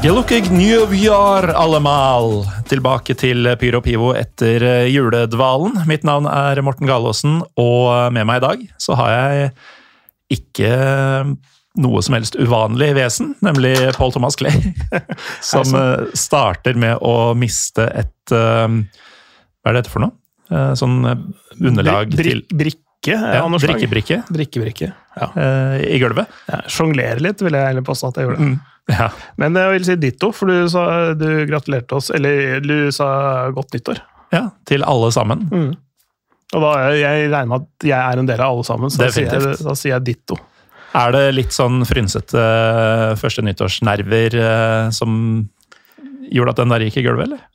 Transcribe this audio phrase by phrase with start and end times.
[0.00, 2.46] Gelukig nyvjar allemal.
[2.70, 5.74] Tilbake til Pyro Pivo etter eh, juledvalen.
[5.90, 9.50] Mitt navn er Morten Galaasen, og med meg i dag så har jeg
[10.38, 10.70] ikke
[11.84, 14.72] noe som helst uvanlig vesen, nemlig Paul Thomas Clay.
[15.52, 20.16] Som eh, starter med å miste et eh, Hva er det dette for noe?
[20.50, 21.22] Eh, Sånn eh,
[21.60, 22.80] underlag til Brikke
[23.20, 24.90] ja, drikkebrikke Drikkebrikke.
[25.20, 25.28] Ja.
[25.40, 26.28] eh, i gulvet.
[26.50, 28.50] ja Sjonglere litt, vil jeg heller påstå at jeg gjorde.
[28.90, 29.10] Ja.
[29.38, 30.82] Men jeg vil si ditto, for du, sa,
[31.14, 34.00] du gratulerte oss Eller du sa godt nyttår.
[34.34, 35.46] ja, til alle sammen.
[36.50, 39.10] Og da, jeg regner med at jeg er en del av alle sammen, så da
[39.14, 40.38] sier, jeg, da sier jeg ditto.
[40.98, 45.12] Er det litt sånn frynsete eh, første nyttårsnerver eh, som
[46.30, 47.46] gjorde at den der gikk i gulvet, eller?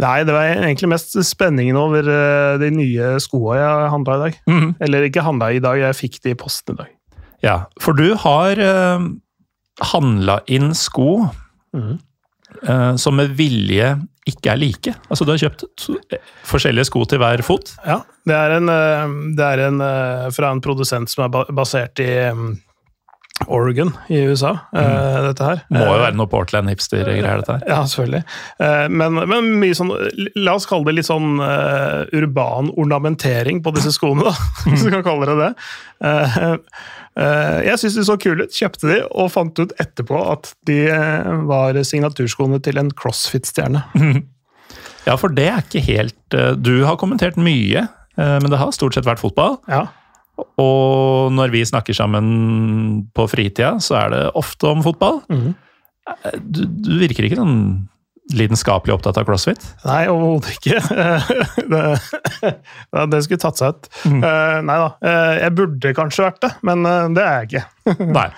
[0.00, 4.40] Nei, det var egentlig mest spenningen over eh, de nye skoa jeg handla i dag.
[4.50, 4.68] Mm.
[4.86, 6.90] Eller ikke handla i dag, jeg fikk de i posten i dag.
[7.46, 8.58] Ja, for du har
[9.92, 11.26] handla inn sko
[11.76, 11.92] mm.
[12.68, 13.94] uh, som med vilje
[14.28, 14.94] ikke er like.
[15.08, 15.96] Altså du har kjøpt to,
[16.48, 17.72] forskjellige sko til hver fot.
[17.86, 22.02] Ja, det er en, eh, det er en eh, fra en produsent som er basert
[22.04, 22.50] i mm,
[23.46, 25.62] Oregon i USA, eh, dette her.
[25.72, 27.62] Må jo Eh, være noe Portland-hipster-greier, dette her.
[27.68, 28.22] Ja, selvfølgelig.
[28.60, 29.90] Uh, Men, men mye sånn
[30.36, 34.34] La oss kalle det litt sånn uh, urban ornamentering på disse skoene, da.
[34.70, 35.50] Hvis du kan kalle det det.
[36.04, 36.36] Eh,
[37.20, 40.82] eh, Jeg syns de så kule ut, kjøpte de, og fant ut etterpå at de
[40.92, 43.86] eh, var signaturskoene til en crossfit-stjerne.
[45.06, 47.86] Ja, for det er ikke helt eh, Du har kommentert mye,
[48.20, 49.56] eh, men det har stort sett vært fotball.
[49.66, 49.86] Ja.
[50.62, 55.22] Og når vi snakker sammen på fritida, så er det ofte om fotball.
[55.30, 55.50] Mm.
[56.42, 57.58] Du, du virker ikke sånn
[58.34, 59.64] lidenskapelig opptatt av crossfit.
[59.86, 60.78] Nei, overhodet ikke.
[61.72, 61.82] det,
[63.10, 63.90] det skulle tatt seg ut.
[64.06, 64.20] Mm.
[64.68, 64.88] nei da.
[65.02, 67.64] Eh, jeg burde kanskje vært det, men eh, det er jeg ikke.
[68.18, 68.28] Nei.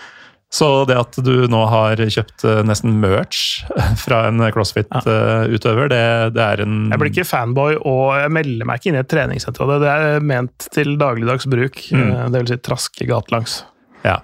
[0.52, 3.62] Så det at du nå har kjøpt eh, nesten merch
[4.04, 6.02] fra en crossfit-utøver, det,
[6.36, 9.08] det er en Jeg blir ikke fanboy, og jeg melder meg ikke inn i et
[9.08, 9.70] treningssenter.
[9.70, 11.80] Det, det er ment til dagligdags bruk.
[11.88, 12.04] Mm.
[12.04, 13.62] eh, Det vil si traske gatelangs.
[14.04, 14.18] Ja.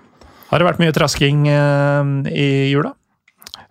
[0.50, 2.92] Har det vært mye trasking eh, i jula?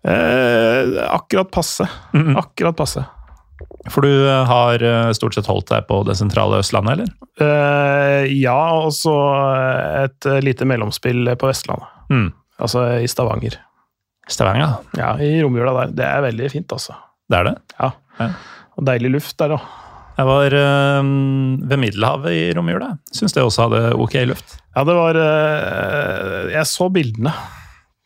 [0.08, 1.86] Eh, akkurat passe.
[2.14, 2.36] Mhm.
[2.42, 3.06] Akkurat passe.
[3.90, 7.14] For du eh, har eh, stort sett holdt deg på det sentrale Østlandet, eller?
[7.42, 9.14] Eh, ja, og så
[10.04, 11.94] et eh, lite mellomspill på Vestlandet.
[12.10, 12.28] Mm.
[12.60, 13.58] Altså i Stavanger.
[14.28, 15.92] Stavanger, Ja, i romjula der.
[15.96, 16.96] Det er veldig fint, altså.
[17.30, 17.56] det er det.
[17.80, 17.92] Ja.
[18.20, 18.30] Ja.
[18.78, 19.68] Og deilig luft der òg.
[20.18, 21.10] Jeg var øh,
[21.70, 22.96] ved Middelhavet i romjula.
[23.14, 24.58] Syns det også hadde ok luft.
[24.76, 27.34] Ja, det var øh, Jeg så bildene.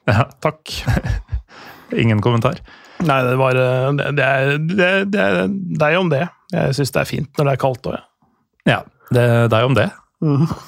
[0.10, 0.26] Ja.
[0.44, 0.74] Takk.
[2.02, 2.60] Ingen kommentar.
[3.02, 5.48] Nei, det var eh, Det, er, det, det er
[5.82, 6.26] deg om det.
[6.52, 8.04] Jeg syns det er fint når det er kaldt òg, ja.
[8.68, 9.88] Ja, det, er jo om det.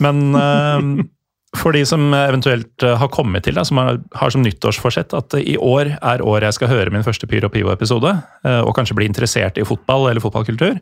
[0.01, 0.79] Men eh,
[1.57, 5.35] for de som eventuelt eh, har kommet til, da, som har, har som nyttårsforsett at
[5.39, 8.15] i år er året jeg skal høre min første Pyro Pivo-episode,
[8.47, 10.79] eh, og kanskje bli interessert i fotball eller fotballkultur,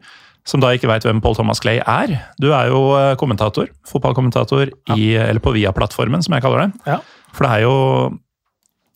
[0.48, 2.16] som da ikke veit hvem Paul Thomas Clay er.
[2.42, 6.86] Du er jo eh, kommentator, fotballkommentator i, eller på Via-plattformen, som jeg kaller det.
[6.96, 7.02] Ja.
[7.36, 7.76] For det er jo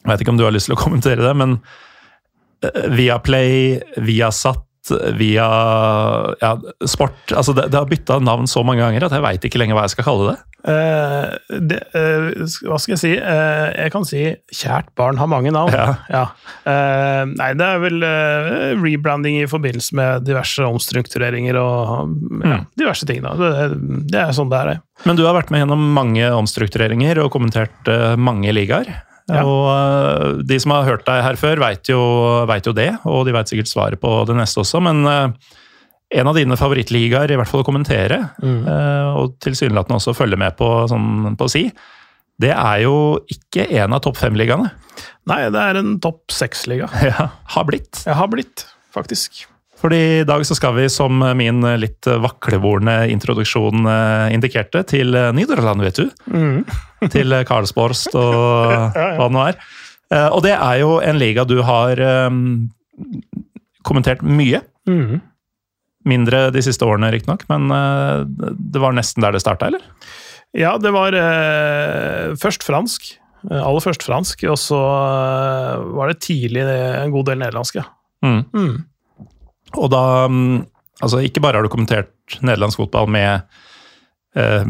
[0.06, 1.60] Jeg vet ikke om du har lyst til å kommentere det, men
[2.96, 4.64] Viaplay, Viasat,
[5.18, 5.46] via
[6.38, 6.52] ja,
[6.86, 9.80] sport altså det, det har bytta navn så mange ganger at jeg veit ikke lenger
[9.80, 10.55] hva jeg skal kalle det.
[10.66, 12.32] Eh, det, uh,
[12.66, 13.12] hva skal jeg si?
[13.22, 15.76] Uh, jeg kan si 'kjært barn har mange navn'.
[16.10, 16.24] Ja.
[16.66, 18.02] Eh, nei, det er vel
[18.82, 22.10] rebranding i forbindelse med diverse omstruktureringer og
[22.42, 22.66] ja, Mm.
[22.78, 23.22] diverse ting.
[23.22, 23.36] da.
[23.36, 24.80] Det, det er sånn det er.
[25.06, 28.90] Men du har vært med gjennom mange omstruktureringer og kommentert mange ligaer.
[29.30, 29.44] Ja.
[29.44, 33.34] Og de som har hørt deg her før, veit jo, vet jo det, og de
[33.34, 35.34] veit sikkert svaret på det neste også, men
[36.14, 40.56] en av dine favorittligaer, i hvert fall å kommentere, eh, og tilsynelatende også følge med
[40.60, 41.66] på, sånn, på si,
[42.42, 42.96] det er jo
[43.32, 44.70] ikke en av topp fem-ligaene.
[45.32, 46.90] Nei, det er en topp seks-liga.
[47.10, 48.04] Ja, har blitt.
[48.06, 49.46] Jeg har blitt, faktisk.
[49.82, 55.32] Fordi i dag så skal vi, som min litt vaklevorne introduksjon eh, indikerte, til eh,
[55.34, 56.10] vet du.
[56.32, 56.66] Mm.
[57.14, 59.58] Til Karlsborst og hva det nå er.
[60.34, 62.00] Og det er jo en liga du har
[62.30, 62.70] um,
[63.86, 64.62] kommentert mye.
[64.90, 65.20] Mhm.
[66.06, 69.86] Mindre de siste årene, riktignok, men eh, det var nesten der det starta, eller?
[70.56, 73.10] Ja, det var eh, først fransk.
[73.50, 77.88] Eh, Aller først fransk, og så eh, var det tidlig en god del nederlandsk, ja.
[78.26, 78.44] Mm.
[78.56, 79.28] Mm.
[79.76, 80.64] Og da mm,
[81.04, 83.42] Altså, ikke bare har du kommentert nederlandsk fotball med
[84.40, 84.70] eh,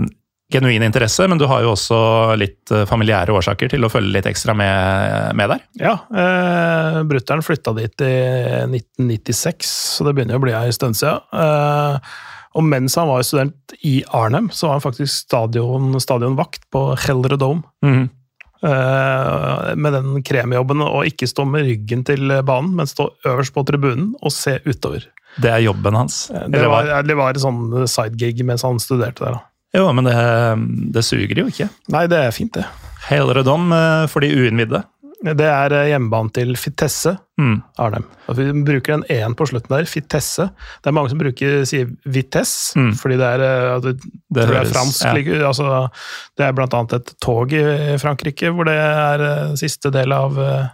[0.51, 1.97] genuin interesse, men du har jo også
[2.37, 5.63] litt eh, familiære årsaker til å følge litt ekstra med, med der.
[5.81, 8.13] Ja, eh, Brutter'n flytta dit i
[8.69, 11.23] 1996, så det begynner jo å bli ei stund siden.
[11.33, 12.11] Eh,
[12.55, 17.39] og mens han var student i Arnhem, så var han faktisk stadion, stadionvakt på Hellre
[17.41, 17.65] Dome.
[17.85, 18.05] Mhm.
[18.65, 23.65] Eh, med den kremjobben å ikke stå med ryggen til banen, men stå øverst på
[23.67, 25.03] tribunen og se utover.
[25.41, 26.29] Det er jobben hans.
[26.31, 29.35] Det Eller var, det var en sånn sidegig mens han studerte der.
[29.35, 29.43] da.
[29.75, 30.15] Jo, men det,
[30.95, 31.69] det suger jo ikke.
[31.93, 32.65] Nei, det er fint, det.
[33.09, 34.83] Helredom eh, for de uinnvidde.
[35.25, 37.57] Det er eh, hjemmebanen til Fitesse Mm.
[37.83, 38.03] Arnhem.
[38.37, 40.45] Vi bruker en én på slutten der, Fitesse.
[40.79, 42.93] Det er mange som bruker, sier Vitesse, Mm.
[42.95, 43.93] fordi det er, eh, det,
[44.31, 45.03] Det er fransk.
[45.03, 45.41] ja.
[45.49, 45.89] Altså,
[46.37, 50.69] det er blant annet et tog i Frankrike hvor det er siste del av uh,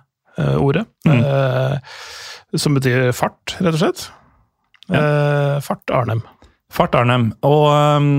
[0.62, 0.86] ordet.
[1.08, 1.24] Mm.
[1.26, 4.06] Uh, som betyr fart, rett og slett.
[4.92, 6.22] Eh, fart Arnhem.
[6.72, 7.32] Fart Arnhem.
[7.48, 8.12] Og um,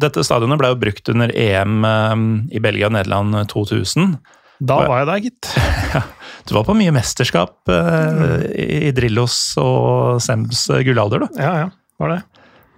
[0.00, 4.16] dette stadionet ble jo brukt under EM um, i Belgia og Nederland 2000.
[4.64, 5.54] Da var jeg der, gitt.
[6.44, 11.38] Du var på mye mesterskap uh, i Drillos og Sems øh, gullalder, du.
[11.40, 11.68] Ja, ja,
[12.02, 12.18] var det.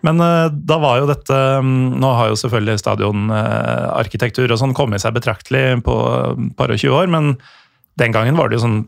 [0.06, 5.02] Men øh, da var jo dette øhm, Nå har jo selvfølgelig stadionarkitektur og sånn kommet
[5.02, 7.32] seg betraktelig på et par og 20 år, men
[7.98, 8.82] den gangen var det jo sånn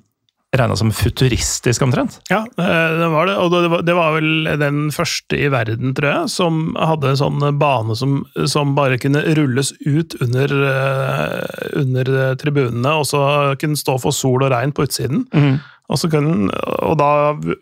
[0.56, 2.20] regna som futuristisk omtrent.
[2.30, 3.36] Ja, eh, det var det.
[3.36, 7.18] Og det var, det var vel den første i verden, tror jeg, som hadde en
[7.20, 13.20] sånn bane som, som bare kunne rulles ut under, eh, under tribunene, og så
[13.60, 15.26] kunne stå for sol og regn på utsiden.
[15.88, 16.48] Og, så kunne,
[16.84, 17.10] og da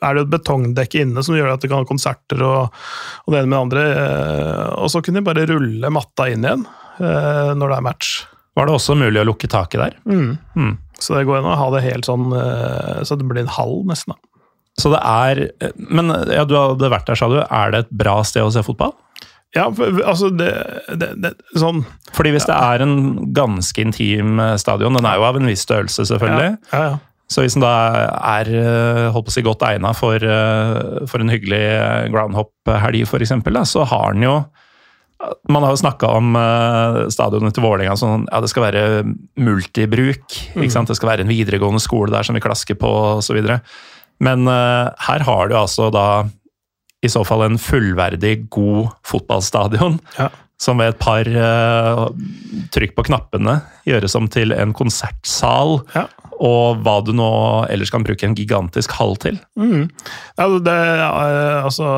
[0.02, 2.72] er det et betongdekke inne som gjør at du kan ha konserter og,
[3.26, 3.84] og det ene med det andre.
[3.98, 6.66] eh, Og så kunne de bare rulle matta inn igjen
[6.96, 8.14] når det er match.
[8.56, 9.96] Var det også mulig å lukke taket der?
[10.08, 10.70] Mm.
[11.02, 13.82] Så det går an å ha det helt sånn eh, så det blir en halv,
[13.90, 14.14] nesten.
[14.14, 14.32] da.
[14.76, 15.38] Så det er
[15.76, 17.38] Men ja, du hadde vært der, sa du.
[17.40, 18.94] Er det et bra sted å se fotball?
[19.56, 20.50] Ja, for, altså det,
[21.00, 21.84] det, det Sånn
[22.16, 22.96] Fordi hvis det er en
[23.36, 26.56] ganske intim eh, stadion, den er jo av en viss størrelse, selvfølgelig.
[26.72, 26.96] Ja, ja.
[27.32, 27.72] Så hvis den da
[28.38, 33.02] er eh, holdt på å si, godt egna for, eh, for en hyggelig eh, groundhop-helg,
[33.08, 33.34] f.eks.,
[33.72, 34.36] så har den jo
[35.48, 38.82] Man har jo snakka om eh, stadionet til Vålerenga sånn ja, det skal være
[39.40, 40.26] multibruk.
[40.52, 40.90] ikke sant?
[40.90, 42.90] Det skal være en videregående skole der som vi klasker på,
[43.22, 43.38] osv.
[44.24, 46.26] Men uh, her har du altså da
[47.04, 49.98] i så fall en fullverdig, god fotballstadion.
[50.18, 50.30] Ja.
[50.60, 52.06] Som ved et par uh,
[52.72, 53.58] trykk på knappene
[53.88, 55.78] gjøres om til en konsertsal.
[55.96, 56.06] Ja.
[56.36, 57.30] Og hva du nå
[57.72, 59.38] ellers kan bruke en gigantisk hall til.
[59.56, 59.88] Mm.
[60.36, 60.80] Ja, det,
[61.64, 61.90] altså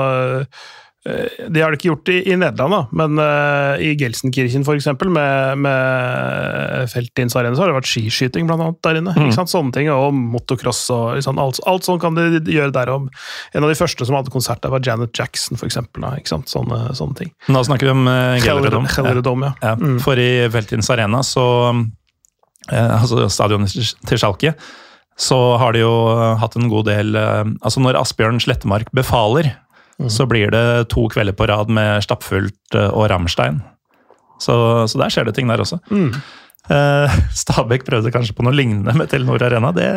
[1.07, 5.11] eh, De har det ikke gjort i, i Nederland, da, men uh, i Gelsenkirchen eksempel,
[5.13, 9.15] med, med Feltins arena, så har det vært skiskyting blant annet der inne.
[9.17, 9.53] Ikke sant?
[9.53, 12.93] Sånne ting, Og motocross og liksom, alt, alt sånt kan de gjøre der.
[12.95, 13.09] Og
[13.55, 16.05] en av de første som hadde konsert der, var Janet Jackson, for eksempel.
[16.05, 16.51] Da, ikke sant?
[16.53, 17.33] Sånne, sånne ting.
[17.53, 18.91] Nå snakker vi om uh, Gelredom.
[18.91, 19.55] Gelredom, ja.
[19.65, 23.73] Ja, for i Feltins Arena, så uh, Altså stadionet
[24.09, 24.55] til Schalke,
[25.19, 29.51] så har de jo eh, hatt en god del eh, Altså når Asbjørn Slettemark befaler,
[30.07, 33.59] så blir det to kvelder på rad med stappfullt eh, og Rammstein.
[34.39, 34.55] Så,
[34.87, 35.81] så der skjer det ting der også.
[36.71, 39.73] Eh, Stabæk prøvde kanskje på noe lignende med Telenor Arena.
[39.75, 39.89] Det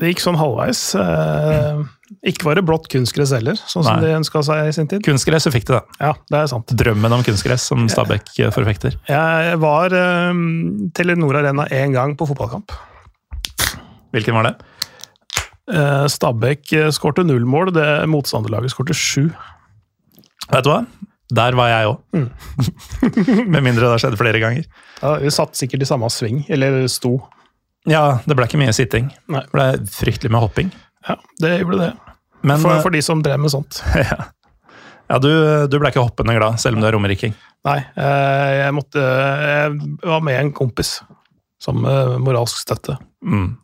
[0.00, 0.80] Det gikk sånn halvveis.
[0.98, 1.84] Uh,
[2.26, 4.08] ikke var det blått kunstgress heller, sånn som Nei.
[4.08, 5.04] de ønska seg i sin tid.
[5.06, 5.98] Kunstgress fikk de, da.
[6.02, 6.74] Ja, det er sant.
[6.82, 8.98] Drømmen om kunstgress som Stabæk forfekter.
[9.06, 10.34] Jeg var uh,
[10.98, 12.74] Telenor Arena én gang på fotballkamp.
[14.14, 14.56] Hvilken var det?
[15.72, 19.30] Eh, Stabæk eh, skårte null mål, det motstanderlaget skårte sju.
[20.50, 20.82] Vet du hva?
[21.34, 22.02] Der var jeg òg.
[23.52, 24.66] Med mindre det har skjedd flere ganger.
[25.00, 27.16] Ja, vi satt sikkert i samme sving, eller sto.
[27.88, 29.08] Ja, det ble ikke mye sitting.
[29.32, 29.40] Nei.
[29.46, 30.70] Det ble fryktelig med hopping.
[31.08, 31.90] Ja, det gjorde det.
[32.44, 33.80] Men For, eh, for de som drev med sånt.
[34.04, 34.28] ja,
[35.08, 35.32] ja du,
[35.72, 37.32] du ble ikke hoppende glad, selv om du er romeriking.
[37.64, 39.70] Nei, jeg måtte Jeg
[40.04, 40.98] var med en kompis
[41.64, 42.98] som moralsk støtte.
[43.24, 43.54] Mm.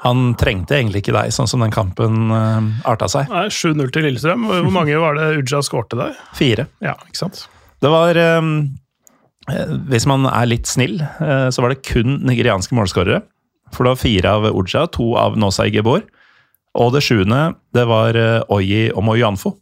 [0.00, 3.28] Han trengte egentlig ikke deg, sånn som den kampen uh, arta seg.
[3.28, 4.46] Nei, 7-0 til Lillestrøm.
[4.48, 6.14] Hvor mange var det Uja skårte der?
[6.36, 6.70] Fire.
[6.84, 7.42] Ja, ikke sant?
[7.80, 8.46] Det var eh,
[9.92, 13.20] Hvis man er litt snill, uh, så var det kun nigerianske målskårere.
[13.74, 16.06] For det var fire av Uja, to av Nosa Igebor.
[16.80, 19.58] Og det sjuende, det var uh, Oyi Omoyanfo.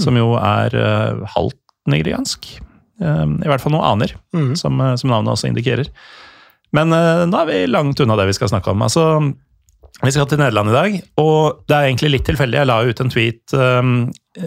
[0.00, 1.58] Som jo er uh, halvt
[1.92, 2.46] nigeriansk.
[3.02, 4.52] I hvert fall noe aner, mm.
[4.54, 5.88] som, som navnet også indikerer.
[6.76, 8.84] Men nå er vi langt unna det vi skal snakke om.
[8.86, 9.16] Altså,
[10.02, 12.58] vi skal til Nederland i dag, og det er egentlig litt tilfeldig.
[12.58, 13.92] Jeg la ut en tweet um,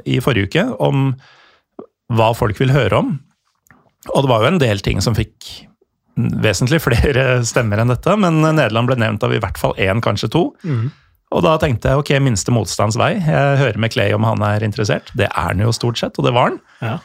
[0.03, 1.07] i forrige uke om
[2.15, 3.15] hva folk vil høre om.
[4.13, 5.47] Og det var jo en del ting som fikk
[6.15, 10.31] vesentlig flere stemmer enn dette, men Nederland ble nevnt av i hvert fall én, kanskje
[10.35, 10.45] to.
[11.35, 13.15] Og da tenkte jeg ok, minste motstands vei.
[13.17, 15.09] Jeg hører med Clay om han er interessert.
[15.17, 16.61] Det er han jo stort sett, og det var han.
[16.83, 16.97] Ja.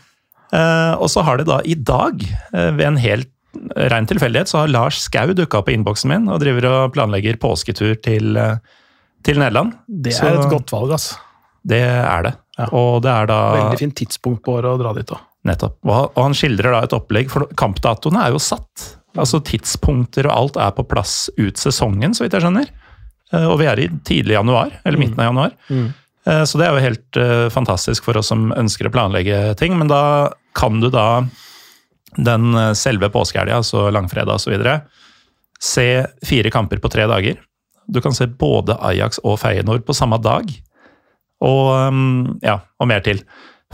[0.51, 3.31] Uh, og så har det da i dag, uh, ved en helt
[3.77, 7.39] ren tilfeldighet, så har Lars Skau dukka opp i innboksen min og driver og planlegger
[7.43, 8.57] påsketur til, eh,
[9.27, 9.75] til Nederland.
[9.89, 11.19] Det Så er et godt valg, altså.
[11.67, 12.35] Det er det.
[12.59, 12.69] Ja.
[12.73, 15.21] Og det er da Veldig fint tidspunkt på året å dra dit òg.
[15.45, 15.77] Nettopp.
[15.85, 18.97] Og han skildrer da et opplegg, for kampdatoene er jo satt.
[19.17, 22.69] Altså Tidspunkter og alt er på plass ut sesongen, så vidt jeg skjønner.
[23.33, 25.53] Eh, Og vi er i tidlig januar, eller midten av januar.
[25.71, 25.95] Mm.
[26.47, 29.77] Så det er jo helt eh, fantastisk for oss som ønsker å planlegge ting.
[29.79, 31.25] Men da kan du da
[32.17, 34.57] den eh, selve påskehelga, altså langfredag osv.,
[35.61, 35.87] se
[36.25, 37.37] fire kamper på tre dager.
[37.87, 40.49] Du kan se både Ajax og Feyenoord på samme dag.
[41.45, 43.23] Og um, ja, og mer til.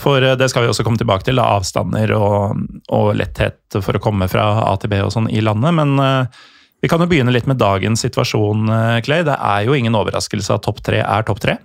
[0.00, 2.58] For eh, det skal vi også komme tilbake til, avstander og,
[2.94, 5.76] og letthet for å komme fra A til B og sånn i landet.
[5.78, 6.42] Men eh,
[6.82, 8.68] vi kan jo begynne litt med dagens situasjon,
[9.06, 9.24] Clay.
[9.26, 11.56] Det er jo ingen overraskelse at topp tre er topp tre.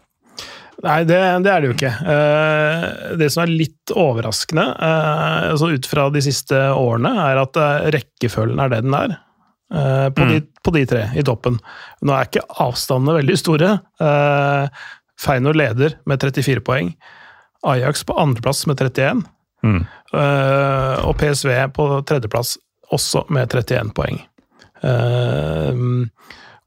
[0.81, 1.91] Nei, det, det er det jo ikke.
[2.13, 2.85] Eh,
[3.21, 7.89] det som er litt overraskende, eh, altså ut fra de siste årene, er at eh,
[7.97, 9.19] rekkefølgen er det den er.
[9.71, 11.55] På, på, de, på de tre i toppen.
[12.03, 13.69] Nå er ikke avstandene veldig store.
[15.15, 16.89] Feinor leder med 34 poeng.
[17.71, 19.21] Ajax på andreplass med 31.
[19.63, 19.79] Mm.
[21.07, 22.57] Og PSV på tredjeplass
[22.91, 24.19] også med 31 poeng.
[24.83, 25.73] Eh,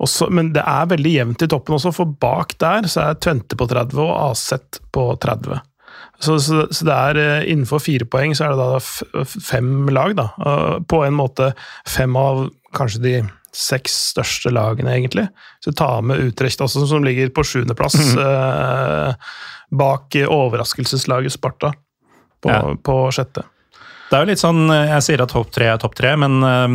[0.05, 3.59] også, men det er veldig jevnt i toppen også, for bak der så er Tvente
[3.59, 5.61] på 30 og Aset på 30.
[6.23, 10.15] Så, så, så det er eh, innenfor fire poeng så er det da fem lag,
[10.19, 10.29] da.
[10.89, 11.51] På en måte
[11.91, 13.15] fem av kanskje de
[13.55, 15.29] seks største lagene, egentlig.
[15.63, 19.15] Så ta med Utrecht også, som ligger på sjuendeplass, eh,
[19.75, 21.73] bak overraskelseslaget Sparta
[22.43, 22.63] på, Ja.
[22.83, 23.45] på sjette.
[24.11, 26.75] Det er jo litt sånn, Jeg sier at topp tre er topp tre, men um,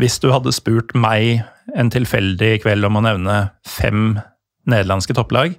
[0.00, 1.44] hvis du hadde spurt meg
[1.78, 4.18] en tilfeldig kveld om å nevne fem
[4.66, 5.54] nederlandske topplag,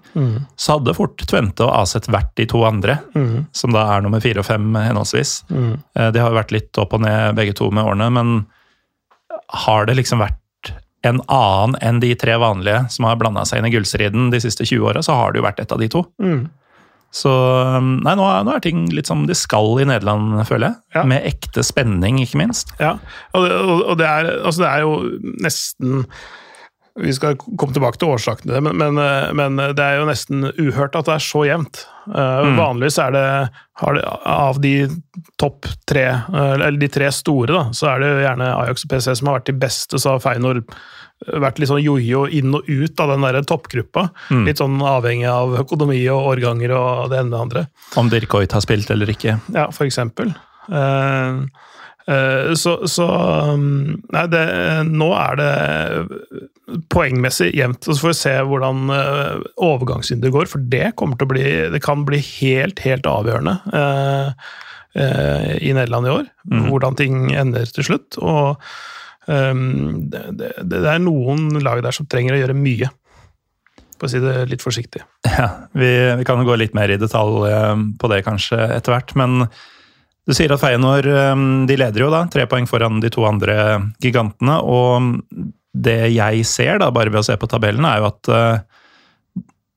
[0.59, 2.97] så hadde fort Tvente og Aset vært de to andre,
[3.55, 5.45] som da er nummer fire og fem henholdsvis.
[5.47, 5.77] Mm.
[6.11, 8.33] De har jo vært litt opp og ned begge to med årene, men
[9.63, 10.73] har det liksom vært
[11.07, 14.65] en annen enn de tre vanlige som har blanda seg inn i gullstriden de siste
[14.67, 16.03] 20 åra, så har det jo vært et av de to.
[17.13, 17.31] Så
[17.81, 20.79] nei, nå er, nå er ting litt som de skal i Nederland, føler jeg.
[20.97, 21.05] Ja.
[21.07, 22.73] Med ekte spenning, ikke minst.
[22.83, 22.97] Ja,
[23.37, 24.91] og og og det, er, altså det er jo
[25.43, 26.03] nesten
[26.97, 30.95] Vi skal komme tilbake til årsakene men, men, eh, men det er jo nesten uhørt
[30.97, 31.83] at det er så jevnt.
[32.09, 33.25] Eh, Vanligvis er det,
[33.83, 34.73] har det Av de
[35.37, 38.93] topp tre, eh, eller de tre store, da, så er det jo gjerne Ajax og
[38.95, 40.63] PC som har vært de beste, så har Feinor
[41.25, 44.07] vært litt sånn jojo inn og ut av den der toppgruppa.
[44.45, 47.63] Litt sånn avhengig av økonomi og årganger og det ene og det andre.
[47.97, 49.39] Om Dirk Hoit har spilt eller ikke.
[49.55, 50.35] Ja, for eksempel.
[50.67, 51.47] Uh,
[52.11, 53.07] uh, så, så
[53.55, 54.43] um, Nei, det,
[54.91, 55.51] nå er det
[56.93, 57.87] poengmessig jevnt.
[57.87, 61.47] Og så får vi se hvordan uh, overgangsvinduet går, for det kommer til å bli
[61.73, 63.57] Det kan bli helt, helt avgjørende
[64.97, 66.29] eh, i Nederland i år.
[66.67, 68.17] Hvordan ting ender til slutt.
[68.17, 68.61] Og
[69.27, 70.23] um, det,
[70.63, 72.89] det, er noen lag der som trenger å gjøre mye.
[73.97, 75.01] For å si det litt forsiktig.
[75.25, 78.93] Ja, vi, vi kan jo gå litt mer i detalj eh, på det kanskje etter
[78.93, 79.47] hvert, men
[80.27, 83.57] du sier at Feyenoord eh, de leder jo da, tre poeng foran de to andre
[84.03, 85.15] gigantene, og
[85.77, 88.65] det jeg ser da, bare ved å se på tabellen, er jo at eh,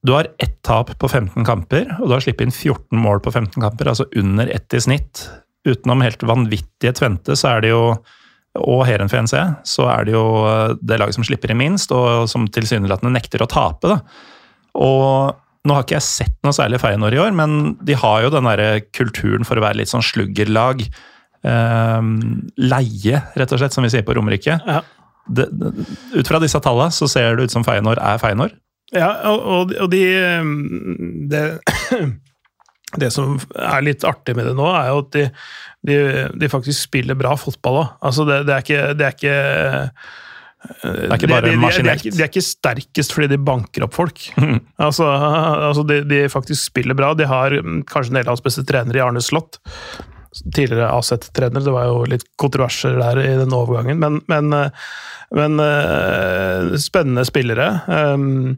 [0.06, 3.32] du har ett tap på 15 kamper, og du har sluppet inn 14 mål på
[3.34, 5.26] 15 kamper, altså under ett i snitt.
[5.68, 7.82] Utenom helt vanvittige Tvente, så er det jo
[8.58, 11.92] og Heerenveen, ser jeg, så er det jo eh, det laget som slipper inn minst,
[11.94, 13.92] og som tilsynelatende nekter å tape.
[13.92, 14.00] da.
[14.80, 15.36] Og
[15.68, 18.48] nå har ikke jeg sett noe særlig Feyenoord i år, men de har jo den
[18.48, 20.82] der kulturen for å være litt sånn sluggerlag.
[21.46, 22.00] Eh,
[22.58, 24.56] leie, rett og slett, som vi sier på Romerike.
[24.66, 24.80] Ja.
[25.30, 28.56] Ut fra disse tallene så ser det ut som Feyenoord er Feyenoord.
[28.90, 30.02] Ja, og, og- og de
[31.30, 31.44] det,
[32.98, 35.26] det som er litt artig med det nå, er jo at de,
[35.86, 37.94] de, de faktisk spiller bra fotball òg.
[38.04, 39.38] Altså, det, det er ikke Det er ikke
[40.60, 42.04] Det er ikke bare de, de, de, er maskinelt.
[42.04, 44.26] ikke, de er ikke sterkest fordi de banker opp folk.
[44.86, 47.14] Altså, altså de, de faktisk spiller bra.
[47.16, 49.60] De har mm, kanskje Nederlands beste trener i Arne Slott.
[50.30, 51.64] Tidligere AZ-trener.
[51.64, 54.92] Det var jo litt kontroverser der i den overgangen, men, men, eh,
[55.36, 57.72] men eh, spennende spillere.
[57.88, 58.54] Um,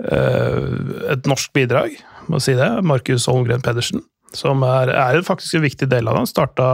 [0.00, 0.64] eh,
[1.12, 1.98] et norsk bidrag,
[2.30, 2.70] må si det.
[2.86, 4.06] Markus Holmgren Pedersen.
[4.34, 6.24] Som er, er faktisk en viktig del av det.
[6.24, 6.68] Han starta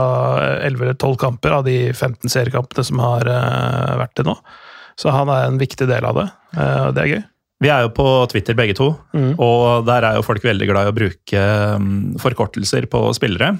[0.65, 4.37] 11 eller 12 kamper av de 15 seriekampene som har eh, vært til nå.
[4.99, 6.27] Så han er en viktig del av det,
[6.57, 7.21] eh, det er gøy.
[7.61, 8.87] Vi er jo på Twitter begge to,
[9.37, 11.41] og der er jo folk veldig glad i å bruke
[11.77, 13.51] mm, forkortelser på spillere.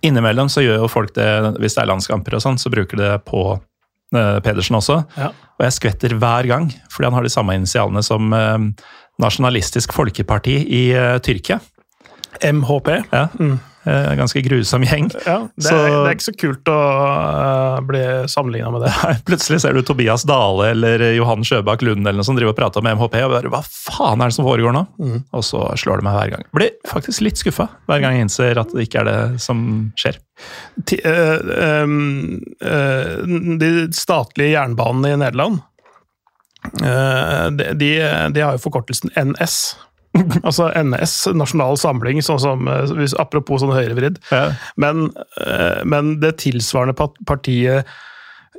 [0.00, 1.28] Innimellom så gjør jo folk det,
[1.60, 5.02] hvis det er landskamper og sånn, så bruker de det på eh, Pedersen også.
[5.18, 5.30] Ja.
[5.56, 8.56] Og jeg skvetter hver gang, fordi han har de samme initialene som eh,
[9.22, 11.60] Nasjonalistisk Folkeparti i eh, Tyrkia.
[12.42, 12.92] MHP.
[13.10, 13.28] Ja.
[13.38, 13.56] Mm.
[14.18, 15.04] ganske grusom gjeng.
[15.22, 18.90] Ja, det, er, det er ikke så kult å uh, bli sammenligna med det.
[19.28, 22.82] Plutselig ser du Tobias Dale eller Johan Sjøbakk Lund eller noe som driver og prater
[22.82, 24.82] om MHP, og bare hva faen er det som foregår nå?
[25.30, 26.48] Og så slår det meg hver gang.
[26.58, 29.62] Blir faktisk litt skuffa hver gang jeg innser at det ikke er det som
[29.94, 30.18] skjer.
[30.90, 33.22] T uh, um, uh,
[33.62, 35.62] de statlige jernbanene i Nederland
[36.82, 37.90] eh, de, de,
[38.34, 39.76] de har jo forkortelsen NS.
[40.48, 44.20] altså NS, Nasjonal Samling, sånn som, eh, apropos sånn høyrevridd.
[44.32, 44.50] Ja.
[44.80, 45.10] Men,
[45.42, 46.96] eh, men det tilsvarende
[47.28, 47.88] partiet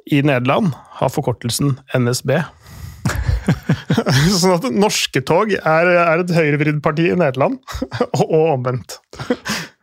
[0.07, 0.71] i Nederland
[1.01, 2.37] har forkortelsen NSB.
[4.41, 7.59] sånn at norske tog er, er et høyrevridd parti i Nederland,
[8.11, 8.99] og, og omvendt.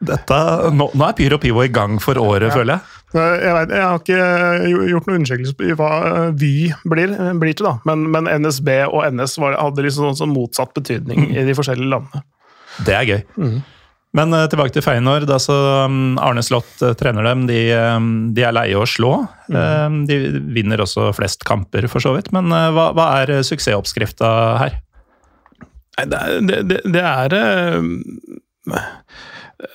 [0.05, 0.41] Dette,
[0.75, 2.94] nå, nå er Pyro Pivo i gang for året, føler jeg.
[3.15, 6.55] Jeg, vet, jeg har ikke gjort noen undersøkelse på hva eh, Vy
[6.91, 7.77] blir, blir til, da.
[7.89, 11.93] Men, men NSB og NS var, hadde liksom sånn, sånn motsatt betydning i de forskjellige
[11.95, 12.25] landene.
[12.85, 13.23] Det er gøy.
[14.15, 17.47] Men uh, tilbake til Feinor, um, Arne Slott uh, trener dem.
[17.51, 19.17] De, um, de er leie å slå.
[19.51, 20.19] Um, de
[20.55, 22.31] vinner også flest kamper, for så vidt.
[22.35, 24.31] Men uh, hva, hva er eh, suksessoppskrifta
[24.63, 24.79] her?
[25.95, 27.81] Nei, det det, det, det er eh,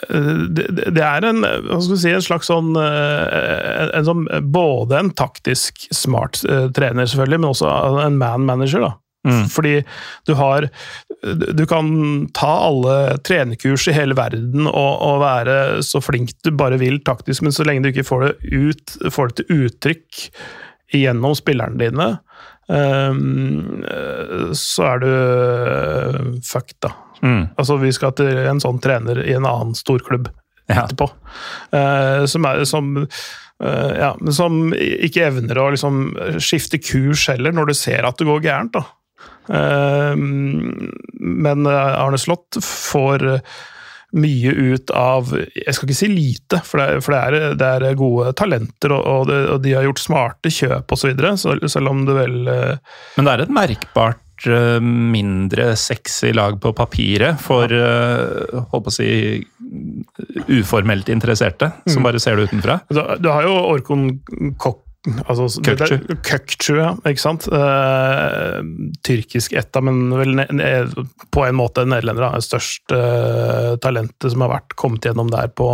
[0.10, 0.66] det,
[0.96, 1.44] det- er en,
[1.98, 7.40] si, en slags sånn, eh, en, en sånn Både en taktisk smart eh, trener, selvfølgelig,
[7.44, 7.70] men også
[8.06, 8.86] en man-manager.
[8.88, 8.96] da.
[9.52, 9.82] Fordi
[10.26, 10.70] du har
[11.52, 11.90] Du kan
[12.34, 17.44] ta alle trenerkurs i hele verden og, og være så flink du bare vil taktisk,
[17.44, 20.22] men så lenge du ikke får det, ut, får det til uttrykk
[20.96, 22.08] gjennom spillerne dine,
[22.72, 25.12] eh, så er du
[26.48, 26.94] fucked, da.
[27.22, 27.50] Mm.
[27.60, 30.30] Altså, vi skal til en sånn trener i en annen storklubb
[30.70, 30.84] Ja.
[30.84, 31.08] etterpå.
[31.74, 37.72] Uh, som, er, som, uh, ja, som ikke evner å liksom skifte kurs heller, når
[37.72, 38.78] du ser at det går gærent.
[38.78, 38.86] da.
[39.50, 43.42] Uh, men Arne Slott får
[44.10, 47.90] mye ut av Jeg skal ikke si lite, for det er, for det er, det
[47.90, 51.92] er gode talenter, og, og, det, og de har gjort smarte kjøp osv., så selv
[51.92, 54.22] om det vel Men det er et merkbart
[54.82, 59.10] mindre sexy lag på papiret for uh, holdt på å si
[60.60, 62.80] uformelt interesserte, som bare ser det utenfra.
[62.90, 64.08] Du, du har jo Orkon
[64.62, 66.76] Kokk Altså, Kökçü.
[66.76, 66.90] Ja.
[67.08, 67.46] Ikke sant?
[67.48, 68.58] Eh,
[69.06, 70.72] tyrkisk etta, men vel ne, ne,
[71.32, 72.36] på en måte nederlender.
[72.36, 75.72] Det største uh, talentet som har vært kommet gjennom der på,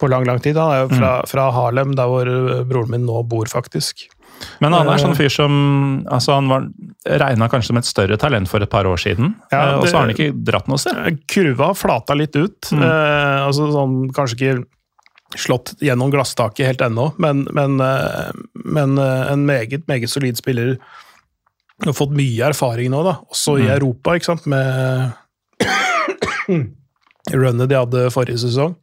[0.00, 0.58] på lang, lang tid.
[0.58, 4.08] Han er jo fra, fra Harlem, der hvor eh, broren min nå bor, faktisk.
[4.60, 5.02] Men han er Eh.
[5.02, 6.66] sånn fyr som altså Han var
[7.06, 9.96] regna kanskje som et større talent for et par år siden, Ja, eh, og så
[9.98, 10.96] har han ikke dratt noe sted.
[11.06, 12.72] Eh, Kurva flata litt ut.
[12.72, 14.64] Eh, altså sånn, Kanskje ikke
[15.38, 17.78] slått gjennom glasstaket helt ennå, men, men,
[18.64, 20.76] men en meget, meget solid spiller.
[21.86, 25.12] Har fått mye erfaring nå, da, også i Europa, ikke sant, med
[27.32, 28.76] runnet de hadde forrige sesong.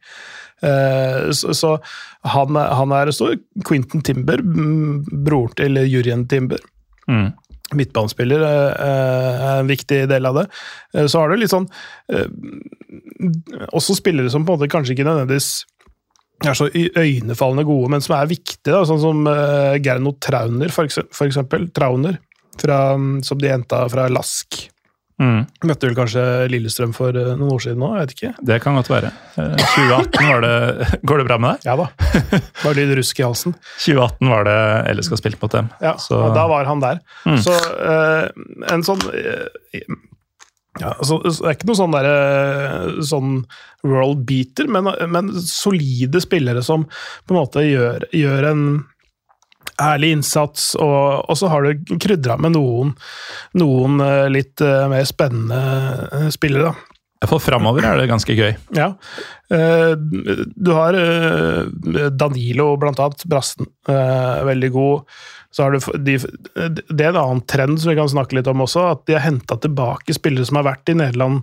[0.62, 1.78] Eh, Så,
[2.24, 3.36] han, han er stor.
[3.66, 6.60] Quentin Timber, broren bror til Jurien Timber
[7.10, 7.32] Mm.
[7.74, 10.44] midtbanespiller eh, er en viktig del av det.
[10.94, 11.66] Eh, Så har du litt sånn
[12.12, 12.28] eh,
[13.74, 15.64] Også spillere som på en måte kanskje ikke nødvendigvis
[16.44, 19.26] er så øynefallende gode, men som er viktige, da, sånn som
[19.84, 20.86] Gernot Trauner, for,
[21.26, 21.66] eksempel.
[21.76, 22.16] Trauner,
[22.56, 24.70] fra, mm, som de henta fra Lask.
[25.20, 25.40] Mm.
[25.68, 28.30] Møtte vel kanskje Lillestrøm for eh, noen år siden nå, jeg vet ikke.
[28.50, 29.10] Det kan godt være.
[29.36, 30.54] Eh, 2018 var det
[31.10, 31.66] Går det bra med deg?
[31.68, 31.88] Ja da.
[32.62, 33.56] Bare litt rusk i halsen.
[33.84, 34.58] 2018 var det
[34.96, 35.68] LSK spilt mot dem.
[35.84, 37.02] Ja, Så- da var han der.
[37.28, 37.36] Mm.
[37.44, 38.30] Så eh,
[38.72, 39.84] en sånn eh,
[40.80, 43.32] ja, altså, Det er ikke noe sånn derre sånn
[43.84, 46.84] world beater, men, men solide spillere som
[47.26, 48.62] på en måte gjør, gjør en
[49.80, 52.94] ærlig innsats, og, og så har du krydra med noen,
[53.56, 55.60] noen eh, litt eh, mer spennende
[56.12, 57.26] eh, spillere, da.
[57.28, 58.54] Fall framover er det ganske gøy.
[58.72, 58.86] Ja.
[60.56, 60.96] Du har
[62.16, 63.26] Danilo, blant annet.
[63.28, 63.66] Brassen.
[63.88, 65.02] eh, Veldig god.
[65.52, 68.64] Så har du de, Det er en annen trend som vi kan snakke litt om
[68.64, 71.42] også, at de har henta tilbake spillere som har vært i Nederland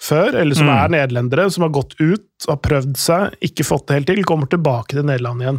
[0.00, 3.96] før, eller som er nederlendere, som har gått ut, har prøvd seg, ikke fått det
[3.98, 5.58] helt til, kommer tilbake til Nederland igjen.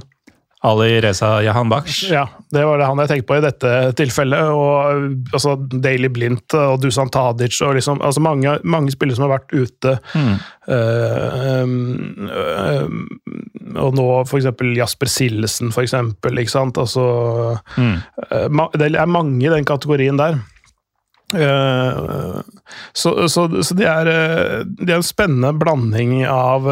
[0.68, 2.10] Ali Reza Jahan Baksh.
[2.12, 4.50] Ja, det var det han jeg tenkte på i dette tilfellet.
[4.52, 9.38] og altså Daily Blindt og Dusan Tadic og liksom, altså mange, mange spillere som har
[9.38, 9.96] vært ute.
[10.12, 10.36] Mm.
[10.70, 14.52] Uh, um, um, og nå f.eks.
[14.76, 16.44] Jasper Sillesen, eksempel.
[16.44, 16.78] Ikke sant?
[16.78, 17.08] Altså,
[17.78, 17.98] Mm.
[18.32, 20.42] uh, det er mange i den kategorien der.
[21.34, 22.42] Eh,
[22.94, 26.66] så, så, så det, er, eh, det er en spennende blanding av,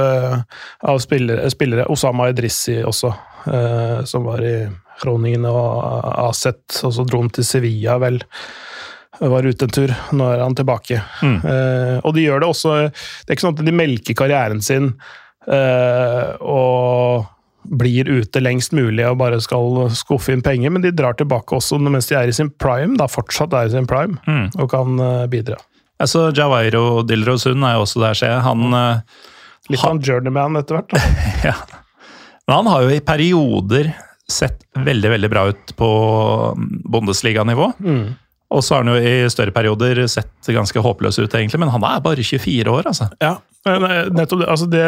[0.82, 1.86] av spillere, spillere.
[1.94, 3.12] Osama Idrissi også,
[4.08, 4.56] som var i
[5.02, 8.20] Groningen og Aset, og så dro han til Sevilla, vel.
[9.20, 9.94] Var ute en tur.
[10.14, 11.00] Nå er han tilbake.
[11.26, 11.38] Mm.
[11.42, 14.92] Eh, og de gjør det også Det er ikke sånn at de melker karrieren sin
[15.50, 17.26] eh, og
[17.68, 21.80] blir ute lengst mulig og bare skal skuffe inn penger, men de drar tilbake også
[21.84, 24.46] mens de er i sin prime, da fortsatt er i sin prime, Mm.
[24.56, 25.58] og kan eh, bidra.
[26.00, 28.46] Altså, Jawairo Dilrosund er jo også der, ser jeg.
[28.46, 29.02] Han, eh,
[29.74, 30.94] Litt av en journeyman etter hvert.
[31.50, 31.58] ja.
[32.48, 33.92] Men han har jo i perioder
[34.28, 35.90] sett veldig veldig bra ut på
[36.92, 37.72] Bundesliga-nivå.
[37.80, 38.08] Mm.
[38.56, 41.84] Og så har han jo i større perioder sett ganske håpløs ut, egentlig, men han
[41.84, 43.10] er bare 24 år, altså.
[43.24, 43.36] Ja,
[43.68, 44.50] men eh, nettopp det.
[44.54, 44.84] Altså det,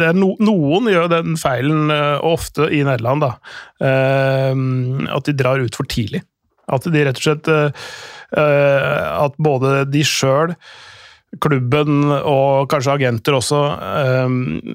[0.00, 3.32] det er no, noen gjør den feilen, eh, og ofte i Nederland, da,
[3.80, 4.52] eh,
[5.16, 6.22] at de drar ut for tidlig.
[6.68, 7.46] At de rett og slett
[8.36, 10.50] At både de sjøl,
[11.44, 14.30] klubben og kanskje agenter også eh,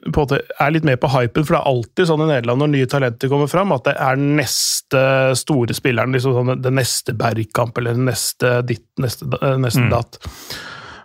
[0.06, 2.62] på en måte er litt med på hypen, for det er alltid sånn i Nederland
[2.62, 5.02] når nye talenter kommer fram, at det er neste
[5.40, 9.90] store spilleren, liksom sånn det neste Bergkamp eller neste ditt, neste, eh, neste Mm.
[9.90, 10.20] datt.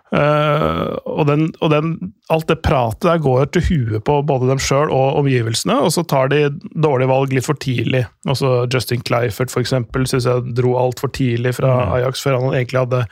[0.09, 1.91] Eh, og, den, og den,
[2.33, 6.03] alt det pratet der går til huet på både dem sjøl og omgivelsene, og så
[6.09, 8.05] tar de dårlige valg litt for tidlig.
[8.29, 12.83] Også Justin Clifford for eksempel, synes jeg dro altfor tidlig fra Ajax før han egentlig
[12.83, 13.03] hadde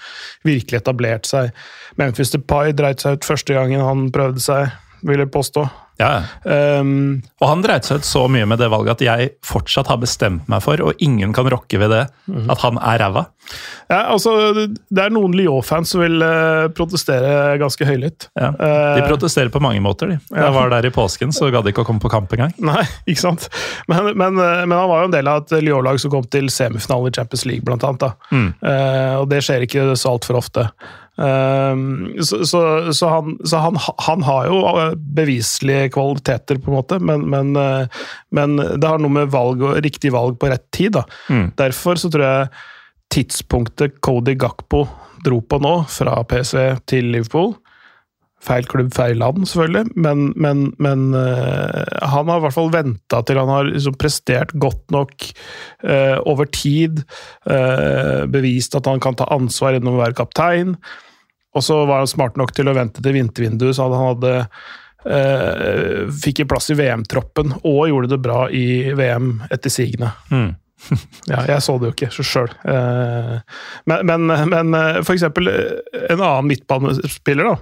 [0.47, 1.53] virkelig etablert seg.
[2.01, 4.73] Memphis Depay dreit seg ut første gangen han prøvde seg,
[5.05, 5.67] vil jeg påstå.
[5.97, 6.21] Ja.
[6.45, 9.97] Um, Og han dreit seg ut så mye med det valget at jeg fortsatt har
[10.01, 12.03] bestemt meg for, og ingen kan rokke ved det,
[12.53, 13.23] at han er ræva.
[13.89, 14.33] ja, altså,
[14.67, 18.29] det er noen Lyon-fans som vil uh, protestere ganske høylytt.
[18.37, 18.51] Ja.
[18.57, 20.17] De Eh, protesterer på mange måter, de.
[20.35, 22.53] Jeg var der i påsken, så gadd ikke å komme på kamp engang.
[22.59, 23.47] Nei, ikke sant.
[23.87, 26.49] Men, men, eh, men han var jo en del av et Lyon-lag som kom til
[26.53, 28.17] semifinalen i Champions League, blant annet.
[28.31, 28.49] Mm.
[28.61, 30.67] Uh, og det skjer ikke så altfor ofte.
[31.17, 31.75] Eh,
[32.21, 32.61] så så,
[32.93, 37.53] så, han, så han, han har jo eh, beviselige kvaliteter, på en måte, men, men,
[37.55, 38.01] eh,
[38.31, 40.97] men det har noe med valg og riktig valg på rett tid.
[40.99, 41.05] Da.
[41.29, 41.51] Mm.
[41.59, 42.49] Derfor så tror jeg
[43.13, 44.85] tidspunktet Cody Gakpo
[45.25, 47.55] dro på nå, fra PSV til Liverpool
[48.47, 53.23] Feil klubb, feil land, selvfølgelig, men, men, men eh, han har i hvert fall venta
[53.25, 55.25] til han har liksom prestert godt nok
[55.81, 57.01] eh, over tid.
[57.49, 60.77] eh, bevist at han kan ta ansvar gjennom å være kaptein.
[61.55, 64.33] Og så var han smart nok til å vente til vintervinduet, så han hadde
[65.07, 70.11] eh, Fikk en plass i VM-troppen og gjorde det bra i VM etter sigende.
[70.33, 70.55] Mm.
[71.31, 72.51] Ja, jeg så det jo ikke sjøl.
[73.89, 77.57] Men, men, men eh, for eksempel eh, en annen midtbanespiller, da.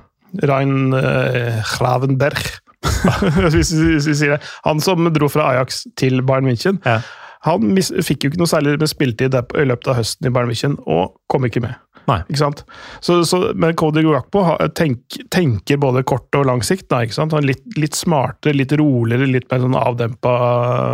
[0.52, 2.42] Rein eh, Gravenberg.
[3.56, 4.42] hvis, vi, sier det.
[4.68, 6.82] Han som dro fra Ajax til Bayern München.
[6.86, 7.00] Ja.
[7.46, 10.52] Han mis, fikk jo ikke noe særlig med spilletid i løpet av høsten i Bayern
[10.52, 11.78] München, og kom ikke med.
[12.10, 12.20] Nei.
[12.30, 12.62] Ikke sant?
[13.04, 14.44] Så, så, men Cody Gakpo
[14.78, 16.88] tenk, tenker både kort og lang sikt.
[16.92, 17.34] Da, ikke sant?
[17.34, 20.36] Han er litt, litt smartere, litt roligere, litt mer sånn avdempa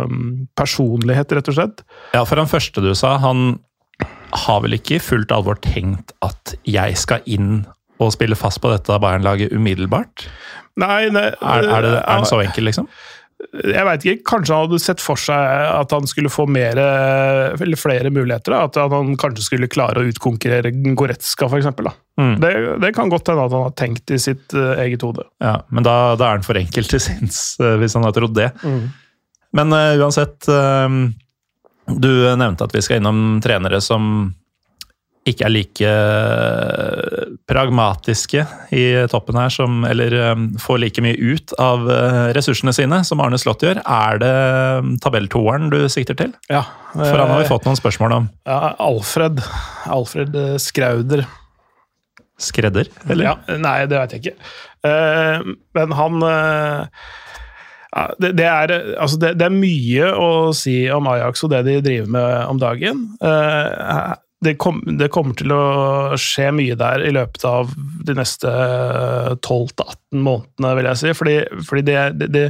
[0.08, 1.84] um, personlighet, rett og slett.
[2.16, 3.60] Ja, for han første du sa, han
[4.46, 7.62] har vel ikke i fullt alvor tenkt at jeg skal inn
[8.02, 10.26] og spille fast på dette Bayern-laget umiddelbart?
[10.80, 12.88] Nei, nei Er, er, det, er han så enkel, liksom?
[13.52, 14.24] Jeg veit ikke.
[14.28, 16.78] Kanskje han hadde sett for seg at han skulle få mer,
[17.80, 18.54] flere muligheter.
[18.54, 18.68] Da.
[18.68, 21.68] At han kanskje skulle klare å utkonkurrere Goretzka, f.eks.
[22.20, 22.34] Mm.
[22.40, 22.52] Det,
[22.84, 25.24] det kan godt hende at han har tenkt i sitt eh, eget hode.
[25.42, 28.36] Ja, men da, da er han for enkel til sinns, eh, hvis han har trodd
[28.38, 28.50] det.
[28.62, 28.84] Mm.
[29.52, 30.88] Men uh, uansett uh,
[31.84, 34.32] Du nevnte at vi skal innom trenere som
[35.28, 38.42] ikke er like eh, pragmatiske
[38.74, 40.32] i toppen her, som, eller eh,
[40.62, 43.78] får like mye ut av eh, ressursene sine som Arne Slott gjør.
[43.86, 44.32] Er det
[45.04, 46.34] tabelltoeren du sikter til?
[46.50, 46.64] Ja,
[46.96, 48.28] For han har vi fått noen spørsmål om.
[48.48, 49.44] ja, Alfred.
[49.86, 51.24] Alfred Skrauder.
[52.42, 53.28] Skredder, eller?
[53.28, 54.46] Ja, nei, det veit jeg ikke.
[55.78, 61.44] Men han ja, det, det, er, altså det, det er mye å si om Ajax
[61.46, 63.04] og det de driver med om dagen.
[64.42, 65.62] Eh, det, kom, det kommer til å
[66.20, 67.72] skje mye der i løpet av
[68.06, 68.50] de neste
[69.38, 71.12] 12-18 månedene, vil jeg si.
[71.18, 71.36] Fordi,
[71.68, 72.44] fordi det, det, det,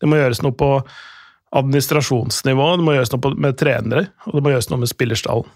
[0.00, 0.74] det må gjøres noe på
[1.58, 5.48] administrasjonsnivå, det må gjøres noe på, med trenere, og det må gjøres noe med spillerstallen.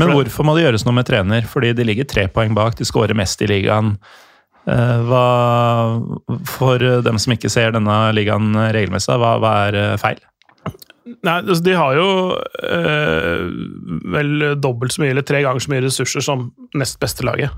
[0.00, 1.44] Men hvorfor må det gjøres noe med trener?
[1.44, 3.96] Fordi de ligger tre poeng bak, de skårer mest i ligaen.
[4.70, 5.24] Eh, Hva,
[6.48, 10.22] for dem som ikke ser denne ligaen regelmessig, hva, hva er eh, feil?
[11.04, 12.08] Nei, altså, de har jo
[12.62, 13.42] eh,
[14.14, 17.54] vel dobbelt så mye, eller tre ganger så mye ressurser som nest beste laget,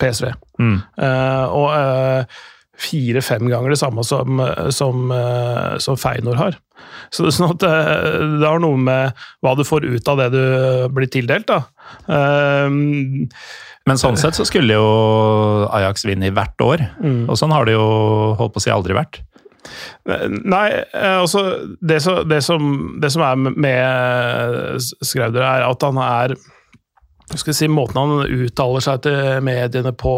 [0.00, 0.30] PSV.
[0.62, 0.76] Mm.
[1.04, 2.42] Eh, og eh,
[2.82, 4.40] fire-fem ganger det samme som,
[4.74, 6.56] som, eh, som Feinor har.
[7.12, 7.74] Så det, er sånn at det,
[8.40, 10.42] det har noe med hva du får ut av det du
[10.96, 11.60] blir tildelt, da.
[12.08, 12.72] Eh,
[13.82, 14.88] Men sånn sett så skulle jo
[15.74, 16.86] Ajax vinne i hvert år.
[17.02, 17.26] Mm.
[17.28, 17.86] Og sånn har det jo
[18.38, 19.20] holdt på å si aldri vært.
[20.06, 21.42] Nei, eh, altså
[21.80, 22.66] det, som- det, som,
[23.02, 26.36] det som er med Skrauder, er at han er
[27.38, 30.12] skal si, Måten han uttaler seg til mediene på,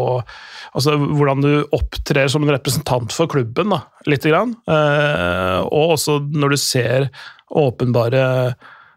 [0.75, 4.51] altså hvordan du opptrer som en representant for klubben, da, lite grann.
[4.67, 7.07] Eh, og også når du ser
[7.55, 8.25] åpenbare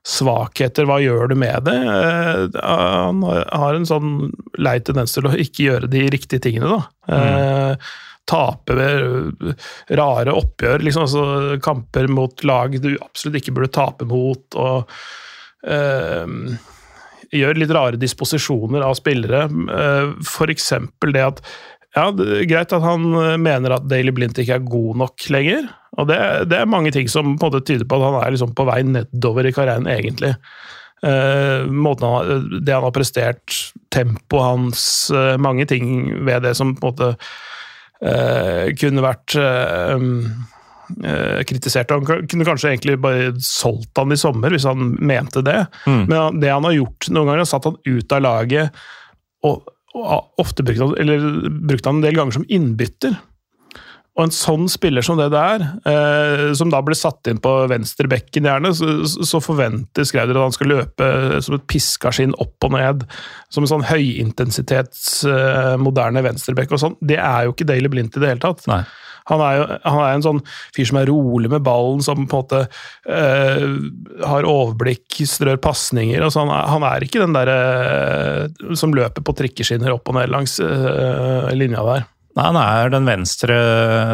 [0.08, 1.76] svakheter, hva gjør du med det?
[1.78, 4.11] Eh, han har en sånn
[4.58, 7.14] lei tendens til å ikke gjøre de riktige tingene, da.
[7.14, 7.90] Eh,
[8.28, 9.54] tape med
[9.98, 14.90] rare oppgjør, liksom, altså kamper mot lag du absolutt ikke burde tape mot, og
[15.68, 16.36] eh,
[17.38, 19.46] gjør litt rare disposisjoner av spillere.
[19.48, 21.42] Uh, for eksempel det at
[21.96, 23.04] ja, det er greit at han
[23.42, 25.66] mener at Daily Blint ikke er god nok lenger.
[25.98, 26.18] Og det,
[26.50, 28.66] det er mange ting som på en måte tyder på at han er liksom på
[28.68, 30.34] vei nedover i karrieren, egentlig.
[31.02, 33.54] Eh, han, det han har prestert,
[33.94, 34.82] tempoet hans,
[35.14, 37.10] eh, mange ting ved det som på en måte
[38.04, 40.04] eh, kunne vært eh,
[41.04, 41.94] eh, kritisert.
[41.94, 45.61] Han kunne kanskje egentlig bare solgt han i sommer, hvis han mente det.
[45.87, 48.84] Men det han har gjort noen ganger, har satt han ut av laget,
[49.46, 53.18] og, og ofte brukt han, eller brukt han en del ganger som innbytter.
[54.18, 58.48] Og en sånn spiller som det der, eh, som da ble satt inn på venstrebekken
[58.50, 61.11] gjerne, så, så forventer Skreider at han skal løpe
[61.46, 63.04] som et piskaskinn opp og ned.
[63.54, 66.98] Som en sånn høyintensitets eh, moderne venstrebekk og sånn.
[66.98, 68.66] Det er jo ikke Daily Blindt i det hele tatt.
[68.70, 68.83] Nei.
[69.28, 70.42] Han er jo han er en sånn
[70.76, 72.62] fyr som er rolig med ballen, som på en måte
[73.12, 73.64] eh,
[74.24, 76.22] har overblikk, strør pasninger.
[76.24, 80.33] Altså han, han er ikke den derre eh, som løper på trikkeskinner opp og ned
[80.33, 82.09] langs eh, linja der.
[82.38, 83.55] Nei, han er den venstre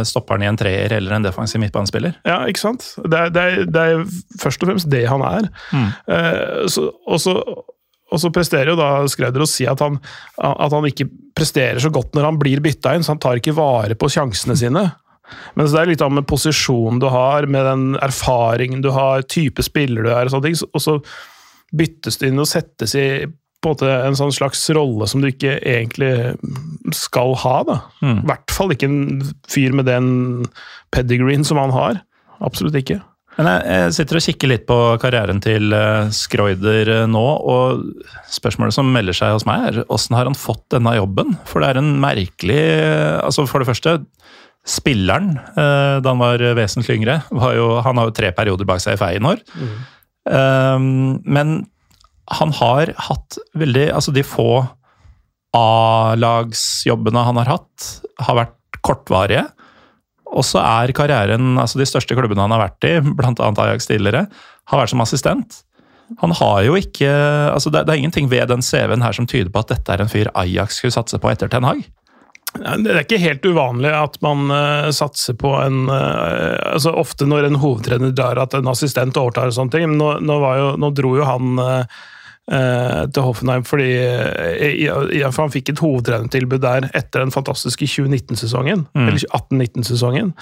[0.09, 2.17] stopperen i en treer eller en defensiv midtbanespiller.
[2.25, 2.87] Ja, ikke sant?
[3.05, 4.05] Det er, det er, det er
[4.41, 5.51] først og fremst det han er.
[6.09, 10.01] Eh, så, og, så, og så presterer jo da Skreider å si at han,
[10.41, 13.57] at han ikke presterer så godt når han blir bytta inn, så han tar ikke
[13.59, 14.87] vare på sjansene sine.
[15.53, 19.29] Men så det er litt av med posisjonen du har, med den erfaringen du har,
[19.29, 20.97] type spiller du er, og sånne ting, og så
[21.75, 23.07] byttes det inn og settes i
[23.65, 26.13] på en måte en sånn slags rolle som du ikke egentlig
[26.95, 27.57] skal ha.
[27.67, 27.81] da.
[28.05, 30.09] I hvert fall ikke en fyr med den
[30.95, 32.05] pedigreen som han har.
[32.45, 33.01] Absolutt ikke.
[33.35, 37.83] Men jeg, jeg sitter og kikker litt på karrieren til uh, Skroider uh, nå, og
[38.31, 41.35] spørsmålet som melder seg hos meg, er åssen har han fått denne jobben?
[41.51, 43.99] For det er en merkelig uh, Altså, for det første,
[44.65, 48.97] spilleren da han var vesentlig yngre, var jo, han har jo tre perioder bak seg
[48.97, 49.43] i Feyenoord.
[50.25, 51.59] Um, men
[52.33, 54.65] han har hatt veldig Altså, de få
[55.55, 57.91] A-lagsjobbene han har hatt,
[58.27, 59.45] har vært kortvarige.
[60.35, 63.53] Og så er karrieren, altså de største klubbene han har vært i, bl.a.
[63.53, 64.25] Ajax tidligere,
[64.71, 65.61] har vært som assistent.
[66.21, 67.11] Han har jo ikke
[67.53, 70.03] altså det, det er ingenting ved den CV-en her som tyder på at dette er
[70.03, 71.85] en fyr Ajax skulle satse på etter Ten Hag.
[72.55, 77.49] Det er ikke helt uvanlig at man uh, satser på en uh, altså Ofte når
[77.49, 80.91] en hovedtrener drar at en assistent overtar og sånne ting, men nå, nå, jo, nå
[80.95, 82.03] dro jo han eh,
[82.45, 90.35] til Hoffenheim fordi eh, han fikk et hovedtrenertilbud der etter den fantastiske 2019-sesongen, eller 18-19-sesongen.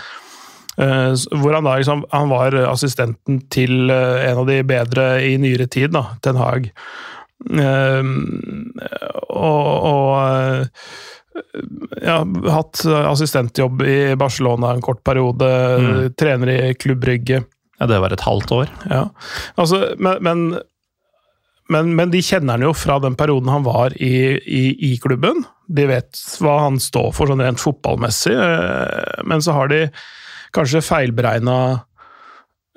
[0.80, 5.34] Eh, hvor han da liksom Han var assistenten til eh, en av de bedre i
[5.40, 6.70] nyere tid, da, Ten Hag.
[7.52, 8.12] Eh,
[9.28, 10.86] og, og eh,
[12.00, 12.18] ja,
[12.52, 15.48] hatt assistentjobb i Barcelona en kort periode.
[16.20, 17.42] Trener i Klubb Brygge.
[17.80, 18.72] Ja, det var et halvt år.
[18.90, 19.06] Ja.
[19.58, 20.42] Altså, men, men,
[21.70, 25.44] men, men de kjenner han jo fra den perioden han var i, i, i klubben.
[25.70, 29.84] De vet hva han står for sånn rent fotballmessig, eh, men så har de
[30.52, 31.56] kanskje feilberegna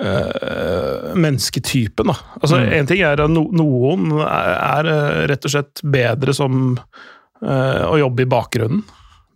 [0.03, 2.07] uh, mennesketypen.
[2.11, 2.15] Da.
[2.41, 6.75] Altså, En ting er at no, noen er, er eh, rett og slett bedre som
[6.75, 8.85] eh, å jobbe i bakgrunnen.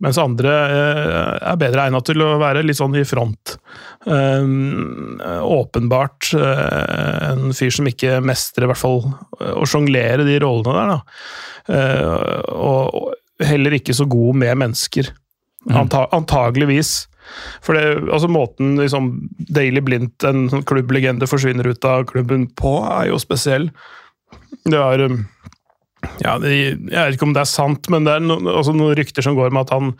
[0.00, 3.58] Mens andre eh, er bedre egnet til å være litt sånn i front.
[4.06, 9.02] Um, åpenbart eh, en fyr som ikke mestrer i hvert fall
[9.36, 10.94] å sjonglere de rollene der.
[10.94, 11.74] Da.
[11.76, 15.12] Eh, og, heller ikke så god med mennesker.
[15.72, 17.06] Anta, antageligvis.
[17.64, 19.12] For det, altså måten liksom
[19.52, 23.70] Daily Blindt, en sånn klubblegende, forsvinner ut av klubben på, er jo spesiell.
[24.66, 25.22] Det er um,
[26.20, 28.96] ja, det, Jeg vet ikke om det er sant, men det er no, også noen
[28.98, 29.96] rykter som går med at han eh,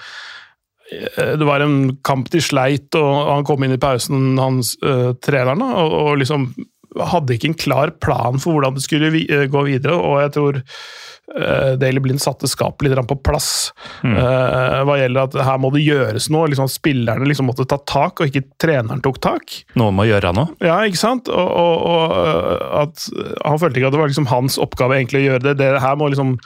[0.91, 5.63] Det var en kamp de sleit, og han kom inn i pausen, hans uh, treneren,
[5.63, 6.51] og, og liksom
[6.99, 10.35] hadde ikke en klar plan for hvordan det skulle vi, uh, gå videre, og jeg
[10.35, 13.71] tror uh, Daily Blind satte skapet litt på plass.
[14.03, 16.49] eh, hva gjelder at her må det gjøres noe.
[16.51, 19.61] liksom at Spillerne liksom måtte ta tak, og ikke treneren tok tak.
[19.79, 20.55] Noe må gjøre noe.
[20.65, 21.31] Ja, ikke sant?
[21.31, 23.07] Og, og, og at
[23.47, 25.57] Han følte ikke at det var liksom hans oppgave egentlig å gjøre det.
[25.63, 26.37] Det her må liksom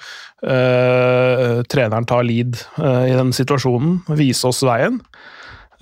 [1.71, 4.03] treneren ta lead øh, i den situasjonen.
[4.19, 5.01] Vise oss veien.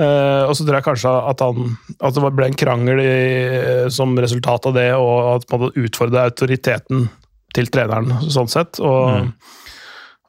[0.01, 3.11] Uh, og så tror jeg kanskje at, han, at det ble en krangel i,
[3.93, 7.11] som resultat av det, og at man utfordret autoriteten
[7.53, 8.81] til treneren, sånn sett.
[8.81, 9.29] Og,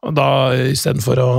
[0.03, 0.27] og da
[0.67, 1.31] istedenfor å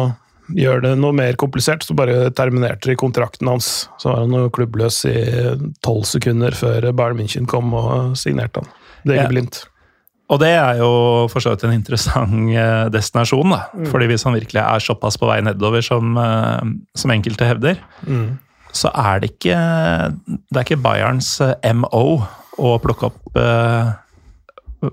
[0.56, 3.90] gjøre det noe mer komplisert, så bare terminerte de kontrakten hans.
[4.00, 5.18] Så var han jo klubbløs i
[5.84, 8.74] tolv sekunder før Bayern München kom og signerte han.
[9.04, 9.62] Det gikk blindt.
[10.32, 10.86] Og det er jo
[11.28, 13.58] for så vidt en interessant eh, destinasjon, da.
[13.92, 16.62] Fordi hvis han virkelig er såpass på vei nedover som, eh,
[16.96, 17.82] som enkelte hevder,
[18.74, 19.58] så er det ikke
[20.50, 22.22] Det er ikke Bayerns eh, MO
[22.58, 23.92] å plukke opp eh,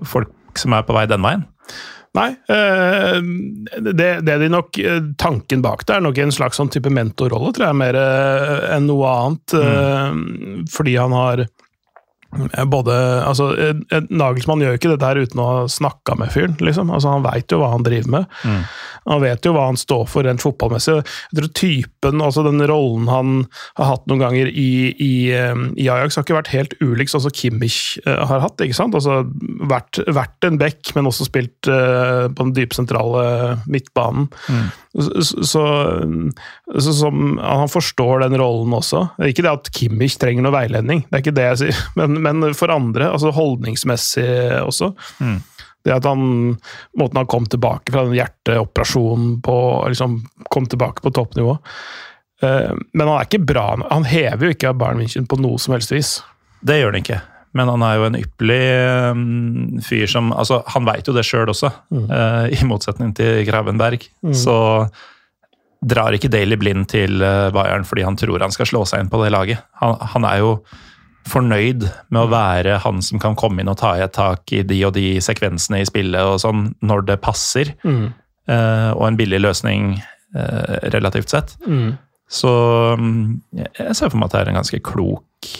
[0.04, 1.46] folk som er på vei den veien.
[2.12, 3.18] Nei, eh,
[3.80, 4.76] det, det de nok
[5.16, 7.96] Tanken bak det er nok en slags sånn type mentorrolle, tror jeg, mer
[8.76, 9.54] enn noe annet.
[9.56, 11.46] eh, Fordi han har
[12.72, 12.94] både
[13.26, 16.56] altså, eh, eh, Nagelsmann gjør ikke dette her uten å ha snakka med fyren.
[16.60, 16.90] liksom.
[16.90, 18.38] Altså, Han veit jo hva han driver med.
[19.08, 21.00] Han vet jo hva han står for rent fotballmessig.
[21.02, 23.34] Jeg tror typen, altså den rollen han
[23.80, 27.24] har hatt noen ganger i, i, eh, i Ajax, har ikke vært helt ulik sånn
[27.26, 28.62] som Kimmich eh, har hatt.
[28.62, 28.96] ikke sant?
[28.98, 29.22] Altså
[29.72, 34.26] Vært, vært en back, men også spilt uh, på den dypsentrale midtbanen.
[34.48, 34.56] Så,
[34.92, 35.62] så,
[36.78, 39.06] så som, Han forstår den rollen også.
[39.24, 42.52] Ikke det at Kimmich trenger noe veiledning, det er ikke det jeg sier, men, men
[42.58, 44.28] for andre, altså holdningsmessig
[44.62, 44.92] også.
[45.82, 46.54] Det at han,
[46.98, 49.56] Måten han kom tilbake fra den hjerteoperasjonen på
[49.90, 50.20] liksom
[50.52, 51.56] kom tilbake på toppnivå.
[52.42, 53.64] Eh, Men han er ikke bra.
[53.90, 56.12] Han hever jo ikke Bayern München på noe som helst vis.
[56.62, 57.18] Det gjør han ikke.
[57.58, 58.62] Men han er jo en ypperlig
[59.12, 64.06] um, fyr som altså Han veit jo det sjøl også, eh, i motsetning til Gravenberg.
[64.36, 64.56] Så
[65.82, 69.12] drar ikke Daily blind til eh, Bayern fordi han tror han skal slå seg inn
[69.12, 69.62] på det laget.
[69.82, 70.54] Han, han er jo
[71.28, 74.62] fornøyd med å være han som kan komme inn og ta i et tak i
[74.66, 77.74] de og de sekvensene i spillet og sånn, når det passer.
[78.50, 79.92] Eh, og en billig løsning
[80.34, 81.54] uh, relativt sett.
[82.32, 82.50] Så
[82.98, 85.52] um, jeg ser for meg at det er en ganske klok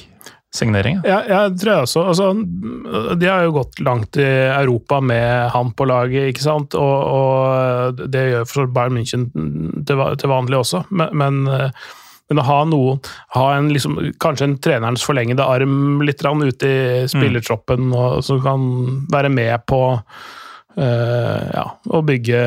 [0.54, 1.00] signering.
[1.04, 1.22] ja.
[1.28, 2.04] Jeg tror jeg også.
[2.12, 6.76] Altså, de har jo gått langt i Europa med han på laget, ikke sant?
[6.78, 9.28] Og, og det gjør for Bayern München
[9.88, 10.84] til, til vanlig også.
[10.90, 11.40] Men, men,
[12.28, 13.00] men å ha noen
[13.36, 18.68] Ha en liksom, kanskje en trenerens forlengede arm litt ute i spillertroppen, og, som kan
[19.12, 19.82] være med på
[20.76, 22.40] ja, og bygge,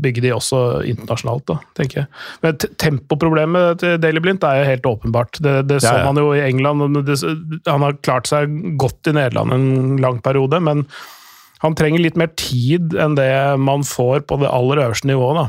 [0.00, 2.10] bygge de også internasjonalt, da, tenker jeg.
[2.44, 5.40] Men tempoproblemet til Daily Blind er jo helt åpenbart.
[5.44, 6.08] Det, det så Ja, ja.
[6.08, 7.00] man jo i England.
[7.06, 7.18] Det,
[7.66, 10.86] han har klart seg godt i Nederland en lang periode, men
[11.60, 15.42] han trenger litt mer tid enn det man får på det aller øverste nivået.
[15.42, 15.48] da.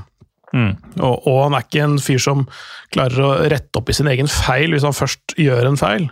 [0.52, 0.74] Mm.
[1.00, 2.48] Og, og han er ikke en fyr som
[2.92, 6.10] klarer å rette opp i sin egen feil hvis han først gjør en feil.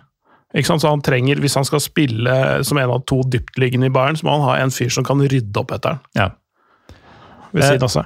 [0.56, 0.82] Ikke sant?
[0.82, 4.26] Så han trenger, Hvis han skal spille som en av to dyptliggende i Bayern, så
[4.26, 6.30] må han ha en fyr som kan rydde opp etter han Ja.
[7.54, 8.06] ved Eh, siden av seg.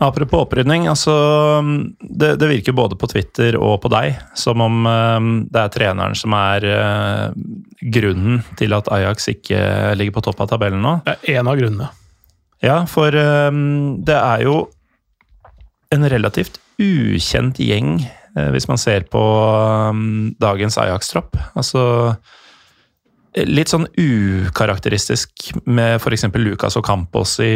[0.00, 1.10] Apropos opprydning, altså
[2.00, 6.14] det, det virker både på Twitter og på deg som om eh, det er treneren
[6.14, 7.32] som er eh,
[7.96, 9.58] grunnen til at Ajax ikke
[9.98, 11.00] ligger på topp av tabellen nå.
[11.04, 11.88] Det er en av grunnene.
[12.62, 13.50] Ja, for eh,
[14.06, 14.68] det er jo
[15.90, 18.17] en relativt ukjent gjeng, eh,
[18.54, 20.02] hvis man ser på eh,
[20.42, 21.38] dagens Ajax-tropp.
[21.58, 21.84] Altså
[23.38, 26.24] Litt sånn ukarakteristisk med f.eks.
[26.40, 27.52] Lucas og Campos i,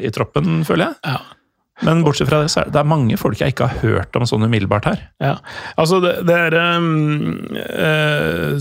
[0.00, 1.10] i troppen, føler jeg.
[1.10, 1.40] Ja.
[1.84, 4.44] Men bortsett fra det, så er det, mange folk jeg ikke har hørt om sånn
[4.46, 5.04] umiddelbart her.
[5.22, 5.34] Ja,
[5.80, 8.56] altså det, det er um, uh,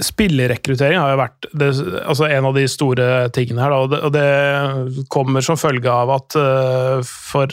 [0.00, 1.70] Spillerekruttering har jo vært det,
[2.04, 3.74] altså en av de store tingene her.
[3.74, 7.52] Da, og, det, og det kommer som følge av at uh, for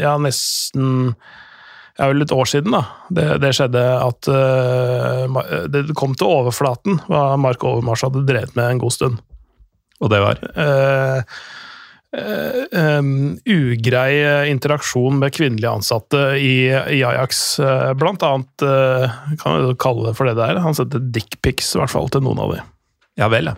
[0.00, 1.14] ja, nesten
[1.98, 2.82] ja, vel et år siden da,
[3.14, 8.70] det, det skjedde at uh, det kom til overflaten hva Mark Overmars hadde drevet med
[8.70, 9.20] en god stund.
[10.02, 10.42] Og det var
[12.14, 13.08] Uh, em,
[13.42, 17.40] ugrei interaksjon med kvinnelige ansatte i, i Ajax.
[17.98, 21.80] Blant annet, uh, kan vi kalle det for det det er, han sendte dickpics i
[21.80, 22.60] hvert fall til noen av de.
[23.18, 23.56] Ja vel, ja.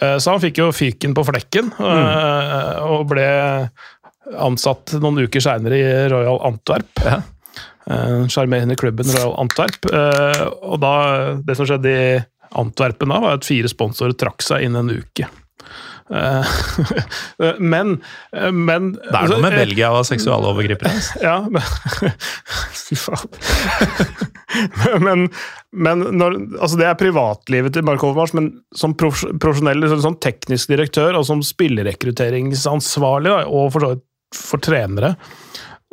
[0.00, 3.26] Uh, så han fikk jo fyken på flekken, eh, og ble
[4.40, 7.02] ansatt noen uker seinere i Royal Antwerp.
[7.04, 7.20] Ja.
[7.90, 9.86] Eh, Sjarmerende klubben Royal Antwerp.
[9.92, 10.94] Eh, og da,
[11.44, 12.04] det som skjedde i
[12.54, 15.28] Antwerpen da, var at fire sponsorer trakk seg innen en uke.
[16.12, 16.54] Eh,
[17.72, 17.96] men,
[18.52, 20.92] men Det er altså, noe med eh, Belgia og seksualovergripere.
[20.92, 21.20] altså.
[21.24, 21.62] Ja, men
[22.84, 23.28] Fy faen.
[25.02, 25.28] men,
[25.72, 31.18] men når, altså det er privatlivet til Mark Overmars, men som profesjonell sånn teknisk direktør
[31.18, 33.96] og som spillerekrutteringsansvarlig, og for
[34.34, 35.12] for trenere,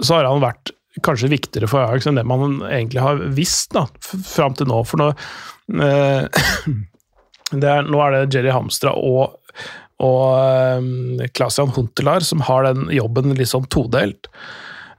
[0.01, 0.71] så har han vært
[1.05, 4.81] kanskje viktigere for Ajax enn det man egentlig har visst da, fram til nå.
[4.87, 5.11] For nå,
[5.85, 6.41] eh,
[7.55, 9.37] er, nå er det Jerry Hamstra og,
[10.03, 14.29] og eh, Klasian Huntelar som har den jobben litt sånn todelt.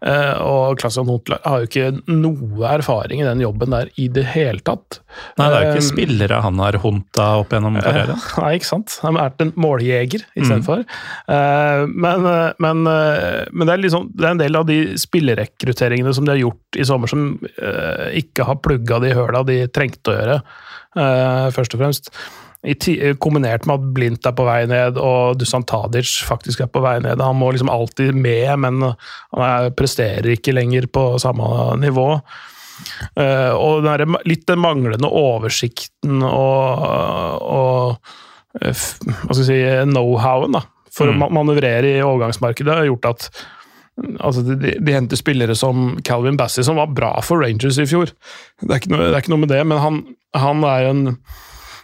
[0.02, 4.24] Eh, og Klaas-Jan Huntelaar har jo ikke noe erfaring i den jobben der i det
[4.32, 4.98] hele tatt.
[5.38, 8.18] Nei, det er jo ikke Eh, spillere han har hunta opp gjennom karrieren.
[8.42, 8.96] Nei, ikke sant?
[9.04, 10.84] Han har vært en måljeger istedenfor.
[11.28, 11.94] Mm.
[12.02, 16.14] men, eh, men, eh, men det, er liksom, det er en del av de spillerekrutteringene
[16.16, 17.28] som de har gjort i sommer, som
[18.16, 20.38] ikke har plugga de høla de trengte å gjøre,
[21.54, 22.10] først og fremst.
[22.62, 26.70] I ti, kombinert med at Blindt er på vei ned, og Dusan Tadic faktisk er
[26.70, 27.18] på vei ned.
[27.18, 31.48] Han må liksom alltid med, men han er, presterer ikke lenger på samme
[31.82, 32.06] nivå.
[33.18, 36.86] Eh, og den litt den manglende oversikten og,
[37.42, 40.58] og eh, hva skal jeg si, know-howen
[40.92, 43.28] for å manøvrere i overgangsmarkedet har gjort at
[44.20, 48.12] altså, de, de henter spillere som Calvin Bassey, som var bra for Rangers i fjor.
[48.60, 50.02] Det er ikke noe, det er ikke noe med det, men han,
[50.36, 51.02] han er en,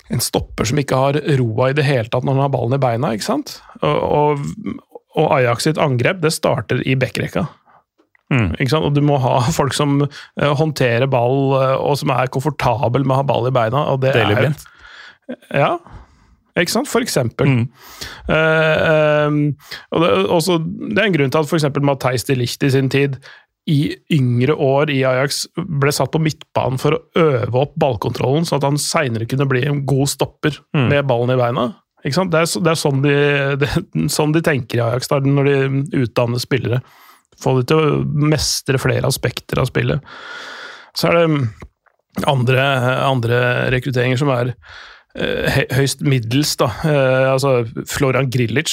[0.08, 2.82] en stopper som ikke har roa i det hele tatt når han har ballen i
[2.82, 3.12] beina.
[3.14, 3.58] ikke sant?
[3.82, 4.78] Og, og,
[5.18, 7.46] og Ajax sitt angrep det starter i backrekka.
[8.32, 8.50] Mm.
[8.58, 8.88] Ikke sant?
[8.88, 13.16] Og du må ha folk som eh, håndterer ball, eh, og som er komfortabel med
[13.16, 13.86] å ha ball i beina.
[13.92, 14.66] Og det Daily er, Blind.
[15.52, 15.76] Ja,
[16.58, 16.90] ikke sant?
[16.90, 17.46] For eksempel.
[17.46, 17.66] Mm.
[18.28, 19.42] Uh, um,
[19.94, 22.90] og det, også, det er en grunn til at eksempel Matheis de Licht i sin
[22.92, 23.18] tid
[23.68, 23.80] i
[24.16, 28.64] yngre år i Ajax ble satt på midtbanen for å øve opp ballkontrollen, så at
[28.64, 30.88] han seinere kunne bli en god stopper Mm.
[30.88, 31.66] med ballen i beina.
[32.04, 33.14] Det, er, det er sånn de,
[33.60, 33.68] det,
[34.12, 36.80] sånn de tenker i Ajax da, når de utdanner spillere.
[37.38, 40.00] Få de til å mestre flere aspekter av spillet.
[40.96, 42.62] Så er det andre,
[43.04, 43.40] andre
[43.74, 44.54] rekrutteringer som er
[45.16, 46.68] høyst middels, da.
[46.86, 47.52] Eh, altså
[47.88, 48.70] Florian Grilic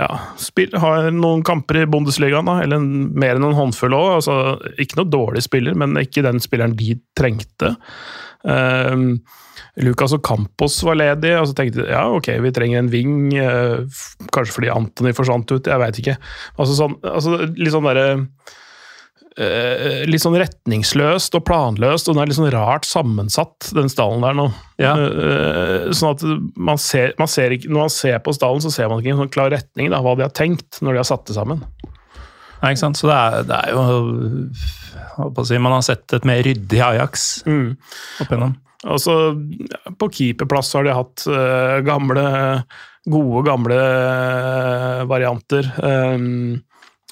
[0.00, 0.08] ja,
[0.82, 4.08] har noen kamper i Bundesligaen, da, eller mer enn en håndfull òg.
[4.18, 4.38] Altså,
[4.80, 7.76] ikke noe dårlig spiller, men ikke den spilleren de trengte.
[8.42, 9.20] Um,
[9.82, 13.16] Lucas og Campos var ledig, og så tenkte de ja, ok, vi trenger en ving.
[13.38, 14.00] eh,
[14.34, 16.16] kanskje fordi Antony forsvant ut, jeg veit ikke.
[16.58, 18.08] Altså, sånn, altså, litt sånn derre
[19.38, 24.24] eh, litt sånn retningsløst og planløst, og den er litt sånn rart sammensatt, den stallen
[24.24, 24.48] der nå.
[24.82, 24.92] Ja.
[24.94, 26.22] Uh, sånn at
[26.54, 29.22] man ser, man ser ikke, Når man ser på stallen, så ser man ikke en
[29.24, 31.64] sånn klar retning, da, hva de har tenkt når de har satt det sammen.
[32.58, 32.98] Nei, ikke sant?
[32.98, 38.24] Så det er, det er jo si, Man har sett et mer ryddig Ajax opp
[38.28, 38.56] igjennom.
[38.88, 39.14] Og så
[39.98, 42.24] På keeperplass har de hatt uh, gamle,
[43.10, 43.78] gode, gamle
[45.10, 45.70] varianter.
[45.82, 46.58] Um,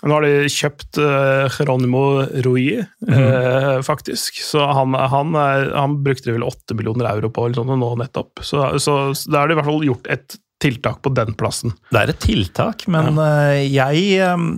[0.04, 2.02] nå har de kjøpt uh, Geronimo
[2.44, 4.42] Rui, eh, faktisk.
[4.44, 8.44] Så han, han, er, han brukte vel 8 millioner euro på eller sånt, nå nettopp.
[8.44, 11.72] Så, så, så da har de i hvert fall gjort et tiltak på den plassen.
[11.92, 14.50] Det er et tiltak, men eh, jeg um,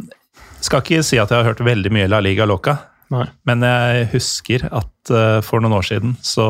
[0.62, 2.74] skal ikke si at jeg har hørt veldig mye La Liga Loca.
[3.14, 3.28] Nei.
[3.48, 6.48] Men jeg husker at uh, for noen år siden så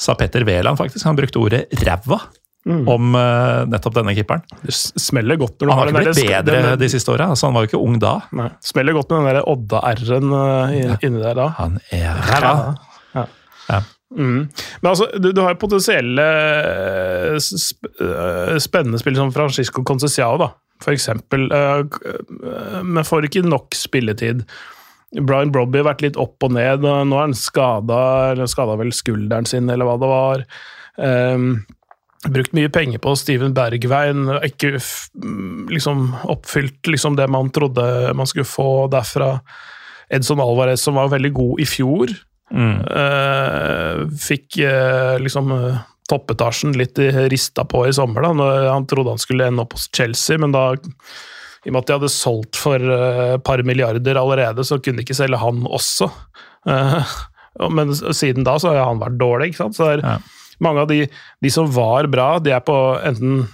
[0.00, 2.22] sa Petter Wæland faktisk, han brukte ordet 'ræva'
[2.68, 4.42] om uh, nettopp denne keeperen.
[4.62, 7.30] Det smeller godt når du Han har ikke blitt der- bedre den- de siste åra,
[7.32, 8.12] altså han var jo ikke ung da.
[8.36, 11.48] Nei, smeller godt med den der Odda-r-en uh, inni der da.
[11.56, 12.74] Han er ræva!
[14.10, 14.48] Mm.
[14.82, 17.86] Men altså, du, du har jo potensielle eh, sp
[18.58, 20.48] spennende spill som Francisco Concesiao, da,
[20.82, 21.46] for eksempel.
[21.54, 24.42] eh, Men får ikke nok spilletid.
[25.14, 26.82] Brian Brobby har vært litt opp og ned.
[26.82, 28.00] Nå er han skada,
[28.32, 30.44] eller skada vel skulderen sin, eller hva det var.
[30.98, 31.48] Um,
[32.28, 34.74] brukt mye penger på Steven Bergveien, ikke
[35.72, 39.40] liksom oppfylt liksom det man trodde man skulle få derfra.
[40.10, 42.16] Edson Alvarez, som var veldig god i fjor,
[42.50, 42.80] Mm.
[42.82, 45.76] Eh, fikk eh, liksom eh,
[46.10, 46.98] toppetasjen litt
[47.30, 48.22] rista på i sommer.
[48.26, 51.86] da, Han trodde han skulle ende opp hos Chelsea, men da i og med at
[51.86, 55.62] de hadde solgt for eh, et par milliarder allerede, så kunne de ikke selge han
[55.62, 56.10] også.
[56.66, 57.14] Eh,
[57.70, 59.52] men siden da så har han vært dårlig.
[59.52, 59.78] ikke sant?
[59.78, 60.18] Så det er Ja.
[60.60, 61.02] Mange av de,
[61.42, 63.46] de som var bra, de er på enten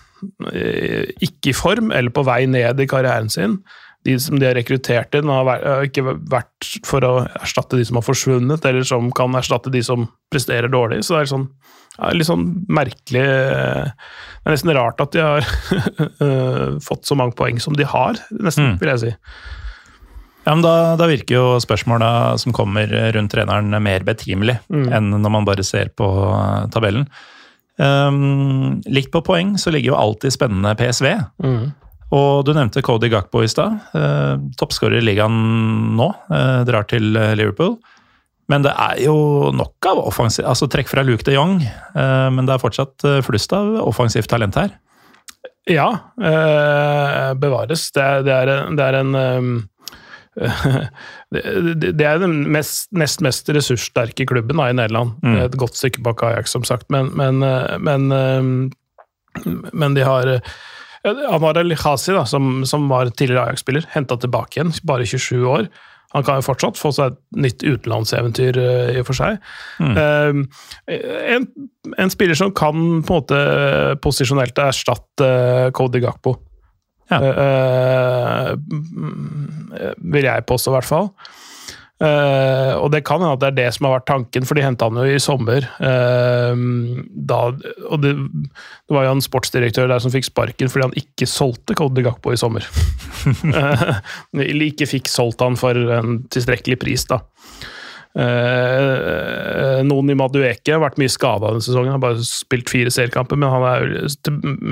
[0.52, 3.58] eh, ikke i form eller på vei ned i karrieren sin.
[4.06, 8.04] De som de har rekruttert inn, har ikke vært for å erstatte de som har
[8.06, 11.00] forsvunnet, eller som kan erstatte de som presterer dårlig.
[11.02, 11.48] Så det er sånn,
[11.96, 15.46] ja, litt sånn merkelig eh, Det er nesten rart at de har
[16.22, 18.78] eh, fått så mange poeng som de har, nesten, Mm.
[18.82, 19.14] vil jeg si.
[20.46, 25.32] Ja, men da, da virker jo spørsmåla som kommer rundt treneren mer betimelig enn når
[25.34, 27.08] man bare ser på eh, tabellen.
[27.76, 31.10] Um, likt på poeng så ligger jo alltid spennende PSV.
[32.14, 33.80] Og du nevnte Cody Gakpo i stad.
[33.90, 35.34] Uh, Toppskårer i ligaen
[35.98, 36.06] nå.
[36.30, 37.74] Uh, drar til uh, Liverpool.
[38.46, 41.58] Men det er jo nok av offensiv Altså trekk fra Luke de Jong,
[41.98, 44.76] uh, men det er fortsatt flust av offensivt talent her.
[45.66, 45.88] Ja,
[46.22, 47.88] eh, bevares.
[47.90, 49.56] Det er, det er, det er en ehm,
[51.32, 55.16] det, er den mest, nest mest ressurssterke klubben da, i Nederland.
[55.24, 55.38] Mm.
[55.46, 58.54] Et godt stykke bak Ajax, som sagt, men, men, eh, men, ehm,
[59.72, 64.74] men de har eh, Amar El Khazi, som, som var tidligere Ajax-spiller, henta tilbake igjen,
[64.86, 65.70] bare 27 år.
[66.14, 69.40] Han kan jo fortsatt få seg et nytt utenlandseventyr uh, i og for seg.
[69.82, 70.44] Um,
[70.88, 71.48] en,
[71.98, 73.40] en, spiller som kan på en måte
[74.04, 76.38] posisjonelt erstatte uh, Cody Gakpo.
[77.10, 77.18] Ja.
[77.22, 81.10] Uh, uh, vil jeg påstå, i hvert fall.
[81.96, 84.64] Uh, og det kan hende at det er det som har vært tanken, for de
[84.66, 85.64] henta han jo i sommer.
[85.80, 86.52] Uh,
[87.08, 87.38] da,
[87.88, 91.76] og det, det, var jo en sportsdirektør der som fikk sparken fordi han ikke solgte
[91.78, 92.68] Cody Gakpo i sommer.
[93.24, 93.96] uh,
[94.42, 97.22] eller ikke fikk solgt han for en tilstrekkelig pris, da.
[99.84, 103.52] noen i Madueke har vært mye skada denne sesongen, har bare spilt fire seriekamper, men
[103.52, 103.98] han er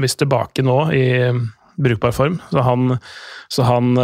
[0.00, 1.04] visst tilbake nå i
[1.80, 2.98] brukbar form, så han,
[3.52, 3.94] så han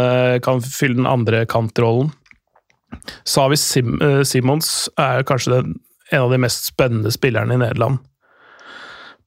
[0.43, 2.11] kan fylle den andre kantrollen.
[3.23, 3.95] Savi Sim
[4.27, 5.75] Simons er kanskje den,
[6.11, 8.01] en av de mest spennende spillerne i Nederland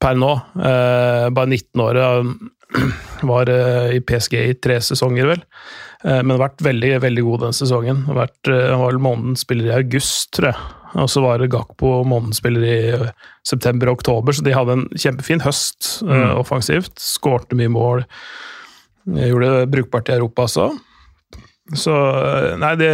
[0.04, 0.32] per nå.
[0.58, 2.00] Eh, bare 19 år.
[3.30, 5.44] Var eh, i PSG i tre sesonger, vel.
[6.04, 8.04] Eh, men har vært veldig veldig god den sesongen.
[8.10, 10.83] Har vært, han var månedens spiller i august, tror jeg.
[10.94, 12.78] Og så var det Gakpo månedsspiller i
[13.46, 16.36] september og oktober, så de hadde en kjempefin høst mm.
[16.38, 16.94] offensivt.
[17.02, 18.04] Skårte mye mål.
[19.04, 20.68] Gjorde det brukbart i Europa også.
[21.80, 21.94] Så
[22.60, 22.92] Nei, det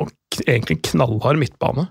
[0.00, 0.10] Og
[0.44, 1.88] egentlig knallhard midtbane.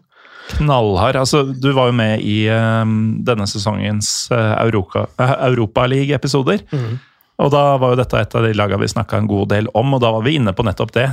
[0.58, 1.20] Knallhard.
[1.20, 6.64] Altså, du var jo med i um, denne sesongens uh, Europa, Europaliga-episoder.
[6.72, 7.00] Mm.
[7.42, 9.96] Og da var jo dette et av de lagene vi snakka en god del om,
[9.96, 11.08] og da var vi inne på nettopp det.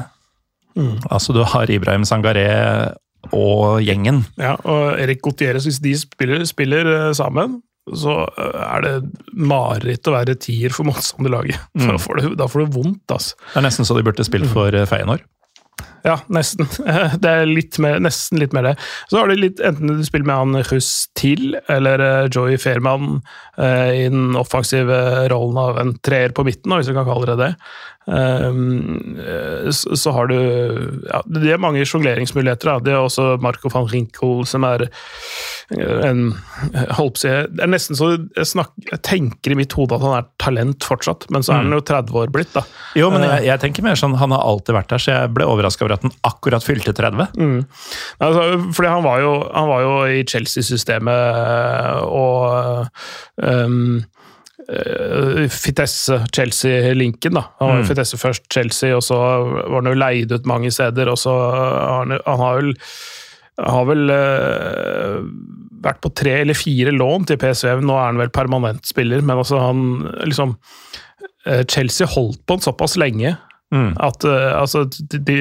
[0.78, 0.96] Mm.
[1.10, 2.48] Altså, du har Ibrahim Sangaré
[3.32, 4.22] og gjengen.
[4.40, 7.60] Ja, og Erik Gutierrez, hvis de spiller, spiller sammen,
[7.96, 8.92] så er det
[9.32, 11.58] mareritt å være tier for motstanderlaget.
[11.78, 11.92] Mm.
[11.92, 13.36] Da, får du, da får du vondt, altså.
[13.52, 15.22] Det er nesten så de burde spilt for Feyenoord.
[16.08, 16.68] Ja, nesten.
[17.22, 18.74] Det er litt mer, nesten litt mer det.
[19.10, 23.20] Så har du litt, enten du spiller med han Hus til, eller Joey Fairman
[23.60, 27.38] eh, i den offensive rollen av en treer på midten, hvis vi kan kalle det
[27.42, 27.52] det.
[28.08, 29.18] Um,
[29.70, 30.36] så, så, har du
[31.10, 32.80] ja, Det er mange sjongleringsmuligheter.
[32.80, 34.86] Det er også Marco van Rinkel som er
[35.76, 36.30] en
[36.96, 40.16] holdt på Det er nesten så jeg, snakker, jeg, tenker i mitt hode at han
[40.16, 42.64] er talent fortsatt, men så er han jo 30 år blitt, da.
[42.96, 45.48] Jo, men jeg, jeg tenker mer sånn han har alltid vært der, så jeg ble
[45.48, 47.26] overraska over at han akkurat fylte 30.
[47.38, 47.64] Mm.
[48.24, 48.44] Altså,
[48.76, 52.88] fordi han var jo, han var jo i Chelsea-systemet og
[53.42, 53.98] um,
[55.48, 57.34] Fitesse-Chelsea-linken.
[57.38, 57.44] da.
[57.58, 57.88] Han var jo mm.
[57.88, 61.08] Fitesse først, Chelsea, og så var han jo leid ut mange steder.
[61.08, 62.74] og så han, han har vel,
[63.58, 65.24] har vel uh,
[65.84, 67.80] vært på tre eller fire lån til PSV.
[67.80, 69.78] Nå er han vel permanent spiller, men altså han
[70.26, 70.56] liksom
[71.48, 73.36] uh, Chelsea holdt på han såpass lenge.
[73.74, 73.90] Mm.
[74.00, 75.38] At uh, altså, de, de,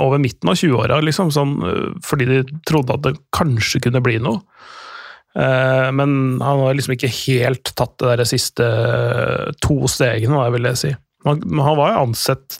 [0.00, 1.58] Over midten av 20-åra, liksom, sånn,
[2.04, 4.40] fordi de trodde at det kanskje kunne bli noe.
[5.36, 10.68] Uh, men han har liksom ikke helt tatt det der siste eh, to stegene, vil
[10.70, 10.92] jeg si.
[11.28, 12.56] Han, han var jo ansett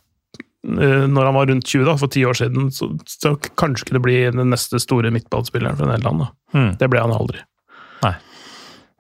[0.69, 4.05] uh, når han var rundt 20, da, for ti år siden, så, så kanskje kunne
[4.05, 6.29] bli den neste store midtballspilleren fra Nederland.
[6.53, 6.75] Mm.
[6.83, 7.41] Det ble han aldri.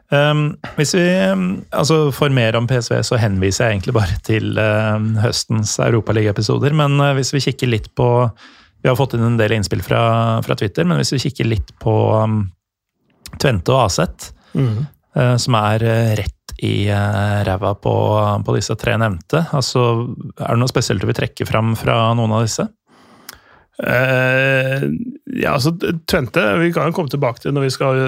[0.06, 1.04] Um, hvis vi
[1.74, 6.76] altså får mer om PSV, så henviser jeg egentlig bare til uh, høstens europaligaepisoder.
[6.78, 8.08] Men uh, hvis vi kikker litt på
[8.84, 11.72] Vi har fått inn en del innspill fra, fra Twitter, men hvis vi kikker litt
[11.82, 12.44] på um,
[13.40, 14.76] Tvente og Aset, mm.
[15.18, 17.94] uh, som er eh, rett i uh, ræva på,
[18.46, 19.42] på, disse tre nevnte.
[19.56, 19.82] Altså,
[20.38, 22.68] er det noe spesielt du vil trekke fram fra noen av disse?
[23.76, 24.88] Uh,
[25.36, 25.74] ja, altså
[26.08, 27.98] Tvente Vi kan jo komme tilbake til når vi skal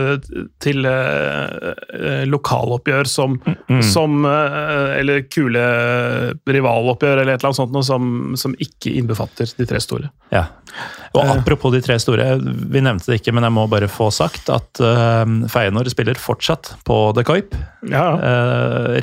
[0.65, 3.35] til uh, lokaloppgjør som,
[3.69, 3.83] mm.
[3.85, 5.67] som uh, Eller kule
[6.49, 10.09] rivaloppgjør eller et eller annet sånt noe som, som ikke innbefatter de tre store.
[10.33, 10.47] Ja.
[11.13, 14.49] Og Apropos de tre store, vi nevnte det ikke, men jeg må bare få sagt
[14.53, 14.81] at
[15.53, 17.57] Feyenoord spiller fortsatt på The Coip.
[17.89, 18.07] Ja.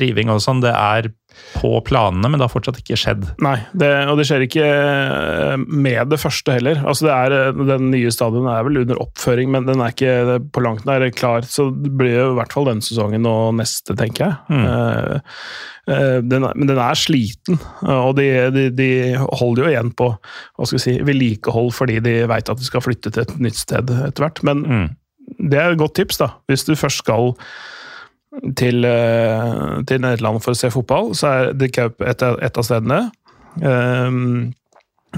[0.02, 1.10] riving og sånn, det er
[1.56, 3.24] på planene, men det har fortsatt ikke skjedd.
[3.44, 6.82] Nei, det, og det skjer ikke eh, med det første heller.
[6.84, 10.40] Altså det er, eh, Den nye stadion er vel under oppføring, men den er ikke
[10.52, 11.46] på langt nær klar.
[11.48, 14.36] Så det blir jo i hvert fall denne sesongen og neste, tenker jeg.
[14.52, 14.66] Mm.
[15.86, 18.88] Uh, den, men den er sliten, og de, de, de,
[19.38, 22.82] holder jo igjen på hva skal vi si, vedlikehold fordi de veit at de skal
[22.82, 24.42] flytte til et nytt sted etter hvert.
[24.46, 24.88] Men mm.
[25.52, 26.32] det er et godt tips, da.
[26.50, 27.36] Hvis du først skal
[28.56, 32.66] til, eh, til Nederland for å se fotball, så er The Cup et, et av
[32.66, 33.00] stedene.
[33.62, 34.52] Um,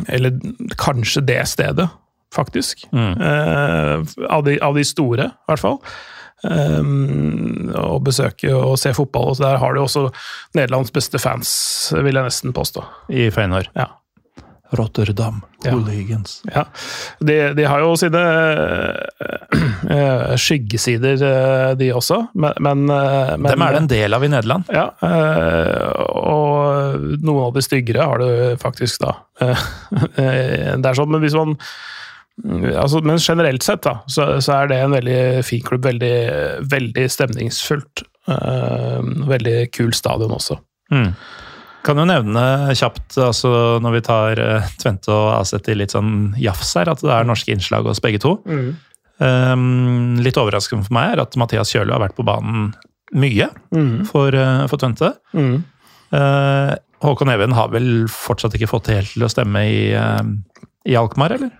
[0.06, 0.36] eller
[0.78, 1.88] kanskje det stedet,
[2.34, 2.86] faktisk.
[2.92, 3.96] Eh,
[4.28, 5.80] av, de, av de store, i hvert fall.
[6.46, 9.32] Um, å besøke og se fotball.
[9.32, 10.06] Og der har du også
[10.54, 11.50] Nederlands beste fans,
[11.96, 12.84] vil jeg nesten påstå.
[13.10, 13.72] I Feyenoord.
[13.74, 13.90] Ja.
[14.76, 15.40] Rotterdam.
[15.64, 15.72] Ja.
[15.72, 16.42] Hooligans.
[16.52, 16.64] Ja.
[17.24, 18.20] De, de har jo sine
[19.88, 24.30] øh, skyggesider, eh, de også, men, men, men Dem er det en del av i
[24.32, 24.68] Nederland.
[24.74, 29.16] Ja, øh, og noen av de styggere har du faktisk da.
[30.18, 31.56] Det er sånn, men hvis man
[32.78, 35.86] altså, Men generelt sett, da, så, så er det en veldig fin klubb.
[35.88, 36.14] Veldig,
[36.70, 38.04] veldig stemningsfullt.
[38.28, 40.58] Eh, Veldig kul stadion også.
[40.92, 41.12] Mm.
[41.86, 42.42] Kan jo nevne
[42.76, 43.50] kjapt, altså
[43.82, 47.28] når vi tar eh, Tvente og Aset i litt sånn jafs her, at det er
[47.28, 48.36] norske innslag hos begge to.
[49.18, 52.68] Um, litt overraskende for meg er at Mathias Kjøle har vært på banen
[53.18, 53.48] mye
[54.06, 55.14] for, eh, for Tvente.
[55.32, 55.62] Mm.
[56.12, 56.74] Uh,
[57.04, 60.22] Håkon Even har vel fortsatt ikke fått det helt til å stemme i, uh,
[60.88, 61.54] i Alkmaar, eller?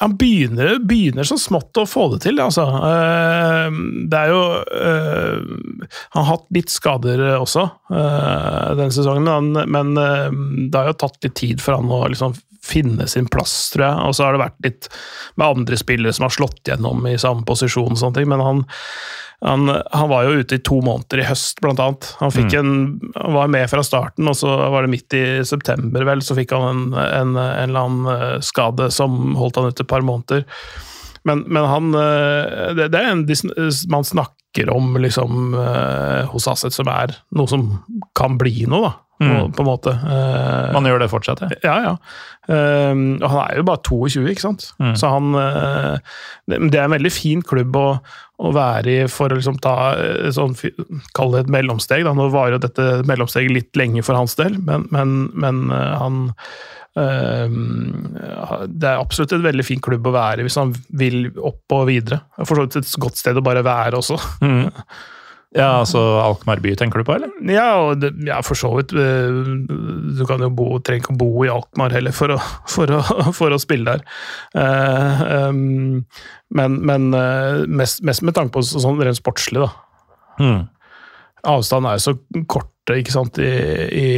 [0.00, 2.64] Han begynner, begynner så smått å få det til, altså.
[2.88, 5.38] Eh, Det er jo eh,
[6.14, 10.28] Han har hatt litt skader også eh, denne sesongen, men, eh,
[10.68, 12.36] det har jo tatt litt tid for han å liksom
[12.68, 14.08] finne sin plass, tror jeg.
[14.08, 14.88] Og så har det vært litt
[15.40, 18.64] med andre spillere som har slått gjennom i samme posisjon og sånne ting, men han
[19.40, 22.08] han, han var jo ute i to måneder i høst, blant annet.
[22.18, 22.72] Han, fikk en,
[23.14, 26.56] han var med fra starten, og så var det midt i september, vel, så fikk
[26.56, 30.42] han en, en, en eller annen eh, skade som holdt han ute et par måneder.
[31.28, 33.26] Men, men han eh, det, det er en
[33.92, 37.68] man snakker om liksom, eh, hos Asset som er noe som
[38.18, 38.94] kan bli noe, da.
[39.18, 39.52] Mm.
[39.52, 39.92] På en måte.
[39.98, 41.58] Uh, Man gjør det fortsatt, ja.
[41.64, 41.94] ja, ja.
[42.48, 44.68] Uh, og han er jo bare 22, ikke sant.
[44.78, 44.94] Mm.
[44.98, 45.98] Så han uh,
[46.46, 47.88] det, det er en veldig fin klubb å,
[48.38, 50.54] å være i for å liksom ta eh, sånn,
[51.18, 52.06] Kall det et mellomsteg.
[52.06, 52.14] Da.
[52.14, 56.22] Nå var jo dette mellomsteget litt lenge for hans del, men, men, men han
[57.02, 58.14] ehm,
[58.70, 61.88] Det er absolutt et veldig fin klubb å være i hvis han vil opp og
[61.90, 62.22] videre.
[62.44, 64.22] For så vidt et godt sted å bare være også.
[64.46, 64.68] Mm.
[65.56, 67.30] Ja, altså Alkmaar by tenker du på, eller?
[67.48, 68.90] Ja, og det, ja, for så vidt.
[68.92, 69.38] eh,
[70.18, 72.36] Du kan jo bo, trenger ikke å bo i Alkmaar heller for å,
[72.68, 72.98] for å,
[73.38, 74.04] for å spille der.
[74.60, 79.70] Eh, men men eh, mest, mest med tanke på sånn rent sportslig, da.
[80.44, 80.66] Mm.
[81.48, 84.08] Avstanden er jo så korte, ikke sant, i, i,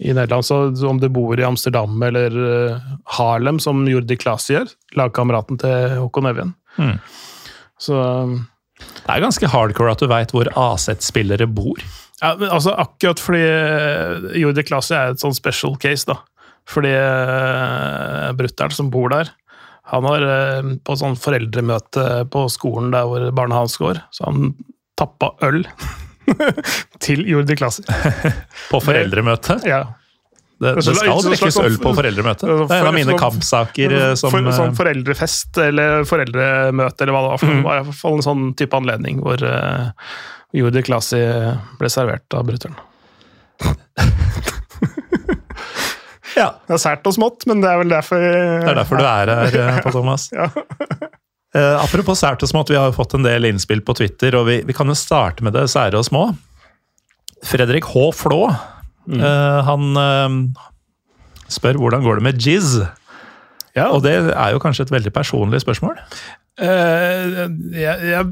[0.00, 0.46] i Nederland.
[0.46, 2.34] Så om du bor i Amsterdam eller
[3.18, 6.54] Harlem, som Jordi Klasi gjør, lagkameraten til Håkon Evjen.
[6.80, 6.96] Mm.
[7.80, 7.98] Så
[8.80, 11.80] Det er ganske hardcore at du veit hvor Aset-spillere bor.
[12.20, 16.18] Ja, men altså akkurat fordi eh, Jordi Klasi er et sånn special case, da.
[16.70, 19.32] Fordi uh, brutter'n som bor der,
[19.90, 24.52] han har uh, på sånn foreldremøte på skolen der hvor barna hans går, så han
[25.00, 25.64] tappa øl
[27.04, 27.86] til Jordi Klasi.
[28.70, 29.58] På foreldremøte.
[29.66, 29.82] Ja.
[30.60, 32.44] Det, det skal drikkes øl på foreldremøte.
[32.44, 37.16] Det er en av mine kampsaker eh, som For, sånn eh, foreldrefest eller foreldremøte, eller
[37.16, 37.40] hva det var.
[37.40, 37.62] For, Mm.
[37.64, 39.88] Var i hvert fall en sånn type anledning hvor uh,
[40.54, 41.20] Jordi Klasi
[41.80, 42.76] ble servert av brutter'n.
[46.38, 49.06] Ja, Det er sært og smått, men det er vel derfor det er derfor du
[49.08, 50.28] er her, på Thomas.
[50.32, 50.46] Ja.
[51.56, 54.46] uh, apropos sært og smått, vi har jo fått en del innspill på Twitter, og
[54.48, 56.28] vi, vi kan jo starte med det sære og små.
[57.48, 58.10] Fredrik H.
[58.14, 58.44] Flå,
[59.08, 60.66] eh, han uh,
[61.50, 62.80] spør hvordan går det med Jizz?
[63.76, 65.98] Ja, Og det er jo kanskje et veldig personlig spørsmål.
[66.60, 68.24] Uh, jeg, jeg,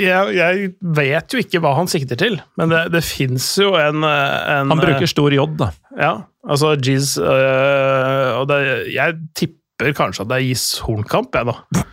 [0.00, 4.02] jeg, jeg vet jo ikke hva han sikter til, men det, det fins jo en,
[4.02, 5.70] en Han bruker stor J, da.
[6.00, 6.12] Ja,
[6.48, 8.58] altså Jizz Og det,
[8.96, 11.84] jeg tipper kanskje at det er jizz hornkamp jeg, da.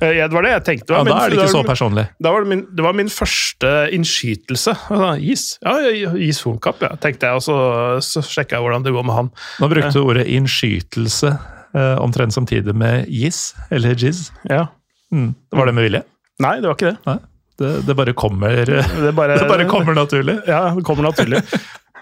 [0.00, 0.94] Eh, ja, det var det jeg tenkte.
[0.94, 2.04] Ja, da er det ikke så personlig.
[2.22, 4.74] Det var min, det var min første innskytelse.
[5.20, 5.46] Is.
[5.64, 5.74] Ja,
[6.16, 7.56] Giz Hornkamp, ja, tenkte jeg, og så,
[8.04, 9.32] så sjekka jeg hvordan det går med han.
[9.60, 14.30] Nå brukte du ordet innskytelse eh, omtrent samtidig med Giz, eller Jizz.
[14.48, 14.66] Ja.
[15.12, 15.32] Mm.
[15.52, 16.04] Var det med vilje?
[16.40, 16.98] Nei, det var ikke det.
[17.10, 17.18] Nei,
[17.60, 20.38] det, det bare kommer eh, Det bare, Det bare kommer naturlig.
[20.48, 21.42] Ja, det kommer naturlig.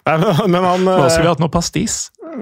[0.06, 1.96] Nei, men, men han Nå skulle vi hatt noe pastis.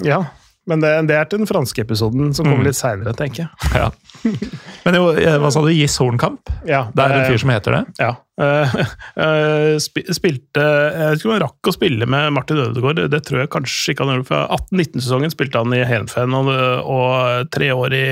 [0.05, 0.25] Ja,
[0.67, 2.69] men det, det er til den franske episoden som kommer Mm.
[2.69, 3.71] litt seinere, tenker jeg.
[3.79, 3.91] Ja.
[4.87, 5.73] Men jo, eh, hva sa du?
[5.75, 6.47] Giss Hornkamp?
[6.69, 7.83] Ja, Det er en fyr som heter det?
[7.99, 8.13] Ja.
[8.37, 13.23] Uh, spi- spilte Jeg vet ikke om han rakk å spille med Martin Ødegaard, det,
[13.27, 14.29] tror jeg kanskje ikke han gjorde.
[14.29, 16.51] for 18-19-sesongen spilte han i Heerenveen og,
[16.85, 18.05] og tre år i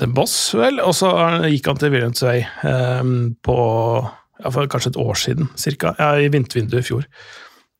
[0.00, 0.80] Den Boss, vel.
[0.82, 1.12] Og så
[1.46, 3.12] gikk han til William Tvei eh,
[3.46, 3.58] på
[4.40, 5.94] ja, for kanskje et år siden, cirka.
[6.00, 7.06] Ja, i vintervinduet i fjor.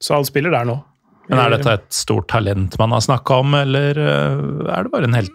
[0.00, 0.78] Så han spiller der nå.
[1.30, 5.14] Men Er dette et stort talent man har snakka om, eller er det bare en
[5.14, 5.34] helt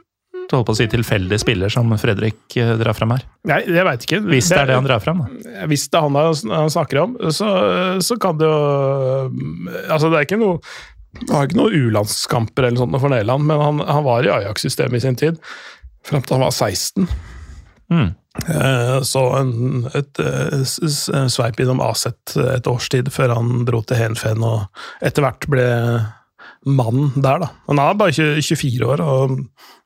[0.53, 3.23] holdt på å si tilfeldig spiller som Fredrik eh, drar fram her.
[3.49, 4.19] Nei, jeg veit ikke.
[4.29, 5.65] Hvis det er det han drar fram, da.
[5.71, 6.19] Hvis det er han
[6.55, 7.49] han snakker om, så,
[8.03, 8.59] så kan det jo
[9.89, 10.59] Altså, det er ikke noe
[11.21, 14.99] Han har ikke noen U-landskamper eller sånt for Nederland, men han, han var i Ajax-systemet
[14.99, 15.39] i sin tid.
[16.05, 17.07] Fram til han var 16.
[17.93, 18.09] Mm.
[18.49, 20.63] Eh, Så en, et eh,
[21.31, 24.65] sveip innom Aset et års tid før han dro til Henfen og
[25.05, 25.67] etter hvert ble
[26.65, 27.49] mann der, da.
[27.69, 28.11] Han er bare
[28.41, 29.35] 24 år og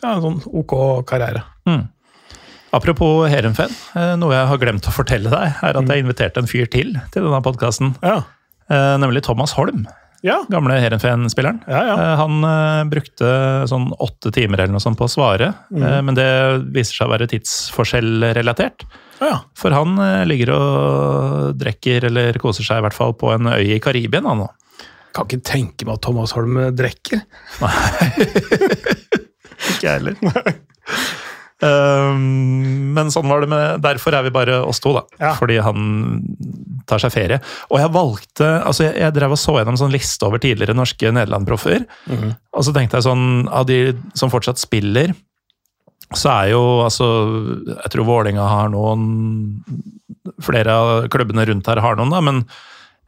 [0.01, 0.75] ja, en sånn ok
[1.09, 1.43] karriere.
[2.71, 6.49] Apropos Heerenveen, eh, noe jeg har glemt å fortelle deg, er at jeg inviterte en
[6.49, 7.95] fyr til til denne podkasten.
[8.05, 8.21] Ja.
[8.69, 9.87] Nemlig Thomas Holm,
[10.21, 11.61] Ja, gamle Heerenveen-spilleren.
[11.65, 11.79] ja.
[11.87, 11.93] ja.
[11.95, 13.29] Eh, Han eh, brukte
[13.71, 16.05] sånn åtte timer eller noe sånt på å svare, mm.
[16.05, 16.27] men det
[16.75, 18.83] viser seg å være tidsforskjellrelatert.
[19.23, 19.39] ja.
[19.57, 23.75] For han eh, ligger og drikker eller koser seg i hvert fall på en øy
[23.77, 24.49] i Karibien han nå.
[25.15, 27.23] Kan ikke tenke meg at Thomas Holm drikker.
[29.69, 30.15] Ikke jeg heller.
[31.59, 35.01] Um, men sånn var det med Derfor er vi bare oss to, da.
[35.19, 35.33] Ja.
[35.35, 35.87] Fordi han
[36.87, 37.39] tar seg ferie.
[37.69, 41.11] Og jeg valgte altså jeg, jeg drev og så gjennom sånn liste over tidligere norske
[41.15, 41.83] Nederland-proffer.
[42.55, 43.81] Og så tenkte jeg sånn Av de
[44.17, 45.13] som fortsatt spiller,
[46.15, 47.07] så er jo altså
[47.67, 49.03] Jeg tror Vålinga har noen
[50.41, 52.23] Flere av klubbene rundt her har noen, da.
[52.23, 52.43] Men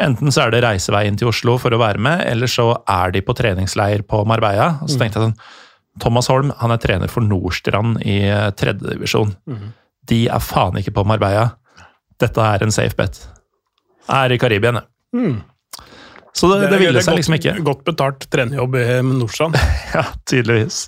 [0.03, 3.13] enten så er det reisevei inn til Oslo for å være med, eller så er
[3.15, 4.73] de på treningsleir på Marbella.
[4.81, 8.21] Og så tenkte jeg sånn Thomas Holm han er trener for Nordstrand i
[8.57, 9.35] tredjedivisjon.
[9.49, 9.71] Mm.
[10.11, 11.49] De er faen ikke på Marbella.
[12.21, 13.19] Dette er en safe bet.
[14.11, 14.87] Er i Karibien, ja.
[16.33, 17.53] Så det, det, ville seg godt, liksom ikke.
[17.65, 19.57] Godt betalt trenerjobb i Nordstrand.
[19.95, 20.85] Ja, tydeligvis.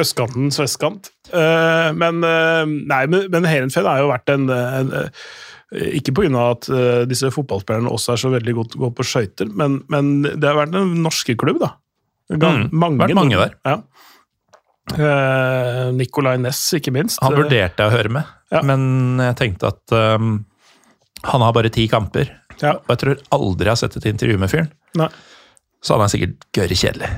[0.00, 1.10] Østkantens vestkant.
[1.28, 5.26] Uh, men uh, nei, men, men Heerenveen har jo vært en, en eh,
[5.74, 6.50] Ikke pga.
[6.52, 10.44] at eh, disse fotballspillerne også er så veldig gode gode på skøyter, men, men det
[10.46, 11.72] har vært en norske klubb, da.
[12.38, 13.56] Gang, Mm, vært mange der.
[13.66, 13.80] Ja.
[14.94, 17.18] Uh, Nicolay Næss, ikke minst.
[17.24, 18.60] Han vurderte jeg å høre med, Ja.
[18.62, 20.44] men jeg tenkte at um,
[21.26, 22.30] han har bare ti kamper.
[22.62, 22.76] Ja.
[22.86, 24.70] Og jeg tror aldri jeg har sett et intervju med fyren.
[24.94, 25.08] Nei.
[25.84, 27.08] Så hadde han er sikkert gørre kjedelig.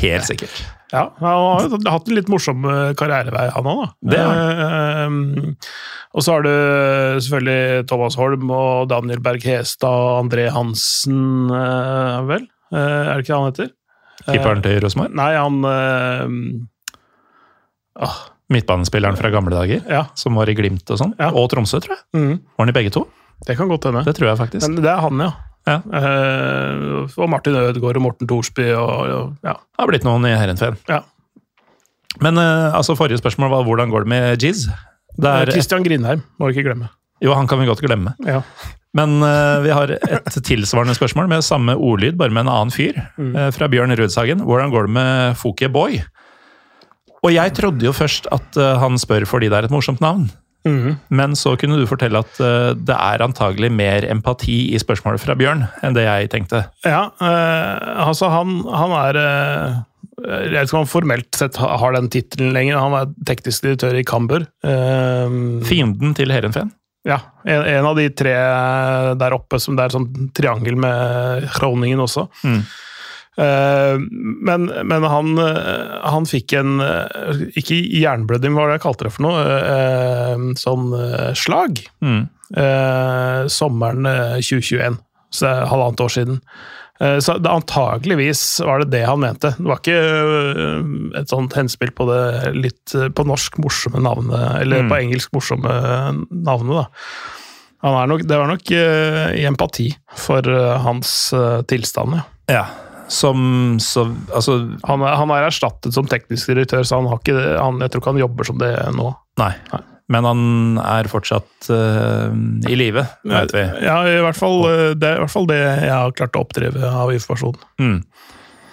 [0.00, 0.60] Helt sikkert.
[0.88, 4.22] Ja, han har hatt en litt morsom eh, karrierevei, han òg, da.
[4.24, 5.16] Eh,
[6.16, 6.52] og så har du
[7.20, 12.48] selvfølgelig Thomas Holm og Daniel Berg Hestad og André Hansen, eh, vel?
[12.72, 13.70] Eh, er det ikke han heter?
[14.24, 15.14] Keeperen til Rosenborg.
[15.20, 16.24] Nei, han eh,
[18.08, 18.18] ah,
[18.52, 21.14] Midtbanespilleren fra gamle dager, Ja, som var i Glimt og sånn.
[21.20, 21.30] Ja.
[21.36, 22.04] Og Tromsø, tror jeg.
[22.16, 22.34] Mm.
[22.40, 23.04] Var han i begge to?
[23.46, 24.02] det kan godt hende.
[24.02, 24.66] Det tror jeg faktisk.
[24.66, 25.30] Men det er han, ja.
[25.68, 25.76] Ja.
[25.84, 29.54] Uh, og Martin Ødegaard og Morten Thorsby og, og ja.
[29.58, 30.80] Det har blitt noen i Herrenfeen.
[30.88, 31.02] ja.
[32.24, 34.64] Men uh, altså, forrige spørsmål var hvordan går det med Jizz?
[35.18, 36.88] Kristian er, Christian Grindheim, må vi ikke glemme.
[37.22, 38.14] jo, han kan vi godt glemme.
[38.26, 38.40] Ja.
[38.96, 42.96] Men uh, vi har et tilsvarende spørsmål med samme ordlyd, bare med en annen fyr.
[43.18, 44.40] eh, fra Bjørn Rudshagen.
[44.48, 45.98] Hvordan går det med Fokie Boy?
[47.22, 50.30] Og jeg trodde jo først at eh, han spør fordi det er et morsomt navn.
[50.68, 50.96] Mhm.
[51.10, 55.36] Men så kunne du fortelle at uh, det er antagelig mer empati i spørsmålet fra
[55.38, 56.64] Bjørn enn det jeg tenkte.
[56.86, 59.78] Ja, uh, altså han, han er uh,
[60.24, 62.80] Jeg vet ikke om han formelt sett har den tittelen lenger.
[62.82, 64.48] Han er teknisk direktør i Camber.
[65.68, 66.72] Fienden til Heerenveen.
[67.06, 68.34] ja, en, en av de tre
[69.20, 72.26] der oppe som det er sånn triangel med Kroningen også.
[72.42, 72.60] Mm.
[73.38, 73.98] Eh,
[74.48, 79.06] men, men han, eh, han fikk en eh, Ikke jernblødning, hva var det jeg kalte
[79.06, 79.44] det for noe?
[80.58, 80.88] sånn
[81.38, 81.84] slag.
[82.02, 82.24] Mm.
[83.52, 84.96] sommeren eh, 2021,
[85.30, 86.40] så det er halvannet år siden.
[86.98, 89.52] Så det, antageligvis var det det han mente.
[89.54, 92.22] Det var ikke et sånt henspill på det
[92.56, 94.88] litt på norsk morsomme navnet, eller Mm.
[94.90, 95.76] på engelsk morsomme
[96.32, 96.88] navnet, da.
[97.86, 100.42] Han nok, det var nok i empati for
[100.88, 101.12] hans
[101.70, 102.26] tilstand, ja.
[102.50, 102.66] Ja.
[103.08, 104.04] Som så
[104.36, 107.92] Altså, Han er, han er erstattet som teknisk direktør, så han har ikke, han, jeg
[107.92, 109.12] tror ikke han jobber som det nå.
[109.40, 109.84] nei.
[110.08, 112.32] Men han er fortsatt uh,
[112.64, 113.64] i live, vet vi.
[113.84, 116.46] Ja, i hvert fall, eh, det er i hvert fall det jeg har klart å
[116.46, 117.58] oppdrive av informasjon.
[117.76, 117.98] Mm.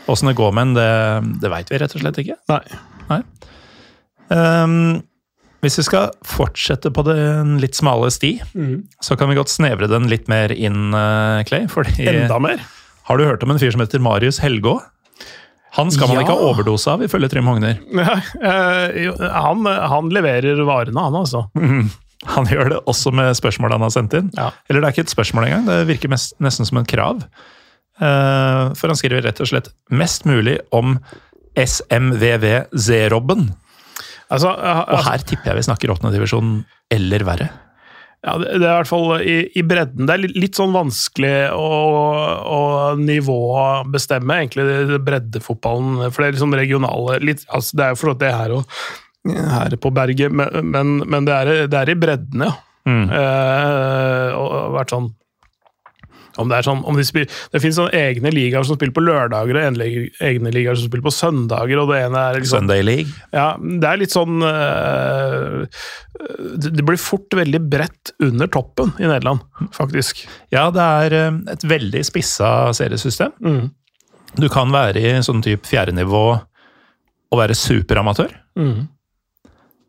[0.07, 0.87] Åssen det går med en, det,
[1.43, 2.37] det veit vi rett og slett ikke.
[2.47, 3.19] Nei.
[4.31, 5.01] Ehm,
[5.65, 8.31] hvis vi skal fortsette på den litt smale sti,
[9.03, 11.67] så kan vi godt snevre den litt mer inn, uh, Clay.
[11.71, 12.63] Fordi Enda mer.
[13.05, 14.79] Har du hørt om en fyr som heter Marius Helgå?
[15.75, 16.23] Han skal man Ja.
[16.23, 17.75] ikke ha overdose av, ifølge Trym Hogner.
[17.91, 21.43] Ja, eh, han, han leverer varene, han altså.
[22.31, 24.31] Han gjør det også med spørsmål han har sendt inn.
[24.37, 24.47] Ja.
[24.69, 27.25] Eller det er ikke et spørsmål engang, det virker mest, nesten som en krav.
[27.99, 30.97] Eh, for han skriver rett og slett 'mest mulig om
[31.55, 33.49] SMVV-Z-robben'.
[34.31, 36.55] Altså, Og altså her tipper jeg vi snakker åttendedivisjon
[36.91, 37.49] eller verre.
[38.25, 40.07] Ja, det det er i hvert fall i, i bredden.
[40.07, 41.65] Det er litt, litt sånn vanskelig å,
[42.57, 42.61] å
[42.97, 46.07] nivåbestemme, egentlig, breddefotballen.
[46.09, 48.79] For det er liksom regionale litt, altså Det er jo for det her og,
[49.25, 52.55] her på berget, men, men, men det, er, det er i bredden, ja.
[52.85, 53.05] Mm.
[53.09, 55.07] Eh, og og vært sånn
[56.41, 59.03] om det er sånn, om de spiller, det finnes sånne egne ligaer som spiller på
[59.05, 61.81] lørdager, og egne ligaer som spiller på søndager.
[61.81, 63.13] og Det ene er liksom, Sunday League.
[63.35, 65.85] ja, det er litt sånn eh,
[66.55, 69.43] det blir fort veldig bredt under toppen i Nederland,
[69.75, 70.25] faktisk.
[70.53, 73.35] Ja, det er eh, et veldig spissa seriesystem.
[73.43, 73.69] Mm.
[74.35, 78.33] Du kan være i sånn type fjerde nivå og være superamatør.
[78.59, 78.87] Mm.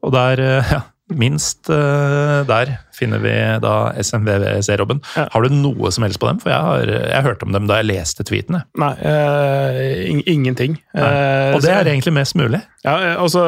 [0.07, 0.83] Og der, eh, ja,
[1.15, 5.03] minst uh, der finner vi da SMVVC-Robben.
[5.15, 5.27] Ja.
[5.33, 6.41] Har du noe som helst på dem?
[6.43, 8.65] For jeg har, jeg hørte om dem da jeg leste tweetene.
[8.81, 10.81] Nei, uh, in ingenting.
[10.97, 11.13] Nei.
[11.55, 12.63] Og det er egentlig mest mulig.
[12.87, 13.45] Ja, eh, altså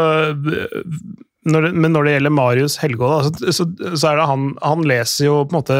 [1.49, 4.83] når det, Men når det gjelder Marius Helgå, så, så, så er det han Han
[4.89, 5.79] leser jo på en måte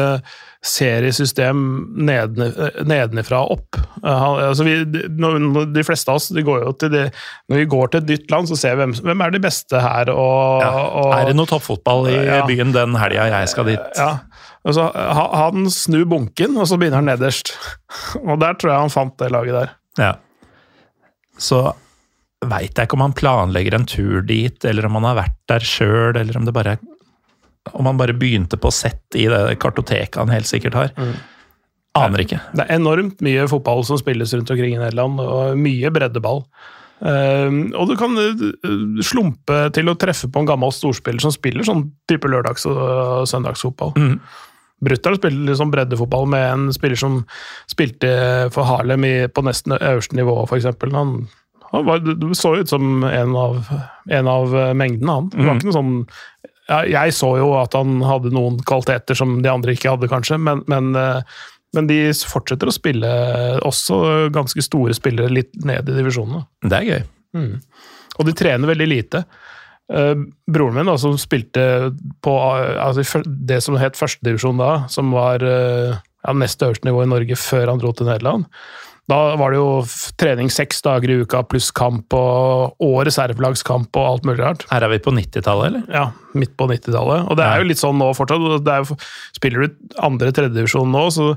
[0.65, 1.59] seriesystem
[2.03, 3.77] nedenfra og opp.
[4.03, 7.03] Eh, altså vi, de, fleste av oss de går jo til de,
[7.51, 9.79] Når vi går til et nytt land, så ser vi hvem, hvem er de beste
[9.83, 10.11] her.
[10.11, 10.71] Og, Ja.
[10.87, 12.45] og, Er det noe toppfotball i Ja.
[12.47, 13.79] byen den helga jeg skal dit?
[13.97, 14.19] ja,
[14.65, 17.53] altså, Han snur bunken, og så begynner han nederst.
[18.27, 19.69] Og der tror jeg han fant det laget der.
[19.97, 20.13] Ja.
[21.39, 21.73] Så
[22.45, 25.59] veit jeg ikke om han planlegger en tur dit, eller om han har vært der
[25.59, 26.79] sjøl, eller om det bare er
[27.69, 30.93] Om han bare begynte på sett i det kartoteket han helt sikkert har.
[31.97, 32.39] Aner ikke.
[32.55, 36.43] Det er enormt mye fotball som spilles rundt omkring i Nederland, og mye breddeball.
[36.99, 38.45] Ehm, og du kan eh,
[39.05, 43.95] slumpe til å treffe på en gammel storspiller som spiller sånn type lørdags- og søndagsfotball.
[43.95, 44.15] Mm.
[44.85, 47.21] Brutter'n spiller liksom breddefotball med en spiller som
[47.71, 48.09] spilte
[48.55, 50.69] for Harlem i, på nesten øverste nivå, f.eks.
[50.95, 51.15] Han,
[51.73, 53.73] han var, du så ut som en av,
[54.07, 55.31] en av mengdene, han.
[55.33, 55.97] Det var ikke noe sånn
[56.69, 60.61] Jeg så jo at han hadde noen kvaliteter som de andre ikke hadde, kanskje, men,
[60.69, 61.21] men, eh,
[61.77, 61.99] men de
[62.29, 63.13] fortsetter å spille
[63.65, 66.43] også ganske store spillere litt ned i divisjonene.
[66.65, 67.07] Det er gøy.
[68.19, 69.23] Og de trener veldig lite.
[69.93, 70.13] Eh,
[70.49, 71.63] broren min, da, som spilte
[72.25, 77.09] på eh, altså, det som het førstedivisjon da, som var ja, nest øverste nivå i
[77.09, 78.45] Norge før han dro til Nederland.
[79.09, 79.69] Da var det jo
[80.21, 84.67] trening seks dager i uka pluss kamp og, og reservelagskamp og alt mulig rart.
[84.69, 85.87] Her er vi på 90-tallet, eller?
[85.89, 86.03] Ja,
[86.37, 87.25] midt på 90-tallet.
[87.25, 88.45] Og det er jo litt sånn nå fortsatt.
[88.67, 88.99] Det jo,
[89.37, 91.31] spiller du andre-tredjedivisjon nå, så,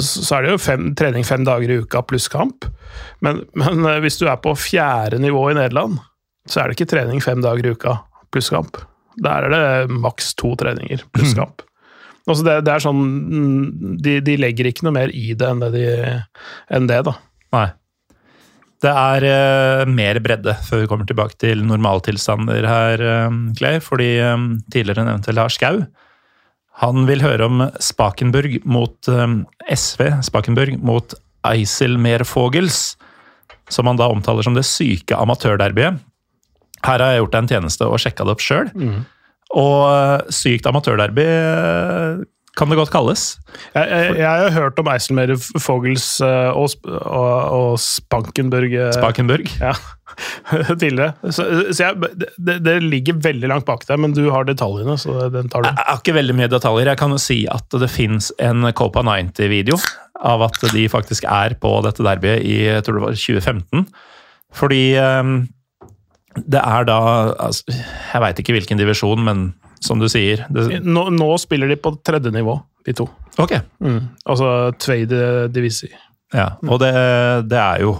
[0.00, 2.70] så er det jo fem, trening fem dager i uka pluss kamp.
[3.24, 6.00] Men, men eh, hvis du er på fjerde nivå i Nederland,
[6.48, 7.98] så er det ikke trening fem dager i uka
[8.32, 8.80] pluss kamp.
[9.20, 11.67] Der er det maks to treninger pluss kamp.
[12.28, 15.62] Altså det, det er sånn mm, de, de legger ikke noe mer i det enn
[15.64, 15.84] det, de,
[16.76, 17.14] enn det da.
[17.56, 17.68] Nei.
[18.78, 23.80] Det er uh, mer bredde før vi kommer tilbake til normaltilstander her, uh, Clay.
[23.82, 25.82] Fordi um, tidligere nevnte Lars Skau
[26.78, 31.16] han vil høre om Spakenburg mot um, SV, Spakenburg mot
[31.48, 32.96] Eiselmeerfogels.
[33.68, 35.98] som han da omtaler som det syke amatørderbyet.
[36.86, 38.70] Her har jeg gjort deg en tjeneste og sjekka det opp sjøl.
[39.56, 42.26] Og eh, sykt amatørderby eh,
[42.58, 43.36] kan det godt kalles.
[43.70, 45.30] Jeg, jeg, jeg har hørt om Eiselmer
[45.62, 49.46] Fogels eh, og, og, og Spankenburg Spankenburg.
[49.62, 49.76] Ja,
[50.82, 51.12] tidligere.
[51.30, 55.30] Så, så jeg, det, det ligger veldig langt bak deg, men du har detaljene, så
[55.32, 55.70] den tar du.
[55.70, 56.92] Jeg har ikke veldig mye detaljer.
[56.92, 59.78] Jeg kan jo si at det fins en Copa 90-video
[60.26, 63.86] av at de faktisk er på dette derbyet i jeg tror det var 2015.
[64.58, 65.38] Fordi ehm,
[66.46, 66.98] det er da
[67.48, 69.48] altså, Jeg veit ikke hvilken divisjon, men
[69.84, 73.08] som du sier det, Nå, nå spiller de på tredje nivå, de to.
[73.38, 73.54] Ok.
[74.26, 75.90] Altså Tveide Divisi.
[76.34, 76.92] Ja, og det,
[77.48, 77.96] det er jo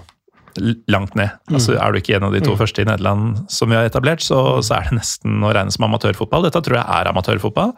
[0.90, 1.30] langt ned.
[1.52, 4.24] Altså, Er du ikke en av de to første i Nederland som vi har etablert,
[4.24, 6.48] så, så er det nesten å regne som amatørfotball.
[6.48, 7.74] Dette tror jeg er amatørfotball.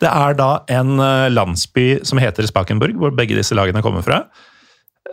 [0.00, 4.22] Det er da en eh, landsby som heter Spakenburg, hvor begge disse lagene kommer fra.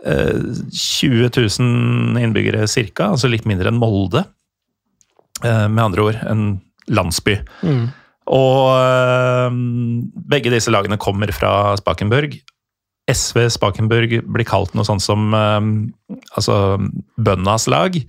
[0.04, 0.40] Eh,
[0.72, 4.24] 20 000 innbyggere cirka, altså litt mindre enn Molde.
[5.44, 6.44] Eh, Med andre ord en
[6.88, 7.38] landsby.
[8.28, 9.58] Og eh,
[10.28, 12.38] begge disse lagene kommer fra Spakenburg.
[13.08, 15.68] SV Spakenburg blir kalt noe sånt som eh,
[16.36, 16.58] altså
[17.16, 18.00] bøndas lag.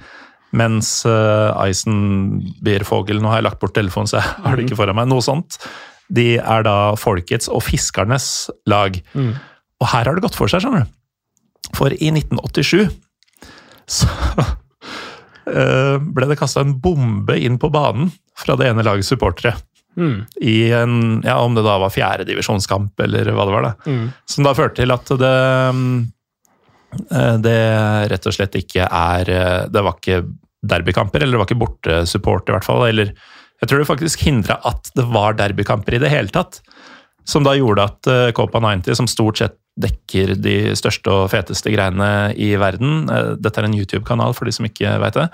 [0.49, 4.97] Mens uh, Eisenbiervogel Nå har jeg lagt bort telefonen, så jeg har det ikke foran
[4.97, 5.05] meg.
[5.11, 5.59] Noe sånt.
[6.09, 8.97] De er da folkets og fiskernes lag.
[9.13, 10.95] Og her har det gått for seg, skjønner du.
[11.77, 12.89] For i 1987
[13.89, 14.09] så
[15.49, 19.55] ble det kasta en bombe inn på banen fra det ene lagets supportere.
[20.41, 23.67] I en, ja, om det da var fjerdedivisjonskamp, eller hva det var.
[23.67, 23.95] da.
[24.29, 25.33] Som da førte til at det
[25.75, 25.97] mm,
[27.09, 27.57] eh, det
[28.13, 30.21] rett og slett ikke er eh, Det var ikke
[30.69, 32.85] derbykamper, eller det var ikke bortesupport, i hvert fall.
[32.87, 33.13] Eller
[33.59, 36.61] jeg tror det faktisk hindra at det var derbykamper i det hele tatt.
[37.27, 41.71] Som da gjorde at eh, Copa 90, som stort sett dekker de største og feteste
[41.73, 45.27] greiene i verden eh, Dette er en YouTube-kanal, for de som ikke veit det.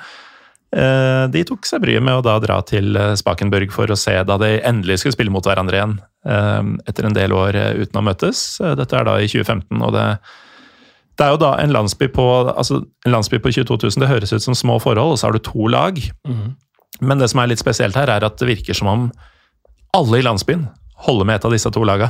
[0.76, 4.16] Eh, De tok seg bryet med å da dra til eh, Spakenburg for å se
[4.28, 5.98] da de endelig skulle spille mot hverandre igjen.
[6.26, 8.40] Etter en del år uten å møtes.
[8.80, 10.06] Dette er da i 2015, og det,
[11.20, 14.02] det er jo da en landsby på altså en landsby på 22 000.
[14.02, 16.02] Det høres ut som små forhold, og så har du to lag.
[17.06, 19.06] Men det som er litt spesielt her, er at det virker som om
[19.94, 20.66] alle i landsbyen
[21.06, 22.10] holder med et av disse to laga.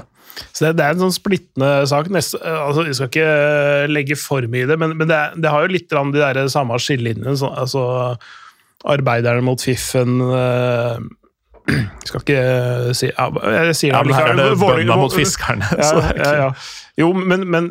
[0.51, 2.09] Så det, det er en sånn splittende sak.
[2.13, 5.51] Neste, altså, vi skal ikke eh, legge for mye i det, men, men det, det
[5.53, 7.35] har jo litt de der samme skillelinjene.
[7.39, 7.85] Så, altså,
[8.85, 10.97] arbeiderne mot fiffen øh,
[12.05, 12.41] skal ikke
[12.93, 13.25] si ja,
[13.65, 15.65] Jeg sier Ja, men her er det bøndene mot fiskerne.
[15.79, 16.49] Ja, så det er ikke- ja.
[16.97, 17.65] Jo, men, men,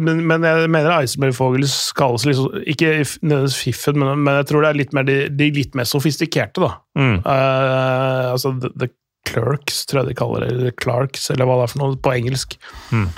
[0.00, 4.70] men, men jeg mener Eisenberg-Vogels kalles liksom Ikke nødvendigvis fiffen, men, men jeg tror det
[4.70, 6.70] er litt mer de, de litt mer sofistikerte, da.
[6.96, 7.18] Mm.
[7.20, 8.88] Uh, altså the, the
[9.28, 10.54] Clerks, tror jeg de kaller det.
[10.54, 12.56] Eller Clarks, eller hva det er for noe, på engelsk.
[12.92, 13.08] Mm.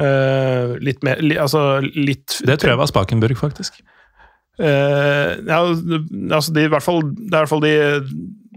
[0.00, 3.80] Uh, litt mer li, Altså litt Det tror jeg var Spakenburg, faktisk.
[4.60, 5.58] Uh, ja,
[6.36, 7.74] altså de, i hvert fall, det er i hvert fall de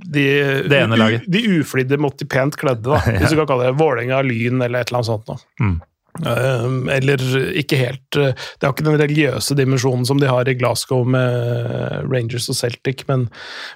[0.04, 0.26] de,
[0.68, 1.26] Det ene laget.
[1.32, 4.84] de uflidde mot de pent kledde, da, hvis du kan kalle det Vålerenga, Lyn eller
[4.84, 5.32] et eller annet sånt.
[5.32, 5.40] Da.
[5.64, 5.80] Mm.
[6.14, 7.24] Uh, eller
[7.58, 12.52] ikke helt Det har ikke den religiøse dimensjonen som de har i Glasgow med Rangers
[12.54, 13.26] og Celtic, men,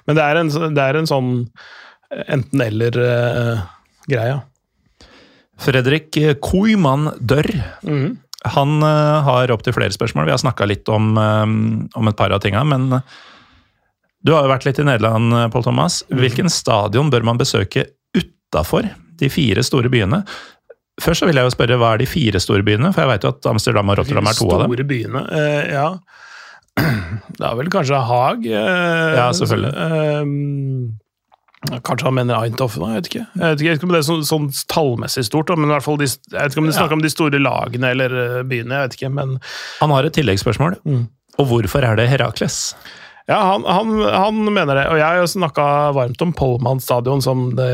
[0.06, 1.32] men det, er en, det er en sånn
[2.14, 4.38] enten-eller-greie.
[5.58, 7.48] Fredrik Koiman Dørr.
[7.82, 8.12] Mm.
[8.54, 10.28] Han uh, har opptil flere spørsmål.
[10.28, 13.00] Vi har snakka litt om, um, om et par av tinga, men
[14.22, 15.94] du har jo vært litt i Nederland, Pål Thomas.
[16.10, 17.84] Hvilken stadion bør man besøke
[18.18, 18.82] utafor
[19.18, 20.22] de fire store byene?
[21.02, 22.90] Først så vil jeg jo spørre, hva er de fire store byene?
[22.94, 24.70] For jeg vet jo at Amsterdam og Rotterdam er to av dem.
[24.72, 25.88] Store byene, uh, ja.
[27.38, 28.40] Det er vel kanskje Haag.
[28.46, 29.72] Uh, Ja, selvfølgelig.
[29.74, 30.22] eh,
[31.66, 33.24] kanskje han mener Eintoff, da, jeg vet ikke.
[33.34, 35.70] Jeg vet ikke, jeg vet ikke om det er sånn, sånn tallmessig stort, da, men
[35.70, 38.16] i hvert fall de, jeg vet ikke om de snakker om de store lagene eller
[38.22, 39.12] eh, byene, jeg vet ikke.
[39.18, 39.36] Men
[39.82, 40.80] Han har et tilleggsspørsmål.
[40.88, 41.04] Mm.
[41.38, 42.62] Og hvorfor er det Herakles?
[43.28, 44.86] ja, han, han, han mener det.
[44.88, 47.66] Og jeg har jo snakka varmt om Pollmann stadion, som det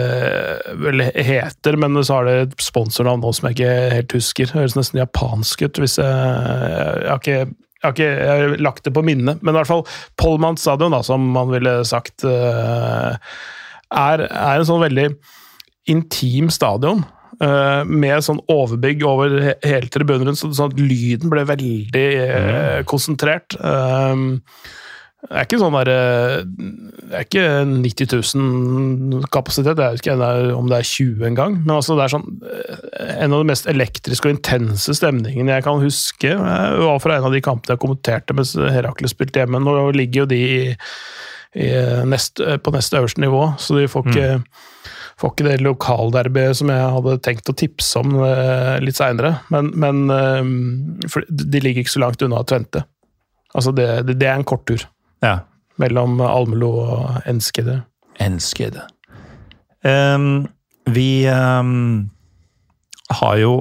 [0.82, 4.50] vel heter, men så har det et sponsornavn nå som jeg ikke helt husker.
[4.50, 7.38] Det høres nesten japansk ut, hvis jeg Jeg har ikke
[7.84, 9.84] jeg har ikke jeg har lagt det på minnet, men i hvert fall
[10.18, 13.14] Pollmann stadion, da, som man ville sagt, eh,
[13.92, 15.08] er, er en sånn veldig
[15.92, 17.04] intim stadion.
[17.42, 22.82] Uh, Med sånn overbygg over he- hele tribunen så- sånn at lyden ble veldig eh,
[22.86, 23.56] konsentrert.
[23.58, 24.38] Uh,
[25.24, 30.68] det er ikke sånn der, Det er ikke 90 000 kapasitet, jeg vet ikke om
[30.68, 31.54] det er 20 engang.
[31.64, 32.26] Men altså det er sånn
[33.24, 36.34] en av de mest elektriske og intense stemningene jeg kan huske.
[36.36, 39.62] var fra en av de kampene jeg kommenterte mens Herakles spilte hjemme.
[39.64, 40.76] Nå ligger jo de i
[41.54, 44.28] nest, på neste øverste nivå, så de får ikke,
[45.20, 49.36] får ikke det lokalderbyet som jeg hadde tenkt å tipse om eh, litt seinere.
[49.54, 52.84] Men, men eh, de ligger ikke så langt unna Tvente.
[53.54, 54.82] Altså det, det, det er en kort tur
[55.22, 55.44] Ja,
[55.80, 57.82] mellom Almelo og Enskede.
[58.22, 58.88] Enskede.
[59.84, 60.46] Um,
[60.90, 62.10] vi um,
[63.20, 63.54] har jo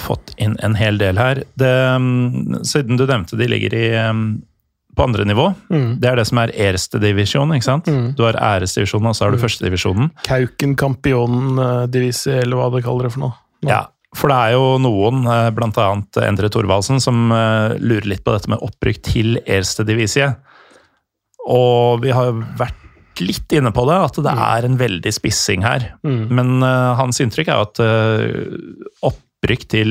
[0.00, 1.42] fått inn en hel del her.
[1.58, 4.24] Det, um, siden du nevnte de ligger i, ehm,
[4.96, 7.88] på andre nivå, det er det som er Erste-divisjon, ikke sant?
[7.90, 8.10] Mm.
[8.18, 10.10] Du har æresdivisjonen, og så har du førstedivisjonen.
[10.26, 13.38] Kauken Campion eh, Divisi, eller hva det kaller det for noe.
[13.66, 13.84] Ja,
[14.16, 15.54] for det er jo noen, bl.a.
[15.54, 20.32] blant annet Endre Thorvaldsen, som eh, lurer litt på dette med opprykk til Erste Divisie.
[21.50, 22.76] Og vi har vært
[23.20, 25.92] litt inne på det, at det er en veldig spissing her.
[26.06, 26.22] Mm.
[26.32, 29.90] Men uh, hans inntrykk er jo at uh, opprykk til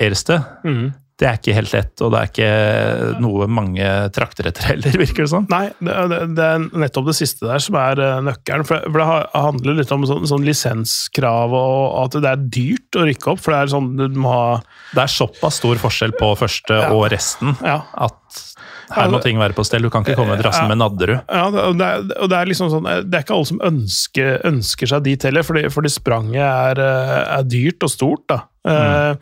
[0.00, 0.92] Erste, Mm.
[1.20, 5.26] Det er ikke helt lett, og det er ikke noe mange trakter etter heller, virker
[5.26, 5.46] det som.
[5.52, 8.64] Nei, det, det, er nettopp det siste der som er eh, nøkkelen.
[8.68, 13.04] For, for det handler litt om sånn, sånn lisenskrav og at det er dyrt å
[13.10, 13.42] rykke opp.
[13.44, 14.46] For det er sånn du må ha
[14.94, 17.82] Det er såpass stor forskjell på første og resten Ja.
[18.00, 18.46] at
[18.90, 19.84] her må ting være på stell.
[19.86, 21.20] Du kan ikke komme drassende med Nadderud.
[21.30, 24.30] Ja, og det, er, og det er liksom sånn Det er ikke alle som ønsker,
[24.48, 28.24] ønsker seg dit heller, fordi, fordi spranget er, eh, er dyrt og stort.
[28.32, 28.40] da.
[28.68, 29.12] Eh,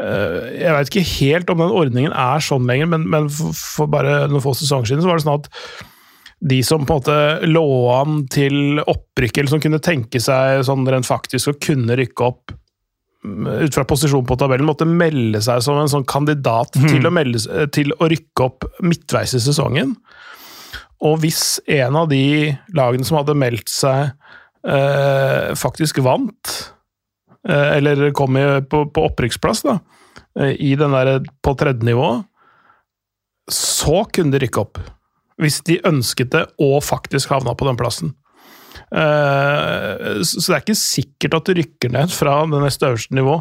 [0.00, 3.92] eh, jeg veit ikke helt om den ordningen er sånn lenger, men, men for, for
[3.92, 5.50] bare noen få sesonger siden så var det sånn at
[6.40, 10.88] de som på en måte lå an til opprykk, eller som kunne tenke seg sånn
[10.88, 12.54] rent faktisk å kunne rykke opp
[13.26, 17.12] mm, ut fra posisjon på tabellen, måtte melde seg som en sånn kandidat til, å
[17.12, 19.92] melde, til å rykke opp midtveis i sesongen.
[21.04, 24.12] Og hvis en av de lagene som hadde meldt seg,
[24.64, 26.79] eh, faktisk vant, eh,
[27.48, 29.78] eller kom i, på, på opprykksplass, da,
[30.38, 32.12] eh, i den der på tredje nivå,
[33.50, 34.80] så kunne de rykke opp.
[35.40, 38.12] Hvis de ønsket det, og faktisk havna på den plassen.
[38.90, 43.40] Eh, så det er ikke sikkert at du rykker ned fra det neste øverste nivå.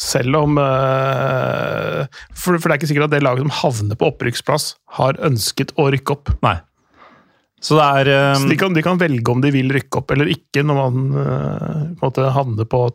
[0.00, 4.74] Selv om eh, for, det er ikke sikkert at det laget som havner på opprykksplass,
[4.96, 6.32] har ønsket å rykke opp.
[6.46, 6.56] Nei.
[7.60, 10.14] Så det er eh, Så de kan, de kan velge om de vil rykke opp
[10.14, 12.86] eller ikke, når man eh, på en måte havner på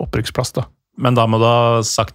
[0.00, 0.52] opprykksplass.
[0.56, 0.66] da.
[0.98, 2.14] Men da må du ha sagt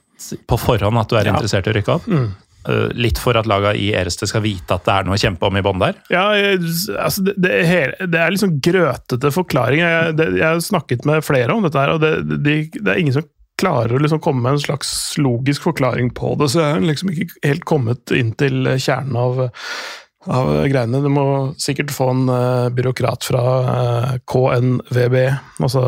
[0.50, 1.34] på forhånd at du er Ja.
[1.36, 2.06] interessert i å rykke opp?
[2.08, 2.28] Mm.
[2.68, 5.46] Eh, Litt for at laga i Ereste skal vite at det er noe å kjempe
[5.48, 5.96] om i bånn der?
[6.12, 6.60] Ja, jeg,
[7.00, 9.88] altså det, det, er hele- det er sånn grøtete forklaringer.
[9.88, 13.00] Jeg, det, jeg har snakket med flere om dette, her, og det, de, det er
[13.00, 13.24] ingen som
[13.58, 17.10] klarer å liksom komme med en slags logisk forklaring på det, så jeg har liksom
[17.10, 19.40] ikke helt kommet inn til kjernen av,
[20.28, 21.00] av greiene.
[21.02, 21.24] Du må
[21.58, 25.18] sikkert få en eh, byråkrat fra eh, KNVB,
[25.64, 25.82] altså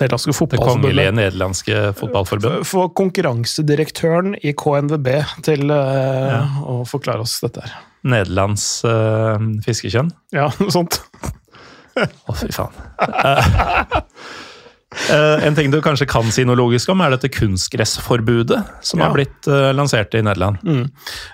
[0.00, 2.66] Nederlandske Det kongelige nederlandske fotballforbundet.
[2.68, 5.10] Få konkurransedirektøren i KNVB
[5.46, 6.42] til ja.
[6.64, 7.78] å forklare oss dette her.
[8.08, 9.36] Nederlands uh,
[9.66, 10.08] fiskekjønn.
[10.32, 11.02] Ja, noe sånt.
[12.00, 12.72] Å, fy faen.
[14.90, 19.06] Eh, en ting du kanskje kan si noe logisk om, er dette kunstgressforbudet som Ja.
[19.06, 20.58] har blitt uh, lansert i Nederland.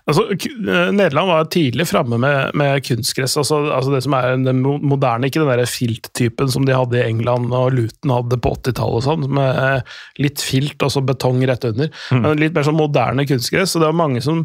[0.06, 3.36] Altså, k- eh, Nederland var tidlig framme med, med kunstgress.
[3.40, 7.06] Altså, altså det som er den moderne, ikke den der filttypen som de hadde i
[7.08, 9.82] England og Luton hadde på 80-tallet, sånn, med
[10.20, 11.88] litt filt og så betong rett under.
[12.12, 13.74] Men litt mer sånn moderne kunstgress.
[13.76, 14.44] Og det var mange som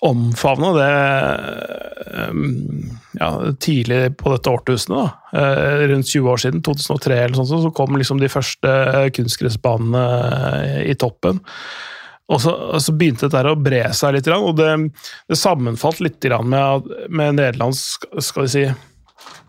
[0.00, 0.90] omfavna det
[2.14, 2.34] eh,
[3.20, 3.30] ja,
[3.60, 5.18] tidlig på dette årtusenet.
[5.36, 8.76] Eh, Rundt 20 år siden, 2003 eller sånt, så kom liksom de første
[9.16, 10.04] kunstgressbanene
[10.60, 11.42] eh, i toppen.
[12.32, 14.70] Og så, og så begynte dette å bre seg litt, og det,
[15.28, 17.82] det sammenfalt litt med, med Nederlands
[18.24, 18.64] skal vi si,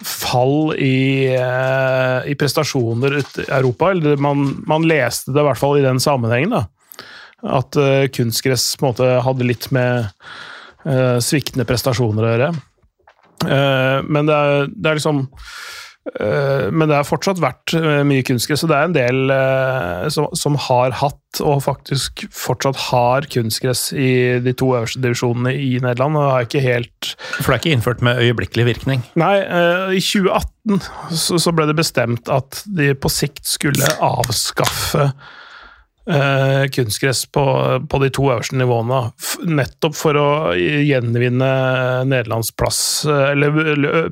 [0.04, 3.94] fall i, i prestasjoner ute i Europa.
[3.94, 6.58] Eller man, man leste det i hvert fall i den sammenhengen.
[6.58, 6.66] da.
[7.44, 10.08] At uh, kunstgress på en måte hadde litt med
[10.88, 12.50] uh, sviktende prestasjoner å gjøre.
[13.44, 15.26] Uh, men det er, det er liksom
[16.04, 17.72] Men det har fortsatt vært
[18.04, 19.32] mye kunstgress, og det er en del
[20.12, 25.78] som, som har hatt, og faktisk fortsatt har, kunstgress i de to øverste divisjonene i
[25.80, 26.20] Nederland.
[26.20, 29.06] og har ikke helt For det er ikke innført med øyeblikkelig virkning.
[29.16, 29.32] Nei,
[29.96, 30.84] i 2018
[31.22, 35.08] så, så ble det bestemt at de på sikt skulle avskaffe
[36.10, 37.46] eh, kunstgress på,
[37.90, 39.02] på de to øverste nivåene.
[39.48, 40.28] Nettopp for å
[40.58, 41.50] gjenvinne
[42.10, 44.10] Nederlands plass, eh, eller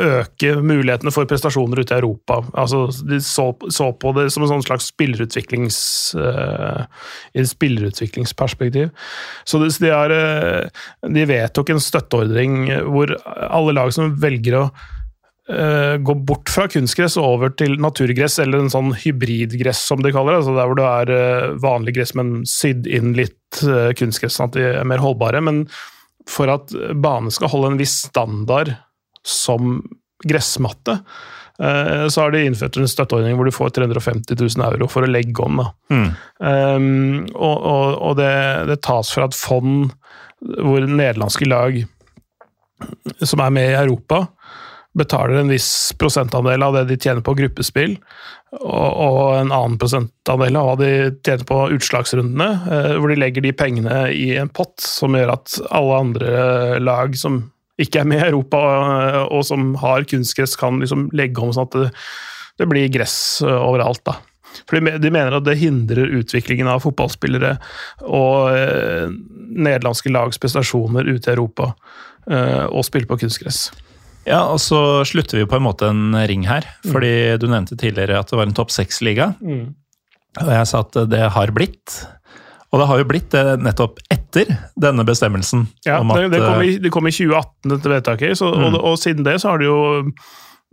[0.00, 2.40] øke mulighetene for prestasjoner ute i Europa.
[2.58, 5.80] Altså, de så, så på det som en sånn slags spillerutviklings,
[6.20, 6.86] eh,
[7.34, 8.90] et spillerutviklingsperspektiv.
[9.48, 13.14] Så de, de, har, eh, de vedtok en støtteordring hvor
[13.50, 14.64] alle lag som velger å
[15.50, 20.36] gå bort fra kunstgress og over til naturgress, eller en sånn hybridgress som de kaller
[20.36, 20.42] det.
[20.42, 24.52] Altså der hvor det er eh, vanlig gress, men sydd inn litt eh, kunstgress, sånn
[24.52, 25.42] at de er mer holdbare.
[25.44, 25.64] Men
[26.30, 26.70] for at
[27.02, 28.72] banen skal holde en viss standard
[29.26, 29.80] som
[30.26, 31.00] gressmatte,
[31.62, 35.10] eh, så har de innført en støtteordning hvor du får 350 000 euro for å
[35.10, 35.62] legge om.
[35.62, 35.70] Da.
[35.90, 36.10] Mm.
[36.40, 36.90] Um,
[37.34, 38.34] og og, og det,
[38.70, 39.88] det tas fra et fond
[40.40, 41.82] hvor nederlandske lag
[43.20, 44.24] som er med i Europa,
[45.00, 45.70] betaler en viss
[46.00, 47.96] prosentandel av det de tjener på gruppespill,
[48.60, 50.90] og, og en annen prosentandel av hva de
[51.24, 55.60] tjener på utslagsrundene, eh, hvor de legger de pengene i en pott som gjør at
[55.70, 56.32] alle andre
[56.82, 57.44] lag som
[57.80, 61.70] ikke er med i Europa, og, og som har kunstgress, kan liksom legge om sånn
[61.70, 61.92] at det,
[62.60, 64.04] det blir gress eh, overalt.
[64.08, 64.18] da.
[64.68, 67.54] For de, mener at det hindrer utviklingen av fotballspillere
[68.06, 69.06] og eh,
[69.50, 71.72] nederlandske lags prestasjoner ute i Europa
[72.30, 73.68] eh, å spille på kunstgress.
[74.28, 76.66] Ja, og så slutter vi på en måte en ring her.
[76.86, 79.32] Fordi du nevnte tidligere at det var en topp seks-liga.
[79.40, 82.02] Og jeg sa at det har blitt.
[82.70, 85.66] Og det har jo blitt det nettopp etter denne bestemmelsen.
[85.86, 88.52] Ja, om det, at, det, kom eh, i, det kom i 2018, dette vedtaket, så,
[88.54, 89.80] og, og siden det så har det jo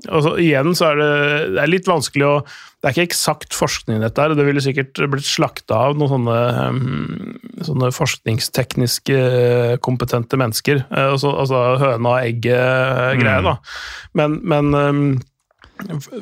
[0.05, 1.11] altså, Igjen så er det,
[1.55, 4.61] det er litt vanskelig å Det er ikke eksakt forskning i dette, her, det ville
[4.63, 10.83] sikkert blitt slakta av noen sånne, um, sånne forskningstekniske eh, kompetente mennesker.
[10.85, 13.55] Eh, altså, altså høna og egget-greier, da.
[14.21, 15.01] Men, men um,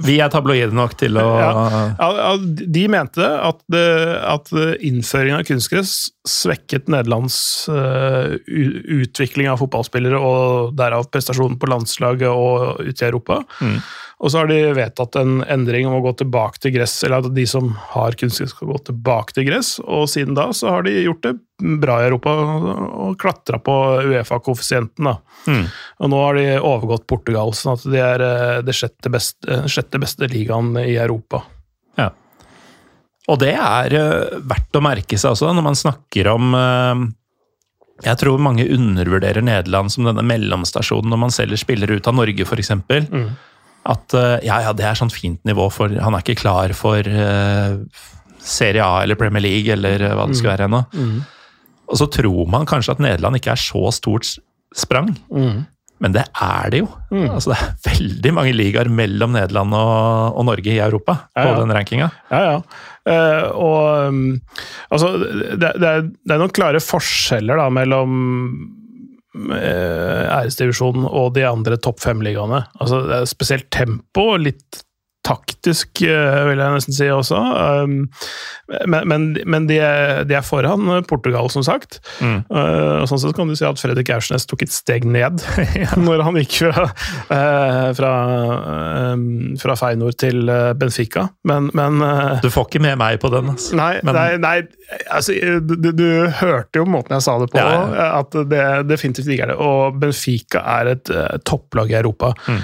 [0.05, 2.35] Vi er tabloide nok til å Ja.
[2.45, 3.85] De mente at, det,
[4.25, 4.51] at
[4.83, 5.95] innføringen av kunstgress
[6.27, 7.37] svekket Nederlands
[7.71, 13.43] eh, utvikling av fotballspillere og derav prestasjonen på landslaget og ute i Europa.
[14.23, 17.33] Og så har de vedtatt en endring om å gå tilbake til gress, eller at
[17.35, 20.93] de som har kunstgress skal gå tilbake til gress, og siden da så har de
[21.03, 21.33] gjort det
[21.81, 23.75] bra i Europa og klatra på
[24.07, 25.09] Uefa-koeffisienten.
[25.47, 25.65] Mm.
[25.99, 29.99] Og nå har de overgått Portugal, sånn at de er eh, det sjette beste, sjette
[29.99, 31.43] beste ligaen i Europa.
[31.99, 32.09] Ja.
[33.31, 37.03] Og det er eh, verdt å merke seg også, når man snakker om eh,
[38.05, 42.47] Jeg tror mange undervurderer Nederland som denne mellomstasjonen når man selger spillere ut av Norge,
[42.47, 42.71] f.eks.
[43.11, 43.27] Mm.
[43.85, 47.05] At eh, ja, ja, det er sånn fint nivå, for han er ikke klar for
[47.05, 47.77] uh,
[48.41, 50.81] Serie A eller Premier League eller hva det skal være ennå.
[50.95, 51.19] Mm.
[51.85, 54.35] Og så tror man kanskje at Nederland ikke er så stort
[54.75, 55.13] sprang.
[55.29, 55.65] Mm.
[56.03, 56.89] Men det er det jo.
[57.31, 61.51] Altså, det er veldig mange ligaer mellom Nederland og, og Norge i Europa Ja, på
[61.53, 61.59] ja.
[61.61, 62.09] den rankinga.
[62.33, 62.57] Ja, ja.
[63.05, 64.21] Uh, og um,
[64.89, 68.84] altså, det, det, er, det er noen klare forskjeller da, mellom eh,
[69.35, 72.63] æresdivisjonen og de andre topp fem-ligaene.
[72.79, 74.84] Altså, spesielt tempo, litt
[75.25, 77.41] taktisk, eh, vil jeg nesten si også.
[77.41, 77.97] Um,
[78.87, 81.99] men men, men de, er, de er foran Portugal, som sagt.
[82.23, 82.39] Mm.
[82.49, 85.43] Eh, og sånn sett kan du si at Fredrik Aursnes tok et steg ned
[86.07, 86.87] når han gikk fra,
[87.33, 88.13] eh, fra,
[88.55, 89.25] eh,
[89.61, 90.49] fra Feinor til
[90.79, 91.27] Benfica.
[91.47, 92.01] Men, men
[92.43, 93.53] Du får ikke med meg på den.
[93.53, 93.77] Altså.
[93.77, 94.55] Nei, nei, nei
[95.13, 96.07] altså, du, du
[96.41, 98.09] hørte jo måten jeg sa det på, Ja, ja.
[98.21, 99.59] at det definitivt ikke er det.
[99.61, 101.13] Og Benfica er et
[101.47, 102.33] topplag i Europa.
[102.49, 102.61] Mm.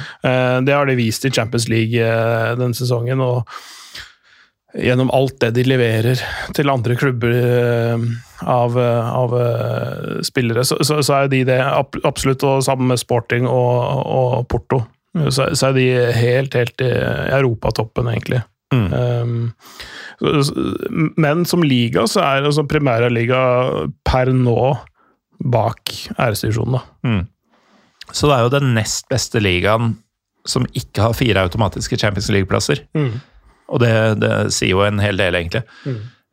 [0.66, 2.12] Det har de vist i Champions League
[2.60, 3.22] denne sesongen.
[3.24, 3.48] og
[4.72, 6.22] Gjennom alt det de leverer
[6.56, 8.06] til andre klubber eh,
[8.48, 11.60] av, eh, av eh, spillere, så, så, så er de det
[12.08, 14.86] absolutt, og sammen med Sporting og, og Porto.
[15.12, 16.88] Så, så er de helt, helt i
[17.36, 18.40] europatoppen, egentlig.
[18.72, 18.94] Mm.
[18.96, 19.52] Um,
[21.20, 23.42] men som liga så er altså primærliga
[24.08, 24.72] per nå
[25.52, 26.82] bak æresdivisjonen, da.
[27.04, 27.26] Mm.
[28.12, 29.98] Så det er jo den nest beste ligaen
[30.48, 32.86] som ikke har fire automatiske Champions League-plasser.
[33.72, 35.64] Og det, det sier jo en hel del, egentlig.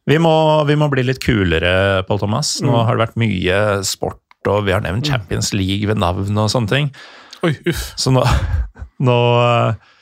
[0.08, 0.32] Vi, må,
[0.68, 2.56] vi må bli litt kulere, Pål Thomas.
[2.64, 6.50] Nå har det vært mye sport, og vi har nevnt Champions League ved navn og
[6.52, 6.90] sånne ting.
[7.46, 7.84] Oi, uff.
[8.00, 8.24] Så nå,
[9.08, 9.94] nå eh,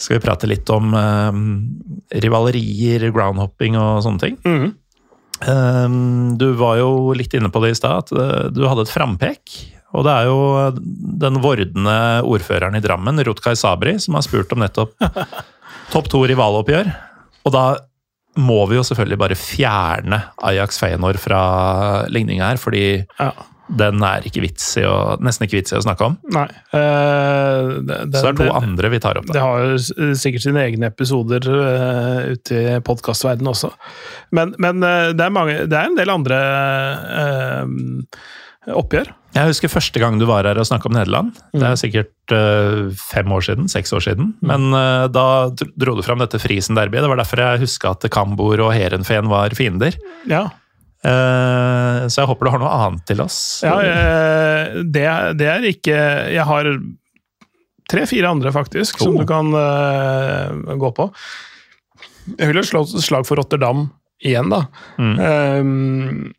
[0.00, 1.40] skal vi prate litt om um,
[2.10, 4.38] rivalerier, groundhopping og sånne ting.
[4.44, 4.68] Mm.
[5.40, 9.60] Um, du var jo litt inne på det i stad, at du hadde et frampek.
[9.96, 10.38] Og det er jo
[11.20, 11.96] den vordende
[12.26, 14.94] ordføreren i Drammen, Rutkay Sabri, som har spurt om nettopp
[15.94, 16.90] topp to rivaloppgjør.
[17.48, 17.64] Og da
[18.38, 21.40] må vi jo selvfølgelig bare fjerne Ajax Feyenoord fra
[22.12, 22.84] ligninga her, fordi
[23.18, 23.32] Ja.
[23.66, 24.42] den er ikke
[24.86, 26.16] å, nesten ikke vits i å snakke om.
[26.30, 26.46] Nei.
[26.72, 29.26] eh, det, Så det er to andre vi tar opp.
[29.26, 33.72] Det har jo sikkert sine egne episoder uh, ute i podkastverdenen også.
[34.30, 36.40] Men, men uh, det, er mange, det er en del andre
[37.18, 39.14] eh, oppgjør.
[39.30, 41.28] Jeg husker første gang du var her og snakka om Nederland.
[41.54, 44.32] Det er sikkert uh, fem år siden, seks år siden.
[44.42, 45.24] Men uh, da
[45.54, 47.04] dro- du fram dette Frisen-derbyet.
[47.04, 49.94] Det var derfor jeg huska at Kambor og Heerenveen var fiender.
[50.26, 50.48] Ja.
[51.06, 53.38] Uh, så jeg håper du har noe annet til oss.
[53.64, 53.76] Ja,
[54.82, 55.06] det,
[55.38, 55.94] det er ikke
[56.34, 56.72] Jeg har
[57.90, 59.22] tre-fire andre, faktisk, som Oh.
[59.22, 59.48] du kan
[60.78, 61.06] gå på.
[62.38, 63.86] Jeg vil jo slå et slag for Rotterdam
[64.22, 64.60] igjen, da.
[65.00, 66.34] Mm.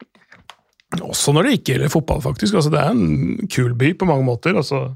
[1.00, 2.58] Også når det ikke gjelder fotball, faktisk.
[2.58, 4.58] Altså, det er en kul by på mange måter.
[4.60, 4.90] Altså,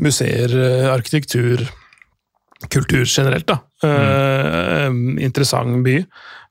[0.00, 1.64] museer, eh, arkitektur,
[2.68, 3.60] kultur generelt, da.
[3.84, 4.88] Eh,
[5.24, 6.00] interessant by.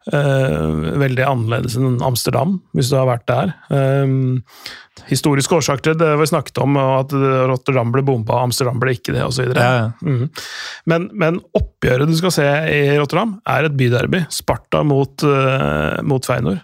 [0.03, 3.53] Uh, veldig annerledes enn Amsterdam, hvis du har vært der.
[3.71, 4.15] Eh,
[5.07, 7.15] historiske årsaker til det vi snakket om, at
[7.47, 9.53] Rotterdam ble bomba, Amsterdam ble ikke det, osv.
[9.55, 9.87] Ja, ja.
[10.03, 10.27] Mm.
[10.91, 14.25] Men, men oppgjøret du skal se i Rotterdam, er et byderby.
[14.27, 16.59] Sparta mot, uh, mot Feyenoord.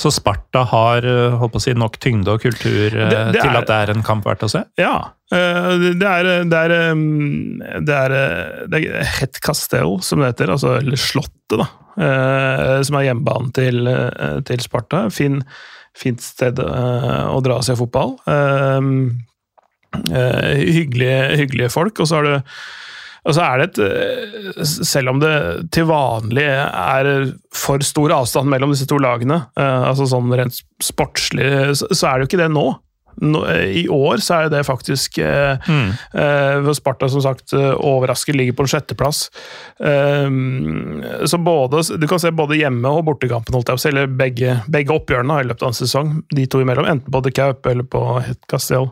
[0.00, 3.42] Så Sparta har eh, holdt på å si, nok tyngde og kultur eh, Det- det
[3.42, 4.62] til er- at det er en kamp verdt å se?
[4.80, 4.94] Ja.
[5.30, 6.74] eh, det er Det er,
[7.84, 8.14] det er,
[8.72, 10.54] det er Het Castell, som det heter.
[10.56, 11.68] Altså, eller Slottet, da.
[12.82, 13.84] Som er hjemmebanen til,
[14.48, 15.02] til Sparta.
[15.12, 15.42] Fin,
[15.98, 18.14] fint sted å dra og se fotball.
[19.92, 22.00] Hyggelige, hyggelige folk.
[22.00, 22.36] Og så har du
[23.26, 25.32] og så er det et eh, Selv om det
[25.74, 27.10] til vanlig er
[27.52, 32.24] for stor avstand mellom disse to lagene, eh, altså sånn rent sportslig, så er det
[32.24, 32.66] jo ikke det nå.
[33.20, 33.42] Nå
[33.76, 35.90] I år så er det faktisk eh, Mm.
[36.14, 39.26] eh, Sparta som sagt eh, overrasker, ligger på en sjetteplass.
[39.80, 40.28] Eh,
[41.26, 44.06] så både, du kan se både hjemme- og bortekampen, holdt jeg på å si, eller
[44.20, 46.12] begge, begge oppgjørene i løpet av en sesong.
[46.34, 48.90] De to imellom, enten på The Kaup eller på Het Castell.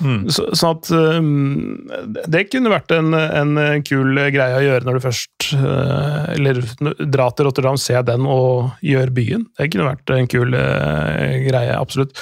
[0.00, 0.22] Mm.
[0.32, 1.90] Så, sånn at um,
[2.32, 6.62] Det kunne vært en, en kul greie å gjøre når du først uh, Eller
[7.04, 9.44] dra til Rotterdam, se den og gjøre byen.
[9.60, 12.16] Det kunne vært en kul uh, greie, absolutt.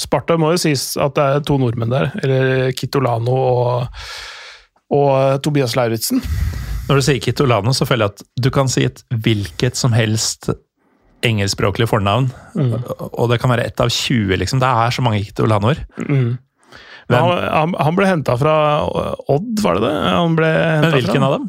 [0.00, 2.10] Sparta må jo sies at det er to nordmenn der.
[2.24, 4.02] Eller Kitolano og,
[4.96, 6.22] og Tobias Lauritzen.
[6.88, 10.50] Når du sier Kitolano, så føler jeg at du kan si et hvilket som helst
[11.26, 12.78] engelskspråklig fornavn, Mm.
[13.12, 14.58] og det kan være ett av 20, liksom.
[14.62, 15.84] Det er så mange Kitolanoer.
[17.10, 18.54] Men han, han, ble henta fra
[19.28, 19.94] Odd, var det det?
[20.86, 21.48] Men hvilken av dem?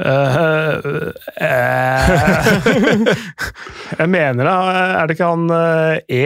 [4.00, 4.54] jeg mener da
[5.02, 6.20] Er det ikke han eh, E...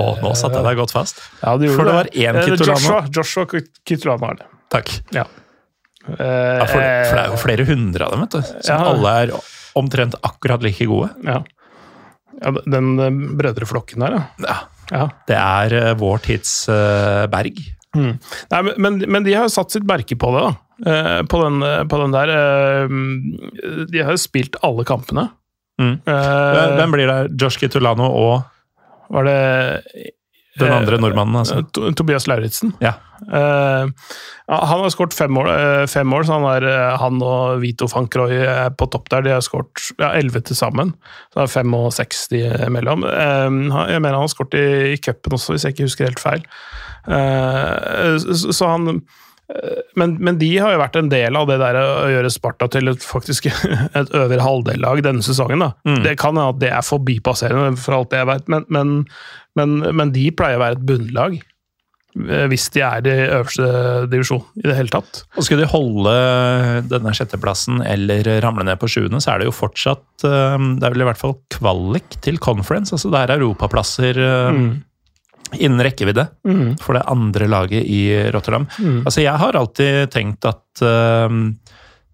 [0.00, 1.16] Å, nå satte jeg deg godt fast.
[1.42, 2.80] Ja, gjorde For det var én Eh, Kitolano.
[2.80, 3.44] Joshua, Joshua
[3.86, 4.46] Kitolano er det.
[4.72, 4.88] Takk.
[5.16, 5.24] Ja.
[6.08, 8.42] Ja, for, for det er jo flere hundre av dem, vet du.
[8.64, 8.76] Som Ja.
[8.94, 9.28] alle er
[9.78, 11.08] omtrent akkurat like gode.
[11.26, 11.38] Ja.
[12.40, 13.10] ja den eh,
[13.40, 14.56] brødreflokken der, ja.
[15.28, 17.56] Det er eh, vår tids eh, Berg.
[17.94, 18.16] Nei,
[18.62, 20.52] men, men, men de har jo satt sitt merke på det, da.
[20.86, 22.94] Eh, på, den, på den der eh,
[23.90, 25.26] De har jo spilt alle kampene.
[25.80, 25.98] Mm.
[26.08, 27.20] Eh, Hvem blir det?
[27.40, 28.40] Josh Kitulano og
[29.10, 29.38] var det
[30.58, 31.36] den eh, andre nordmannen?
[31.40, 31.62] Altså.
[31.96, 32.72] Tobias Lauritzen.
[32.82, 32.94] Ja.
[33.32, 33.86] Eh,
[34.50, 38.08] han har skåret fem eh, fem mål, så han, er, eh, han og Vito van
[38.10, 39.26] Croy er på topp der.
[39.26, 40.94] De har skåret ja, til sammen.
[41.30, 43.06] Så det er fem og seks de imellom.
[43.06, 43.48] Eh,
[43.92, 46.46] jeg mener han har skåret i, i cupen også, hvis jeg ikke husker helt feil.
[47.08, 49.02] Eh, så, han eh,
[49.98, 52.92] men, men de har jo vært en del av det der å gjøre Sparta til
[52.92, 53.48] et, faktisk
[53.98, 55.64] et øvre halvdellag denne sesongen.
[55.64, 55.72] da.
[55.88, 56.02] Mm.
[56.06, 58.92] Det kan hende at det er forbipasserende, for alt jeg vet, men, men,
[59.58, 61.38] men, men de pleier å være et bunnlag.
[62.28, 63.68] eh, Hvis de er i øverste
[64.10, 65.24] divisjon i det hele tatt.
[65.36, 66.14] Og Skulle de holde
[66.90, 70.94] denne sjetteplassen eller ramle ned på sjuende, så er det jo fortsatt eh, Det er
[70.96, 72.94] vel i hvert fall kvalik til conference.
[72.94, 74.62] altså Det er europaplasser eh,
[75.58, 76.26] innen rekkevidde
[76.82, 78.02] for det andre laget i
[78.34, 78.68] Rotterdam.
[79.04, 81.28] Altså Jeg har alltid tenkt at uh,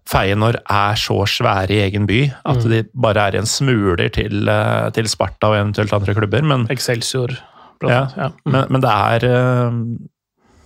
[0.07, 4.87] Feyenoord er så svære i egen by at de bare er en smuler til, uh,
[4.95, 6.41] til Sparta og eventuelt andre klubber.
[6.47, 7.35] Men, Excelsior.
[7.79, 8.29] blant annet, Ja.
[8.45, 9.81] men, men det er uh,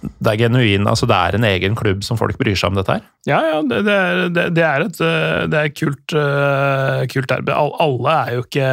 [0.01, 2.95] det er genuin, altså det er en egen klubb som folk bryr seg om dette
[2.95, 3.03] her.
[3.29, 7.33] Ja, ja, det, det, er, det, det er et eh, det er kult, eh, kult
[7.35, 7.51] arbeid.
[7.53, 8.71] All, alle er jo ikke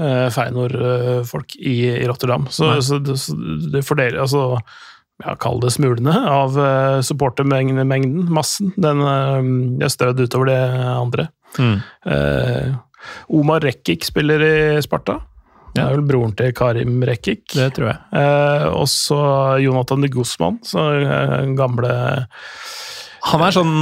[0.00, 3.18] uh, Feyenoord-folk i, i Rotterdam, så, så, det,
[3.74, 4.46] det fordeler altså
[5.22, 8.72] ja, Kall det smulene av uh, supportermengden, massen.
[8.80, 10.60] Den uh, er strødd utover det
[10.96, 11.28] andre.
[11.60, 12.74] Eh,
[13.28, 15.18] Omar Rekik spiller i Sparta.
[15.72, 17.46] Det er vel broren til Karim Rekik.
[17.54, 18.00] Det tror jeg.
[18.20, 19.20] Eh, og så
[19.62, 21.92] Jonathan de Guzman, så eh, gamle
[23.30, 23.74] Han er sånn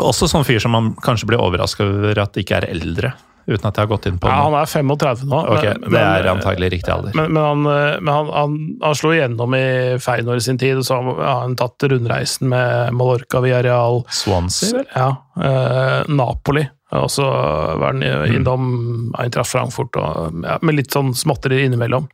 [0.00, 3.12] Også sånn fyr som man kanskje blir overraska over at ikke er eldre,
[3.48, 5.40] uten at jeg har gått inn på Ja, han er 35 nå.
[5.54, 7.12] Ok, men- Det er antagelig riktig alder.
[7.14, 10.76] Men, men, han, eh, men han, han, han slo igjennom i Feinor i sin tid,
[10.80, 15.08] og så har han tatt rundreisen med Mallorca, via Real Swansea, ja,
[15.40, 16.66] eh, Napoli.
[16.96, 18.34] Og så var han Mm.
[18.36, 22.06] innom Eintracht Frankfurt, og, ja, med litt sånn småtteri innimellom.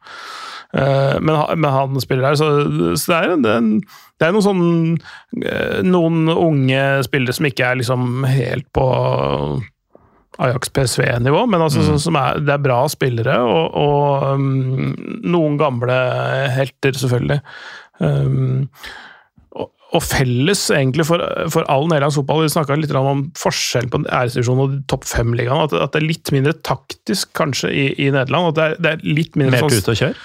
[0.75, 2.47] Eh, men, men han spiller her, så,
[2.97, 3.83] så det er, en- det er, en-
[4.19, 4.99] det er noen sånn
[5.45, 8.87] eh, Noen unge spillere som ikke er liksom helt på
[10.41, 12.17] Ajax PSV-nivå, men altså, Mm.
[12.17, 14.95] er, det er bra spillere, og, og um,
[15.29, 15.97] noen gamle
[16.55, 17.41] helter, selvfølgelig.
[18.01, 18.69] Um,
[19.53, 21.21] og, og felles egentlig for,
[21.53, 25.77] for all nederlandsk fotball, vi snakka litt om forskjell på æresdivisjonen og topp fem-ligaen, at,
[25.77, 28.55] at det er litt mindre taktisk kanskje i, i Nederland.
[28.55, 30.23] at det er, det er litt mindre Mer sånn ut og kjør?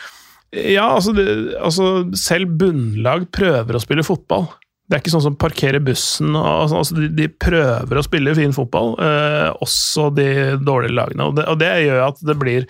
[0.55, 1.25] ja, altså, det,
[1.59, 4.47] altså Selv bunnlag prøver å spille fotball.
[4.87, 6.35] Det er ikke sånn som parkerer bussen.
[6.35, 10.29] og, altså, de, de prøver å spille fin fotball, eh, også de
[10.63, 11.27] dårlige lagene.
[11.27, 12.69] Og det, og det gjør at det blir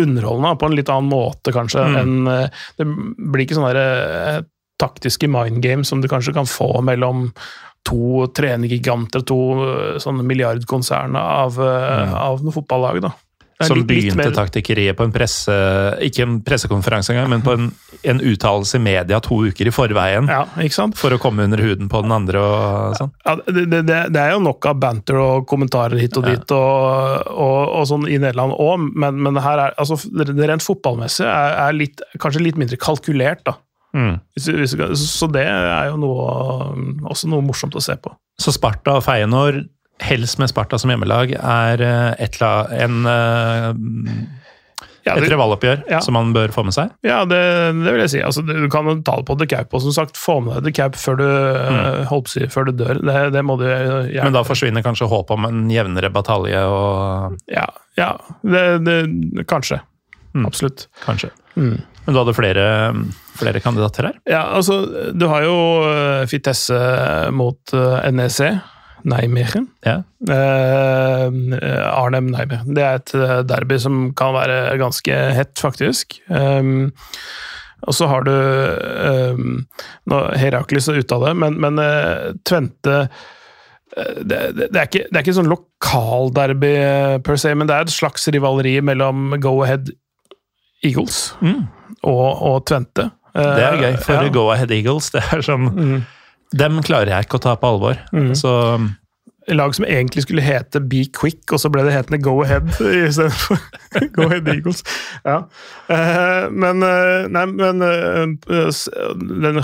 [0.00, 1.84] underholdende på en litt annen måte, kanskje.
[2.00, 4.38] enn eh, Det blir ikke sånne eh,
[4.80, 7.28] taktiske mind games som du kanskje kan få mellom
[7.88, 12.16] to trenergiganter, to eh, sånne milliardkonsern av, mm.
[12.16, 13.02] av noe fotballag.
[13.04, 13.12] da.
[13.68, 15.52] Som begynte taktikkeriet på en presse...
[16.06, 17.66] Ikke en pressekonferanse engang, men på en,
[18.08, 20.30] en uttalelse i media to uker i forveien.
[20.32, 20.96] Ja, ikke sant?
[21.00, 23.12] For å komme under huden på den andre og sånn.
[23.26, 26.36] Ja, det, det, det er jo nok av banter og kommentarer hit og Ja.
[26.38, 30.48] dit, og, og, og sånn i Nederland òg, men, men det her er, altså, det
[30.48, 33.44] rent fotballmessig er, er litt, kanskje litt mindre kalkulert.
[33.48, 33.56] da.
[33.92, 34.20] Mm.
[34.38, 36.26] Så det er jo noe,
[37.10, 38.12] også noe morsomt å se på.
[38.40, 39.64] Så Sparta og Feyenoord,
[40.00, 43.74] helst med Sparta som hjemmelag, er eh, et en, eh,
[45.06, 46.00] Ja, et rivaloppgjør Ja.
[46.00, 46.90] som man bør få med seg.
[47.02, 47.40] ja, det,
[47.84, 48.20] det vil jeg si.
[48.20, 50.72] Altså, du kan ta det på The Cap, og som sagt, få med deg The
[50.72, 52.08] Cap før du, mm.
[52.08, 53.00] på si, før du dør.
[53.00, 54.10] Det, det må du gjerne.
[54.12, 54.24] Mm.
[54.24, 57.66] Men da forsvinner kanskje håpet om en jevnere batalje og Ja,
[57.96, 59.80] ja det, det, kanskje.
[60.34, 60.46] Mm.
[60.46, 60.88] Absolutt.
[61.04, 61.30] Kanskje.
[61.56, 61.80] Mm.
[62.04, 62.66] Men du hadde flere,
[63.40, 64.20] flere kandidater her?
[64.28, 64.82] Ja, altså,
[65.12, 65.56] du har jo
[66.30, 66.78] Fitesse
[67.32, 68.60] mot eh, NEC.
[69.08, 69.66] Nijmegen.
[69.86, 69.98] Ja.
[70.28, 71.26] Eh,
[71.90, 72.74] Arnhem Nijmegen.
[72.76, 76.18] Det er et eh, derby som kan være ganske hett, faktisk.
[76.28, 76.90] Um,
[77.88, 79.62] og så har du um,
[80.10, 84.84] nå, Herakles er ute av det, men, men uh, Tvente eh, det, det, det, er
[84.90, 88.76] ikke, det er ikke sånn lokalderby eh, per se, men det er et slags rivaleri
[88.84, 89.92] mellom Go Ahead
[90.84, 91.64] Eagles Mm.
[92.08, 93.08] og, og Tvente.
[93.36, 94.32] Det er gøy, for Eh, ja.
[94.34, 96.00] Go Ahead Eagles det er sånn, Mm.
[96.56, 98.00] Dem klarer jeg ikke å ta på alvor.
[98.14, 98.32] Mm.
[98.38, 98.50] Så
[99.50, 102.68] lag som egentlig skulle hete Be Quick, og så ble det hetende Go Ahead
[103.08, 103.58] istedenfor
[104.14, 104.82] Go Ahead Eagles.
[105.24, 105.40] Ja.
[105.90, 108.86] Eh, men eh, nei, men den s-
[109.16, 109.58] den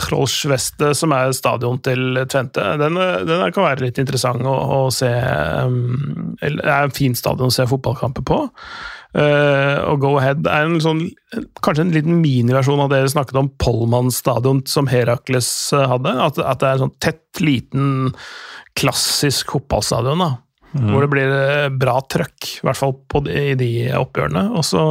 [0.98, 5.12] som er stadion til Tvente, den, eh, den kan være litt interessant å, å se.
[6.40, 8.40] Det er en fin stadion å se fotballkamper på.
[9.16, 11.06] Eh, og Go Ahead er en sånn,
[11.64, 16.12] kanskje en liten miniversjon av det dere snakket om Pollmann stadion som Herakles eh, hadde.
[16.26, 18.12] At, at det er en sånn tett, liten,
[18.76, 20.20] klassisk fotballstadion.
[20.20, 20.34] da.
[20.76, 24.50] Hvor det blir eh, bra trøkk, i hvert fall på de, i de oppgjørene.
[24.58, 24.84] Og så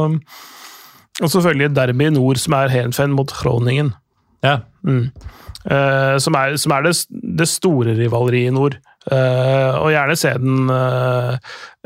[1.16, 3.94] og selvfølgelig Derby i nord, som er Heerenveen mot Groningen.
[4.44, 4.58] Ja.
[4.84, 6.92] Eh, som er, som er det,
[7.40, 8.76] det store rivaleriet i nord.
[9.06, 11.36] Eh, og gjerne se den uh,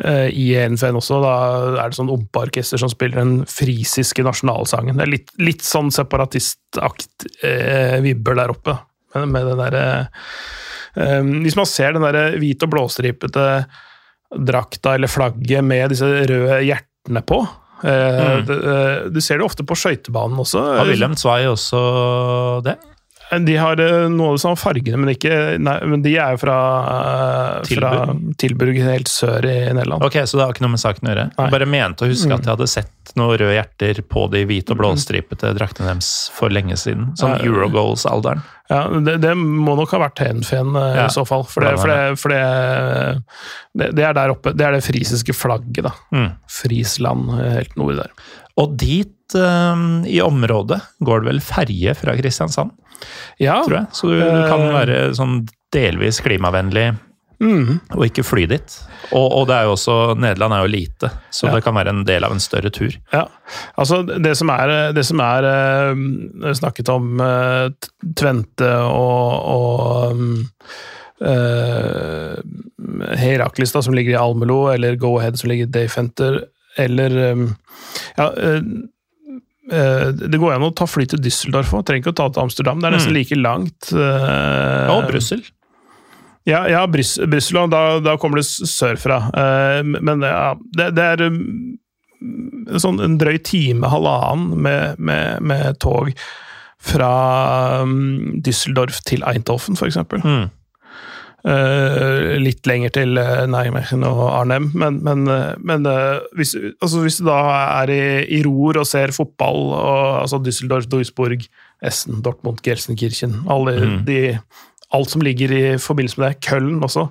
[0.01, 1.19] uh, i Heerenveen også.
[1.21, 1.35] Da
[1.83, 4.97] er det sånn ompeorkester som spiller den frisiske nasjonalsangen.
[4.97, 8.79] Det er litt, litt sånn separatistakt eh, vibber der oppe,
[9.15, 9.87] med, med den derre
[11.43, 13.47] Hvis man ser den derre hvit og blåstripete
[14.31, 17.41] drakta eller flagget med disse røde hjertene på
[17.83, 18.47] mm.
[19.11, 20.63] Du ser det ofte på skøytebanen også.
[20.79, 21.81] Har Wilhelm Zwei også
[22.67, 22.77] det?
[23.31, 26.41] De har eh, noe av de samme fargene, men, ikke, nei, men de er jo
[26.43, 26.57] fra,
[26.91, 27.93] eh, fra
[28.43, 30.03] Tilburg, helt sør i Nederland.
[30.07, 31.27] Ok, Så det har ikke noe med saken å gjøre?
[31.39, 34.75] Jeg bare mente å huske at jeg hadde sett noen røde hjerter på de hvite
[34.75, 37.13] og blåstripete draktene deres for lenge siden.
[37.19, 37.45] Sånn Ja.
[37.47, 38.43] Eurogoals-alderen.
[38.71, 41.91] Ja, det, det må nok ha vært eh, Ja, i så fall, for, det, for,
[41.91, 42.35] det, for
[43.83, 44.53] det, er der oppe.
[44.55, 45.95] Det er det frisiske flagget, da.
[46.15, 46.29] Mm.
[46.61, 48.13] Frisland, eh, helt nord der.
[48.63, 52.71] Og dit eh, i området går det vel ferje fra Kristiansand,
[53.41, 53.87] Ja, tror jeg.
[53.93, 54.73] Så du, du kan Eh.
[54.75, 56.89] være sånn delvis klimavennlig
[57.41, 58.75] mm, og ikke fly dit.
[59.15, 61.55] Og, og det er jo også, Nederland er jo lite, så Ja.
[61.55, 62.93] det kan være en del av en større tur.
[63.13, 63.25] ja.
[63.79, 67.71] Altså, det som er, det som er eh, snakket om eh,
[68.19, 70.17] Tvente og, og
[73.21, 76.41] Herakles, da, som ligger i Almelo, eller Go Ahead, som ligger i Dayfenter,
[76.79, 77.47] eller um,
[78.17, 78.61] ja, eh,
[79.71, 82.83] det går an å ta fly til Düsseldorf òg, trenger ikke å ta til Amsterdam.
[82.83, 83.93] Det er nesten like langt.
[83.95, 85.45] Ja, Og Brussel.
[86.49, 89.23] Ja, ja Brys Brussel, da, da kommer det sørfra.
[89.37, 95.81] Eh, men ja, det, det er en sånn en drøy time, halvannen, med, med, med
[95.81, 96.13] tog
[96.81, 97.13] fra
[97.85, 100.23] um, Düsseldorf til Eindhoven, eksempel.
[100.25, 100.49] Mm.
[101.41, 106.53] Eh, litt lenger til uh, Nijmegen og Arnhem, men, men, eh, men eh, hvis,
[106.83, 107.39] altså hvis du da
[107.81, 108.03] er i,
[108.37, 111.47] i ror og ser fotball, og, altså Düsseldorf, Duisburg,
[111.81, 114.03] Essen, Dortmund, Gelsenkirchen alle Mm.
[114.05, 114.21] de,
[114.93, 116.41] Alt som ligger i forbindelse med det.
[116.43, 117.05] Køllen også.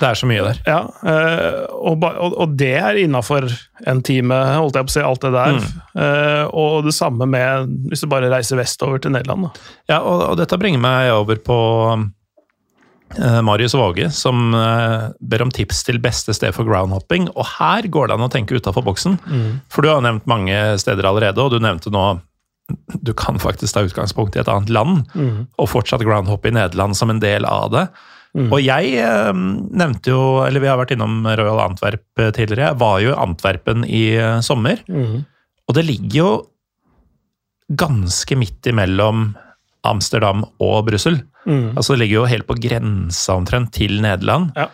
[0.00, 0.60] Det er så mye der.
[0.64, 3.44] Ja, eh, og, og, og det er innafor
[3.86, 5.58] en time, holdt jeg på å si, alt det der.
[5.92, 9.44] Eh, og det samme med hvis du bare reiser vestover til Nederland.
[9.50, 9.68] Da.
[9.92, 11.58] Ja, og, og dette bringer meg over på
[11.92, 12.08] eh,
[13.44, 17.28] Marius Våge, som eh, ber om tips til beste sted for groundhopping.
[17.36, 19.18] Og her går det an å tenke utafor boksen.
[19.72, 22.06] For du har nevnt mange steder allerede, og du nevnte nå
[23.02, 25.02] du kan faktisk ta utgangspunkt i et annet land,
[25.60, 27.82] og fortsatt groundhoppe i Nederland som en del av det.
[28.32, 32.80] Og jeg eh, nevnte jo, eller vi har vært innom Royal Antwerp eh, tidligere, jeg
[32.80, 34.80] var jo i Antwerpen i eh, sommer.
[35.68, 36.30] Og det ligger jo
[37.76, 39.32] ganske midt imellom
[39.88, 41.20] Amsterdam og Brussel.
[41.76, 44.52] Altså det ligger jo helt på grensa omtrent til Nederland.
[44.56, 44.68] Ja.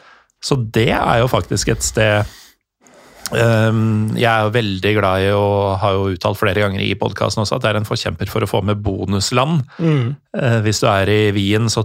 [0.45, 2.29] Så det er jo faktisk et sted
[3.33, 7.43] um, jeg er jo veldig glad i, og har jo uttalt flere ganger i podkasten
[7.45, 9.65] også, at jeg er en forkjemper for å få med bonusland.
[10.37, 11.85] Eh, hvis du er i Wien, så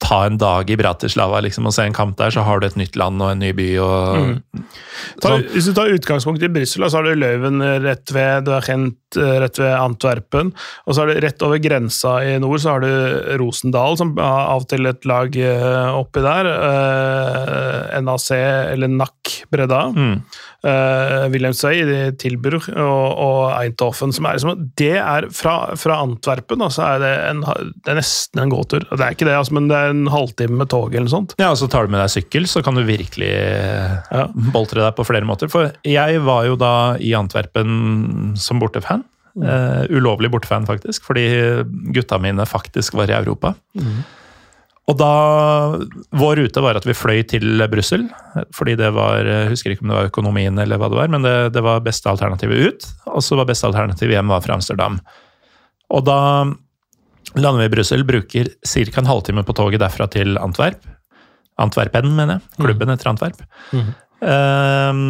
[0.00, 2.78] ta en dag i Bratislava liksom, og se en kamp der, så har du et
[2.80, 3.68] nytt land og en ny by.
[3.84, 4.40] og...
[5.20, 5.44] Ta, Sånn.
[5.52, 9.18] hvis du tar utgangspunkt i Brussel, så har du Løven rett ved, du har Gent
[9.20, 10.52] eh, rett ved Antwerpen,
[10.86, 14.54] og så har du rett over grensa i nord, så har du Rosendal, som har
[14.54, 16.48] av og til et lag eh, oppi der.
[16.54, 19.82] eh, NAC, eller NAC Bredda.
[19.92, 20.16] Mm.
[20.60, 24.12] Uh, Wilhelmsvei i Tilburg og, og Eindhoven.
[24.12, 27.40] Som er, liksom, det er fra, fra Antwerpen, altså er det, en,
[27.80, 28.84] det er nesten en gåtur.
[28.90, 31.32] Det er ikke det, altså, men det er en halvtime med tog eller noe sånt.
[31.40, 34.26] Ja, og så tar du med deg sykkel, så kan du virkelig eh, Ja.
[34.52, 35.48] boltre deg på flere måter.
[35.52, 39.06] For jeg var jo da i Antwerpen som bortefan.
[39.40, 41.24] Uh, ulovlig bortefan, faktisk, fordi
[41.94, 43.54] gutta mine faktisk var i Europa.
[44.90, 45.14] Og da
[46.18, 48.08] Vår rute var at vi fløy til Brussel,
[48.56, 51.26] fordi det var Jeg husker ikke om det var økonomien eller hva det var, men
[51.26, 52.88] det, det var beste alternativet ut.
[53.12, 54.98] Og så var beste alternativet hjem var fra Amsterdam.
[55.90, 56.20] Og da
[57.36, 59.00] lander vi i Brussel, bruker ca.
[59.00, 60.82] en halvtime på toget derfra til Antwerp.
[61.60, 62.64] Antwerpen, mener jeg.
[62.64, 63.42] Klubben etter Antwerp.
[64.24, 65.02] Ehm,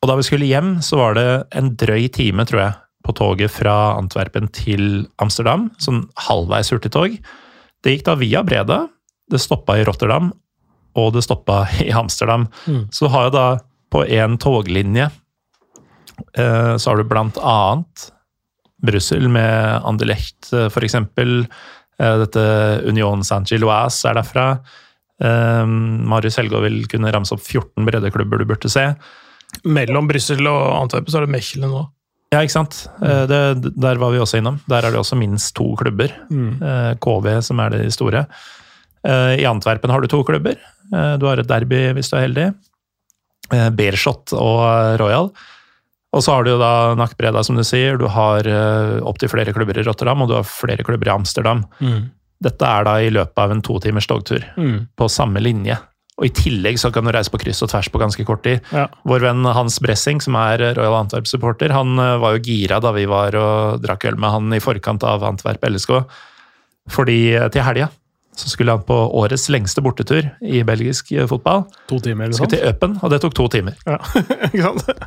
[0.00, 2.74] og da vi skulle hjem, så var det en drøy time, tror jeg,
[3.04, 5.70] på toget fra Antwerpen til Amsterdam.
[5.82, 7.16] Sånn halvveis hurtigtog.
[7.84, 8.84] Det gikk da via Breda,
[9.30, 10.32] det stoppa i Rotterdam,
[10.96, 12.46] og det stoppa i Amsterdam.
[12.92, 13.46] Så du har jo da
[13.94, 15.10] på én toglinje
[16.38, 18.10] eh, så har du blant annet
[18.84, 20.72] Brussel med Anderlecht, f.eks.
[20.74, 21.46] for eksempel.
[21.98, 22.42] Eh, Dette
[22.90, 24.46] Union Saint-Gilloise er derfra.
[25.24, 25.64] Eh,
[26.10, 28.90] Marius Helgaa vil kunne ramse opp 14 breddeklubber du burde se.
[29.64, 31.84] Mellom Brussel og Antwerpen så er det Mechelen nå.
[32.34, 32.80] Ja, ikke sant.
[33.00, 33.40] Eh, Det,
[33.78, 34.58] der var vi også innom.
[34.68, 36.10] Der er det også minst to klubber.
[36.34, 38.26] Eh, KV, som er de store.
[39.04, 40.56] Eh, I Antwerpen har du to klubber.
[40.92, 42.46] Eh, Du har et derby hvis du er heldig.
[43.52, 45.30] Eh, Beerschot og Royal.
[46.14, 47.96] Og så har du da Nakkbreda, som du sier.
[47.98, 48.46] Du har
[49.02, 51.64] opptil flere klubber i Rotterdam, og du har flere klubber i Amsterdam.
[52.40, 54.44] Dette er da i løpet av en to timers togtur,
[54.94, 55.74] på samme linje.
[56.14, 58.60] Og i tillegg så kan du reise på kryss og tvers på ganske kort tid.
[58.70, 58.86] Ja.
[59.02, 63.34] Vår venn Hans Bressing, som er Royal Antwerp-supporter, han var jo gira da vi var
[63.34, 66.04] og drakk øl med han i forkant av Antwerp LSK.
[66.94, 67.18] Fordi
[67.50, 67.90] til helga
[68.36, 71.64] så skulle han på årets lengste bortetur i belgisk eh, fotball.
[71.90, 73.76] To timer eller Skulle til Øpen, og det tok to timer.
[73.86, 73.98] Ja,
[74.48, 75.04] ikke sant?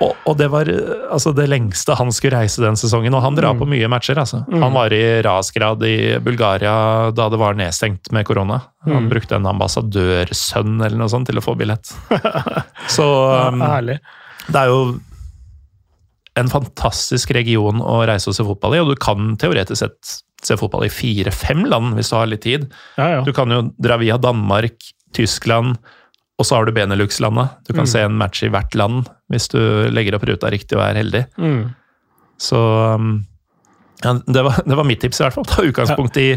[0.00, 3.14] Og, og det var eh, altså det lengste han skulle reise den sesongen.
[3.18, 4.42] Og han drar på mye matcher, altså.
[4.48, 6.74] Han var i rasgrad i Bulgaria
[7.12, 8.62] da det var nedstengt med korona.
[8.88, 11.92] Han brukte en ambassadørsønn eller noe sånt til å få billett.
[12.96, 13.06] Så
[13.52, 14.00] um, Herlig.
[14.48, 14.82] det er jo
[16.40, 20.56] en fantastisk region å reise og se fotball i, og du kan teoretisk sett se
[20.58, 22.68] fotball i fire-fem land hvis du har litt tid.
[22.98, 23.20] Ja, ja.
[23.26, 24.78] Du kan jo dra via Danmark,
[25.14, 25.76] Tyskland,
[26.40, 27.52] og så har du Benelux-landet.
[27.68, 29.60] Du kan se en match i hvert land hvis du
[29.92, 31.24] legger opp ruta riktig og er heldig.
[31.38, 31.70] Mm.
[32.42, 32.58] Så
[32.98, 33.12] um,
[34.02, 35.46] ja, det, var, det var mitt tips, i hvert fall.
[35.46, 36.30] Ta utgangspunkt i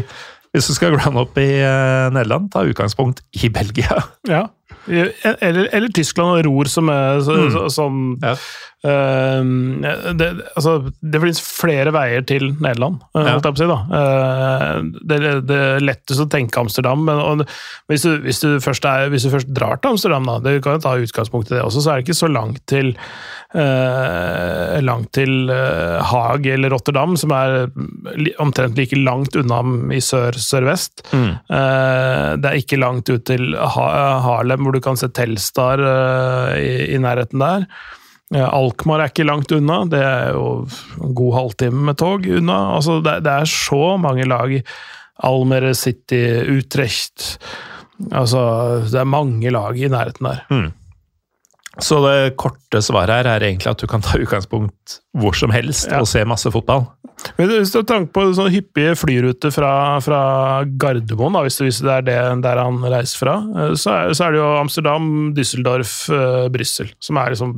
[0.54, 3.98] Hvis du skal ground opp i uh, Nederland, ta utgangspunkt i Belgia.
[4.30, 4.44] Ja.
[4.86, 7.56] Eller, eller Tyskland og ror, som er så, Mm.
[7.74, 8.36] sånn Ja.
[8.84, 9.80] Ehm,
[10.18, 13.38] det, altså, det finnes flere veier til Nederland, eh, Ja.
[13.40, 13.64] si.
[13.64, 17.46] Eh, det, det er lettest å tenke Amsterdam, men og,
[17.88, 20.76] hvis, du, hvis, du først er, hvis du først drar til Amsterdam, da, det kan
[20.76, 22.92] jo ta utgangspunkt i det også, så er det ikke så langt til
[23.56, 27.70] eh, langt til eh, Haag eller Rotterdam, som er
[28.38, 29.62] omtrent like langt unna
[29.96, 31.06] i sør-sørvest.
[31.16, 33.86] Eh, det er ikke langt ut til ha
[34.20, 35.80] Harlem, hvor du kan se Telstar
[36.60, 37.70] i, i nærheten der.
[38.34, 40.46] Eh, Alkmaar er ikke langt unna, det er jo
[41.04, 42.56] en god halvtime med tog unna.
[42.74, 44.56] Altså, det, det er så mange lag.
[45.24, 46.18] Almere City,
[46.52, 47.38] Utrecht
[48.12, 48.40] Altså,
[48.84, 50.42] det er mange lag i nærheten der.
[51.80, 55.88] Så det korte svaret her er egentlig at du kan ta utgangspunkt hvor som helst
[55.88, 56.02] Ja.
[56.02, 56.84] og se masse fotball.
[57.38, 60.20] Men hvis du har tanke på sånne hyppige flyrute fra, fra
[60.76, 64.12] Gardermoen, da, hvis, det, hvis det er det der han reiser fra, eh, så er,
[64.12, 67.56] så er det jo Amsterdam, Düsseldorf, uh, Brussel, som er liksom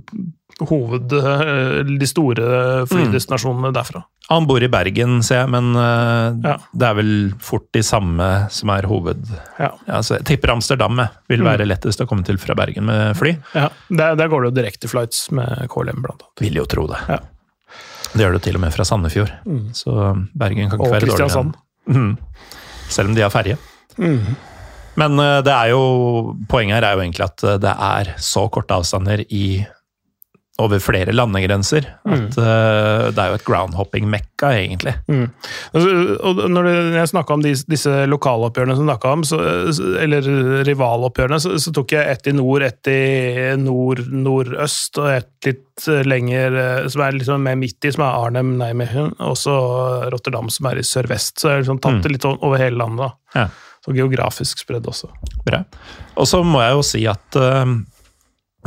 [0.66, 1.12] hoved...
[1.12, 4.02] eh, de store flydestinasjonene derfra.
[4.28, 6.56] Han bor i Bergen, ser jeg, men eh, Ja.
[6.74, 9.22] det er vel fort de samme som er hoved...
[9.58, 9.70] Ja.
[9.86, 13.36] Ja, så jeg tipper Amsterdam vil være lettest å komme til fra Bergen med fly.
[13.54, 16.42] Ja, der, der går det jo direkte flights med KLM, blant annet.
[16.44, 17.00] Vil jo tro det.
[17.08, 17.20] Ja.
[18.12, 19.32] Det gjør det til og med fra Sandefjord.
[19.76, 19.94] Så
[20.38, 21.52] Bergen kan ikke Og være dårligere.
[21.88, 22.12] Mhm.
[22.88, 23.56] Selv om de har ferje.
[24.98, 25.82] Men eh, det er jo,
[26.50, 29.60] poenget her er jo egentlig at det er så korte avstander i
[30.58, 34.94] over flere landegrenser at eh, det er jo et groundhopping-mekka, egentlig.
[35.72, 35.92] Altså,
[36.26, 39.38] og når det- når jeg snakka om dis, disse lokaloppgjørene som snakket om, så,
[40.02, 40.26] eller
[40.66, 45.86] rivaloppgjørene, så, så tok jeg ett i nord, ett i nord, nordøst, og ett litt
[46.10, 49.54] lenger, eh, som er liksom mer midt i, som er Arnhem, Nijmegen, og så
[50.10, 51.38] Rotterdam, som er i sørvest.
[51.38, 52.98] Så jeg har liksom tatt det litt over hele landet.
[53.06, 53.40] da.
[53.44, 53.46] Ja.
[53.86, 55.06] Så geografisk spredd også.
[55.46, 55.62] Bra.
[56.18, 57.76] Og så må jeg jo si at eh,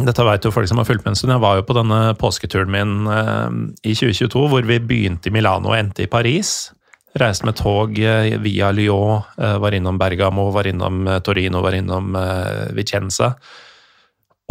[0.08, 1.34] dette vet jo folk som har fulgt med en stund.
[1.36, 3.50] Jeg var jo på denne påsketuren min eh,
[3.92, 6.72] i 2022, hvor vi begynte i Milano og endte i Paris.
[7.20, 11.76] Reiste med tog eh, via Lyon, eh, var innom Bergamo, var innom eh, Torino, var
[11.78, 13.34] innom eh, Vicenza.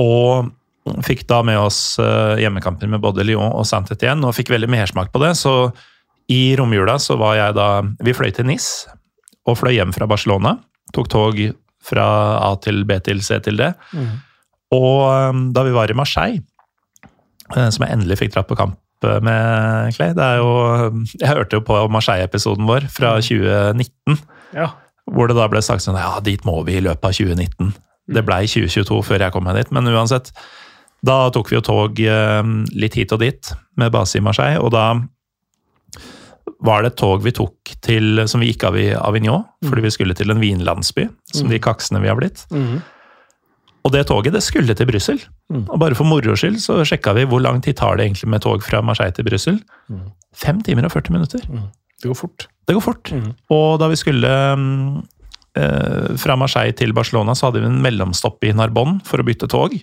[0.01, 0.51] Og
[1.07, 5.13] fikk da med oss eh, hjemmekamper med både Lyon og Saint-Étienne, og fikk veldig mersmak
[5.13, 5.35] på det.
[5.41, 5.55] Så
[6.31, 7.69] i romjula så var jeg da
[8.07, 8.71] Vi fløy til Nis
[9.49, 10.59] og fløy hjem fra Barcelona.
[10.95, 11.41] Tok tog
[11.85, 12.07] fra
[12.45, 13.73] A til B til C til D.
[14.77, 15.01] Og
[15.35, 16.43] um, da vi var i Marseille,
[17.57, 18.77] eh, som jeg endelig fikk dratt på kamp
[19.07, 20.51] eh, med Clay det er jo,
[21.23, 24.21] Jeg hørte jo på Marseille-episoden vår fra 2019,
[24.55, 24.69] Ja.
[25.11, 27.73] hvor det da ble sagt sånn Ja, dit må vi i løpet av 2019.
[28.11, 30.31] Det blei 2022 før jeg kom meg dit, men uansett.
[31.07, 32.43] Da tok vi jo tog eh,
[32.77, 34.87] litt hit og dit med base i Marseille, og da
[36.61, 39.93] var det et tog vi tok til, som vi gikk av i Avignon, fordi vi
[39.95, 42.43] skulle til en vinlandsby, som de kaksene vi har blitt.
[43.85, 45.21] Og det toget det skulle til Brussel.
[45.73, 48.43] Og bare for moro skyld så sjekka vi hvor lang tid tar det egentlig med
[48.45, 49.61] tog fra Marseille til Brussel.
[50.37, 51.47] Fem timer og 40 minutter.
[52.01, 52.47] Det går fort.
[52.69, 53.13] Det går fort.
[53.53, 55.01] Og da vi skulle mm,
[55.61, 59.49] eh, fra Marseille til Barcelona, så hadde vi en mellomstopp i Narbonne for å bytte
[59.51, 59.75] tog.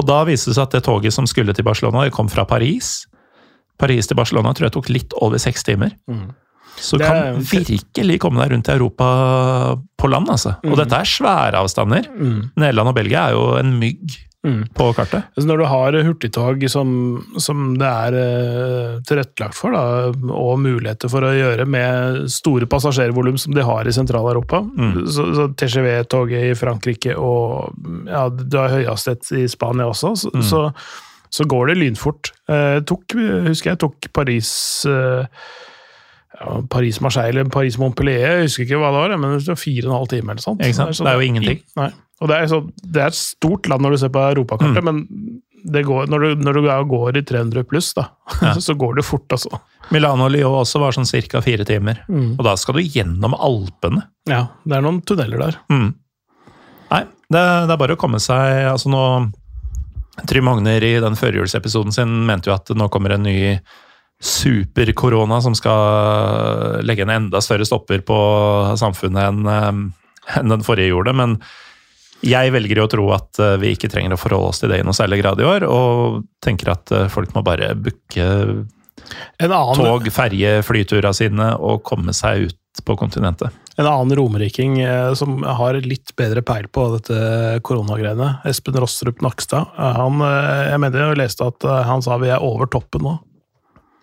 [0.00, 2.46] Og da viste det seg at det toget som skulle til Barcelona, det kom fra
[2.48, 3.06] Paris.
[3.80, 5.96] Paris til Barcelona tror jeg tok litt over seks timer.
[6.80, 9.10] Så du kan virkelig komme deg rundt i Europa
[10.00, 10.56] på land, altså.
[10.64, 12.08] Og dette er svære avstander.
[12.56, 15.26] Nederland og Belgia er jo en mygg på kartet.
[15.36, 16.92] Altså når du har hurtigtog som,
[17.36, 23.36] som det er eh, tilrettelagt for, da, og muligheter for å gjøre med store passasjervolum
[23.40, 24.62] som de har i Sentral-Europa,
[25.12, 27.76] så, så TGV-toget i Frankrike og
[28.08, 30.62] ja, du har høyhastighet i Spania også, så, så,
[31.28, 32.32] så går det lynfort.
[32.48, 33.18] Eh, tok,
[33.50, 34.54] husker jeg tok Paris
[34.88, 35.28] ja,
[36.40, 39.98] Paris-Marseille eller Paris-Montpellier, jeg husker ikke hva det var, men det var fire og en
[39.98, 40.64] halv time eller sånt.
[40.64, 40.96] Ikke sant?
[40.96, 41.60] Så Det er jo ingenting.
[41.76, 41.90] Nei.
[42.20, 45.04] Og det er, så, det er et stort land når du ser på europakartet, men
[45.60, 48.06] det går, når, du, når du går i 300 pluss, da,
[48.66, 49.60] så går det fort, altså.
[49.92, 51.42] Milano-Lyon også var sånn ca.
[51.44, 52.04] fire timer.
[52.08, 52.38] Mm.
[52.38, 54.06] Og da skal du gjennom Alpene.
[54.30, 55.60] Ja, det er noen tunneler der.
[55.72, 55.90] Mm.
[56.90, 59.02] Nei, det, det er bare å komme seg altså nå,
[60.28, 63.38] Trym Magner i den førjulsepisoden sin mente jo at nå kommer en ny
[64.20, 68.18] super-korona som skal legge en enda større stopper på
[68.80, 69.80] samfunnet enn eh,
[70.38, 71.14] enn den forrige gjorde.
[71.16, 71.38] Men
[72.26, 74.82] jeg velger jo å tro at eh, vi ikke trenger å forholde oss til det
[74.82, 78.28] i noe særlig grad i år, og tenker at eh, folk må bare booke
[79.40, 83.50] tog, ferje, flytura sine og komme seg ut på kontinentet.
[83.80, 84.76] en annen romeriking
[85.18, 91.18] som har litt bedre peil på dette koronagreiene, Espen Rostrup Nakstad, han, jeg mener jeg
[91.18, 93.16] leste at han sa vi er over toppen nå.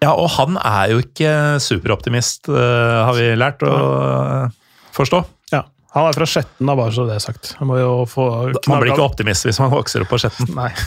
[0.03, 1.31] Ja, og han er jo ikke
[1.63, 4.51] superoptimist, eh, har vi lært å eh,
[4.93, 5.23] forstå.
[5.55, 5.63] Ja,
[5.95, 7.55] han er fra Skjetten, bare så det er sagt.
[7.57, 8.27] Han må jo få
[8.69, 10.53] Man blir ikke optimist hvis man vokser opp på Skjetten.
[10.57, 10.69] Nei?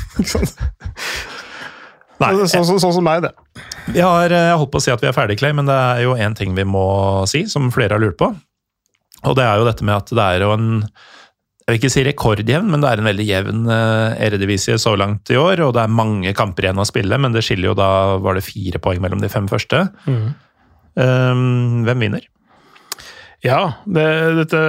[2.20, 3.32] Nei, Sånn, sånn, sånn som meg, det.
[3.94, 6.02] Vi har jeg holdt på å si at vi er ferdig, Clay, men det er
[6.04, 6.84] jo én ting vi må
[7.30, 8.28] si, som flere har lurt på.
[9.24, 10.68] Og det er jo dette med at det er jo en
[11.70, 15.30] Jeg vil ikke si rekordjevn, men det er en veldig jevn eh, eredivisie så langt
[15.30, 15.60] i år.
[15.62, 18.42] Og det er mange kamper igjen å spille, men det skiller jo da Var det
[18.42, 19.84] fire poeng mellom de fem første?
[20.98, 22.26] Um, hvem vinner?
[23.46, 24.08] Ja, det,
[24.40, 24.64] dette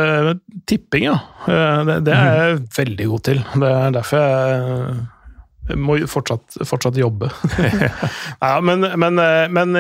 [0.70, 1.18] tipping, ja.
[1.50, 3.42] Eh, Det, det er jeg veldig god til.
[3.66, 7.34] Det er derfor jeg, må fortsatt, fortsatt jobbe.
[8.46, 9.74] ja, men, men, eh, men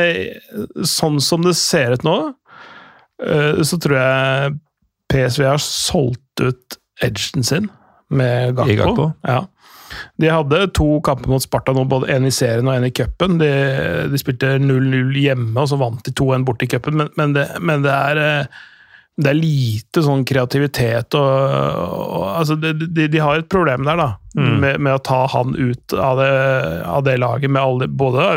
[0.97, 2.19] sånn som det ser ut nå,
[3.21, 4.53] så tror jeg
[5.13, 7.69] PSV har solgt ut edgen sin
[8.11, 8.77] med Gakpo.
[8.81, 9.09] Gakpo?
[9.27, 9.43] Ja.
[10.19, 13.39] De hadde to kamper mot Sparta nå, både en i serien og en i cupen.
[13.41, 13.51] De,
[14.11, 17.47] de spilte 0-0 hjemme, og så vant de 2-1 borte i cupen, men, men, det,
[17.59, 18.61] men det er eh,
[19.21, 21.31] det er lite sånn kreativitet og,
[22.15, 24.09] og altså de, de, de har et problem der, da.
[24.31, 26.29] Med, med å ta han ut av det,
[26.87, 28.29] av det laget, med alle, både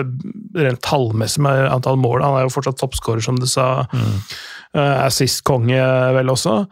[0.58, 2.24] rent tallmessig med antall mål.
[2.26, 3.86] Han er jo fortsatt toppskårer, som du sa.
[3.94, 4.34] Uh,
[4.80, 5.78] Assist-konge,
[6.16, 6.64] vel også.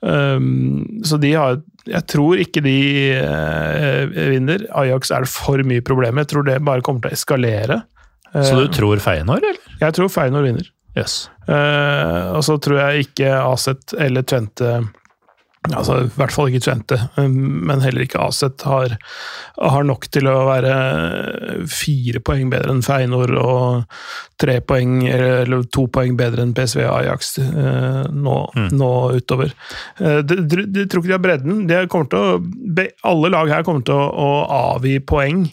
[0.00, 2.76] Um, så de har Jeg tror ikke de
[3.20, 4.64] eh, vinner.
[4.80, 6.24] Ajax er det for mye problemer.
[6.24, 7.82] Jeg tror det bare kommer til å eskalere.
[8.30, 9.78] Så Uh, du tror Feyenoord, eller?
[9.80, 10.68] jeg tror Feyenoord vinner.
[11.50, 14.80] Eh, og så tror jeg ikke Aset eller Tvente
[15.68, 17.34] Altså i hvert fall ikke Tvente, um,
[17.68, 18.94] men heller ikke Aset har,
[19.60, 20.72] har nok til å være
[21.68, 24.00] fire poeng bedre enn Feinor og
[24.40, 28.38] tre poeng eller to poeng bedre enn PSV og Ajax nå, nå,
[28.72, 29.52] nå utover.
[30.00, 31.62] Eh, de, de, de tror ikke de har bredden.
[31.68, 31.84] De
[32.16, 32.24] å,
[33.12, 34.30] alle lag her kommer til å, å
[34.72, 35.44] avgi poeng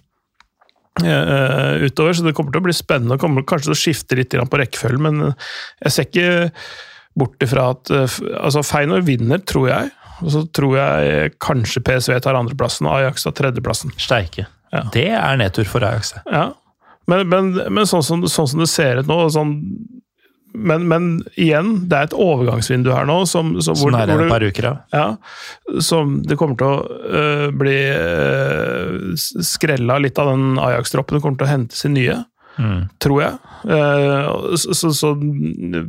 [1.04, 3.20] eh, utover, så det kommer til å bli spennende.
[3.22, 5.50] kommer kanskje til å skifte litt på rekkefølgen, men eh,
[5.86, 6.54] jeg ser ikke
[7.18, 9.92] bort ifra at eh, altså Feinor vinner, tror jeg.
[10.24, 13.94] Og så tror jeg kanskje PSV tar andreplassen og Ajax tar tredjeplassen.
[14.02, 14.48] Steike.
[14.74, 14.88] Ja.
[14.94, 16.16] Det er nedtur for Ajax.
[16.26, 16.50] Ja.
[17.08, 19.54] Men, men, men sånn, som, sånn som det ser ut nå sånn,
[20.58, 21.08] men, men
[21.38, 24.70] igjen, det er et overgangsvindu her nå som, som, Som er hvor et par uker
[24.72, 24.80] av.
[24.96, 25.08] Ja,
[25.84, 29.14] som det kommer til å øh, bli øh,
[29.46, 31.20] skrella litt av den Ajax-troppen.
[31.20, 32.18] Det kommer til å hente sin nye,
[32.58, 32.88] Mm.
[33.04, 33.34] tror jeg.
[33.70, 35.14] Eh, så så,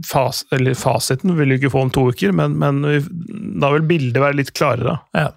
[0.04, 2.82] fas, eller fasiten vil vi ikke få om to uker, men, men
[3.60, 4.98] da vil bildet være litt klarere.
[5.16, 5.30] Ja.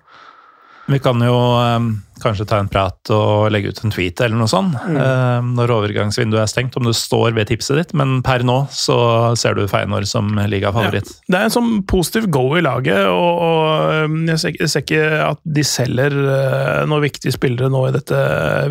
[0.92, 1.80] Vi kan jo eh,
[2.22, 6.44] kanskje ta en prat og legge ut en tweet eller noe sånt eh, når overgangsvinduet
[6.44, 8.98] er stengt, om du står ved tipset ditt, men per nå så
[9.40, 11.10] ser du Feinor som ligafavoritt.
[11.28, 15.04] Det er en sånn positiv go i laget, og, og jeg, ser, jeg ser ikke
[15.26, 18.22] at de selger øh, noen viktige spillere nå i dette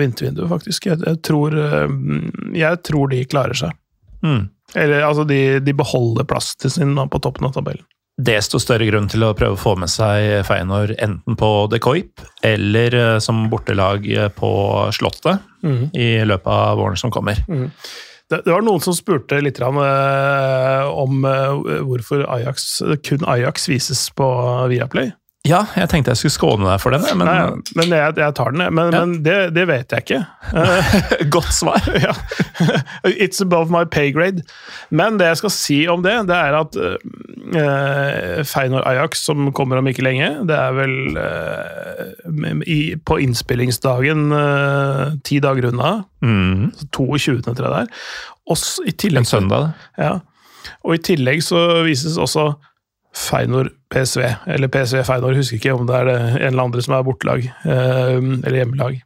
[0.01, 0.91] vintervinduet, faktisk.
[0.91, 3.77] Jeg, jeg, tror, øhm, jeg tror de klarer seg.
[4.25, 4.49] Mm.
[4.79, 7.87] Eller altså, de, de beholder plassen sin på toppen av tabellen.
[8.21, 12.21] Desto større grunn til å prøve å få med seg Feinor enten på The Coip
[12.45, 14.51] eller eh, som bortelag eh, på
[14.93, 15.47] Slottet
[15.97, 17.41] i løpet av våren som kommer.
[18.31, 22.69] Det, det var noen som spurte litt øh, om øh, hvorfor Ajax,
[23.07, 24.29] kun Ajax vises på
[24.71, 25.11] Viaplay.
[25.49, 27.45] Ja, jeg tenkte jeg skulle skåne deg for den, men Nei,
[27.79, 28.99] men jeg, jeg tar den, men, Ja.
[29.07, 30.19] men det, det vet jeg ikke.
[31.35, 31.81] godt svar.
[32.05, 32.13] ja.
[33.09, 34.45] It's above my pay grade.
[34.93, 39.81] Men det jeg skal si om det, det er at uh, Feinor Ajax som kommer
[39.81, 40.29] om ikke lenge.
[40.45, 46.03] Det er vel uh, i, på innspillingsdagen uh, ti dager unna.
[46.21, 46.69] Mm.
[46.93, 47.41] 22.
[47.49, 48.11] tror jeg det er.
[48.51, 50.05] Og i tillegg, En søndag, det.
[50.05, 50.19] Ja.
[50.85, 52.51] Og i tillegg så vises også
[53.17, 56.95] Feinor PSV, eller PSV Feinor, husker ikke om det er det en eller andre som
[56.95, 59.01] er bortelag, eh, eller hjemmelag.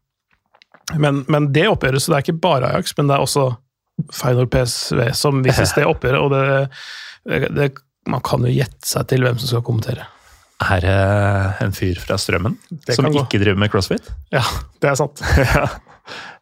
[1.01, 3.47] Men, men det oppgjøret, så det er ikke bare Ajax, men det er også
[4.13, 7.71] Feinor PSV som vises det oppgjøret, og det, det,
[8.11, 10.11] Man kan jo gjette seg til hvem som skal kommentere.
[10.65, 10.99] Er det
[11.65, 12.55] en fyr fra Strømmen
[12.87, 13.25] Det som gå.
[13.25, 14.13] ikke driver med crossfit?
[14.33, 14.45] Ja,
[14.85, 15.25] det er sant.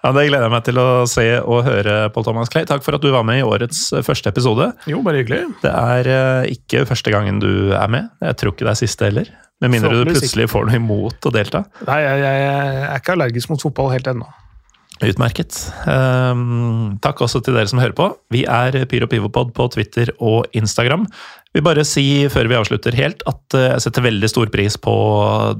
[0.02, 2.66] Ja, Det gleder jeg meg til å se og høre, Pål Thomas Clay.
[2.68, 4.72] Takk for at du var med i årets eh, første episode.
[4.90, 5.44] Jo, bare hyggelig.
[5.62, 8.10] Det er eh, ikke første gangen du er med.
[8.24, 9.32] Jeg tror ikke det er siste heller.
[9.62, 11.62] Med mindre du plutselig får noe imot å delta.
[11.86, 14.30] Nei, jeg, jeg, jeg er ikke allergisk mot fotball helt ennå.
[15.02, 15.56] Utmerket.
[15.86, 18.08] Um, takk også til dere som hører på.
[18.34, 21.08] Vi er Pyro Pivopod på Twitter og Instagram.
[21.54, 24.94] Vil bare si før vi avslutter helt at eh, jeg setter veldig stor pris på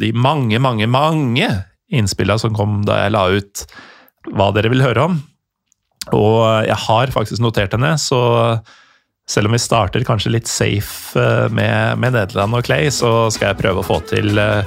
[0.01, 1.49] de mange, mange, mange
[1.93, 3.65] innspillene som kom da jeg la ut
[4.31, 5.19] hva dere vil høre om.
[6.15, 8.23] Og jeg har faktisk notert henne, så
[9.29, 13.53] selv om vi starter kanskje litt safe eh, med, med Nederland og Clay, så skal
[13.53, 14.67] jeg prøve å få til eh,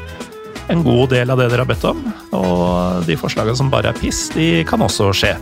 [0.72, 2.02] en god del av det dere har bedt om.
[2.40, 5.36] Og de forslagene som bare er piss, de kan også skje.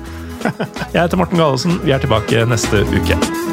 [0.91, 3.52] Jeg heter Morten Galesen, vi er tilbake neste uke.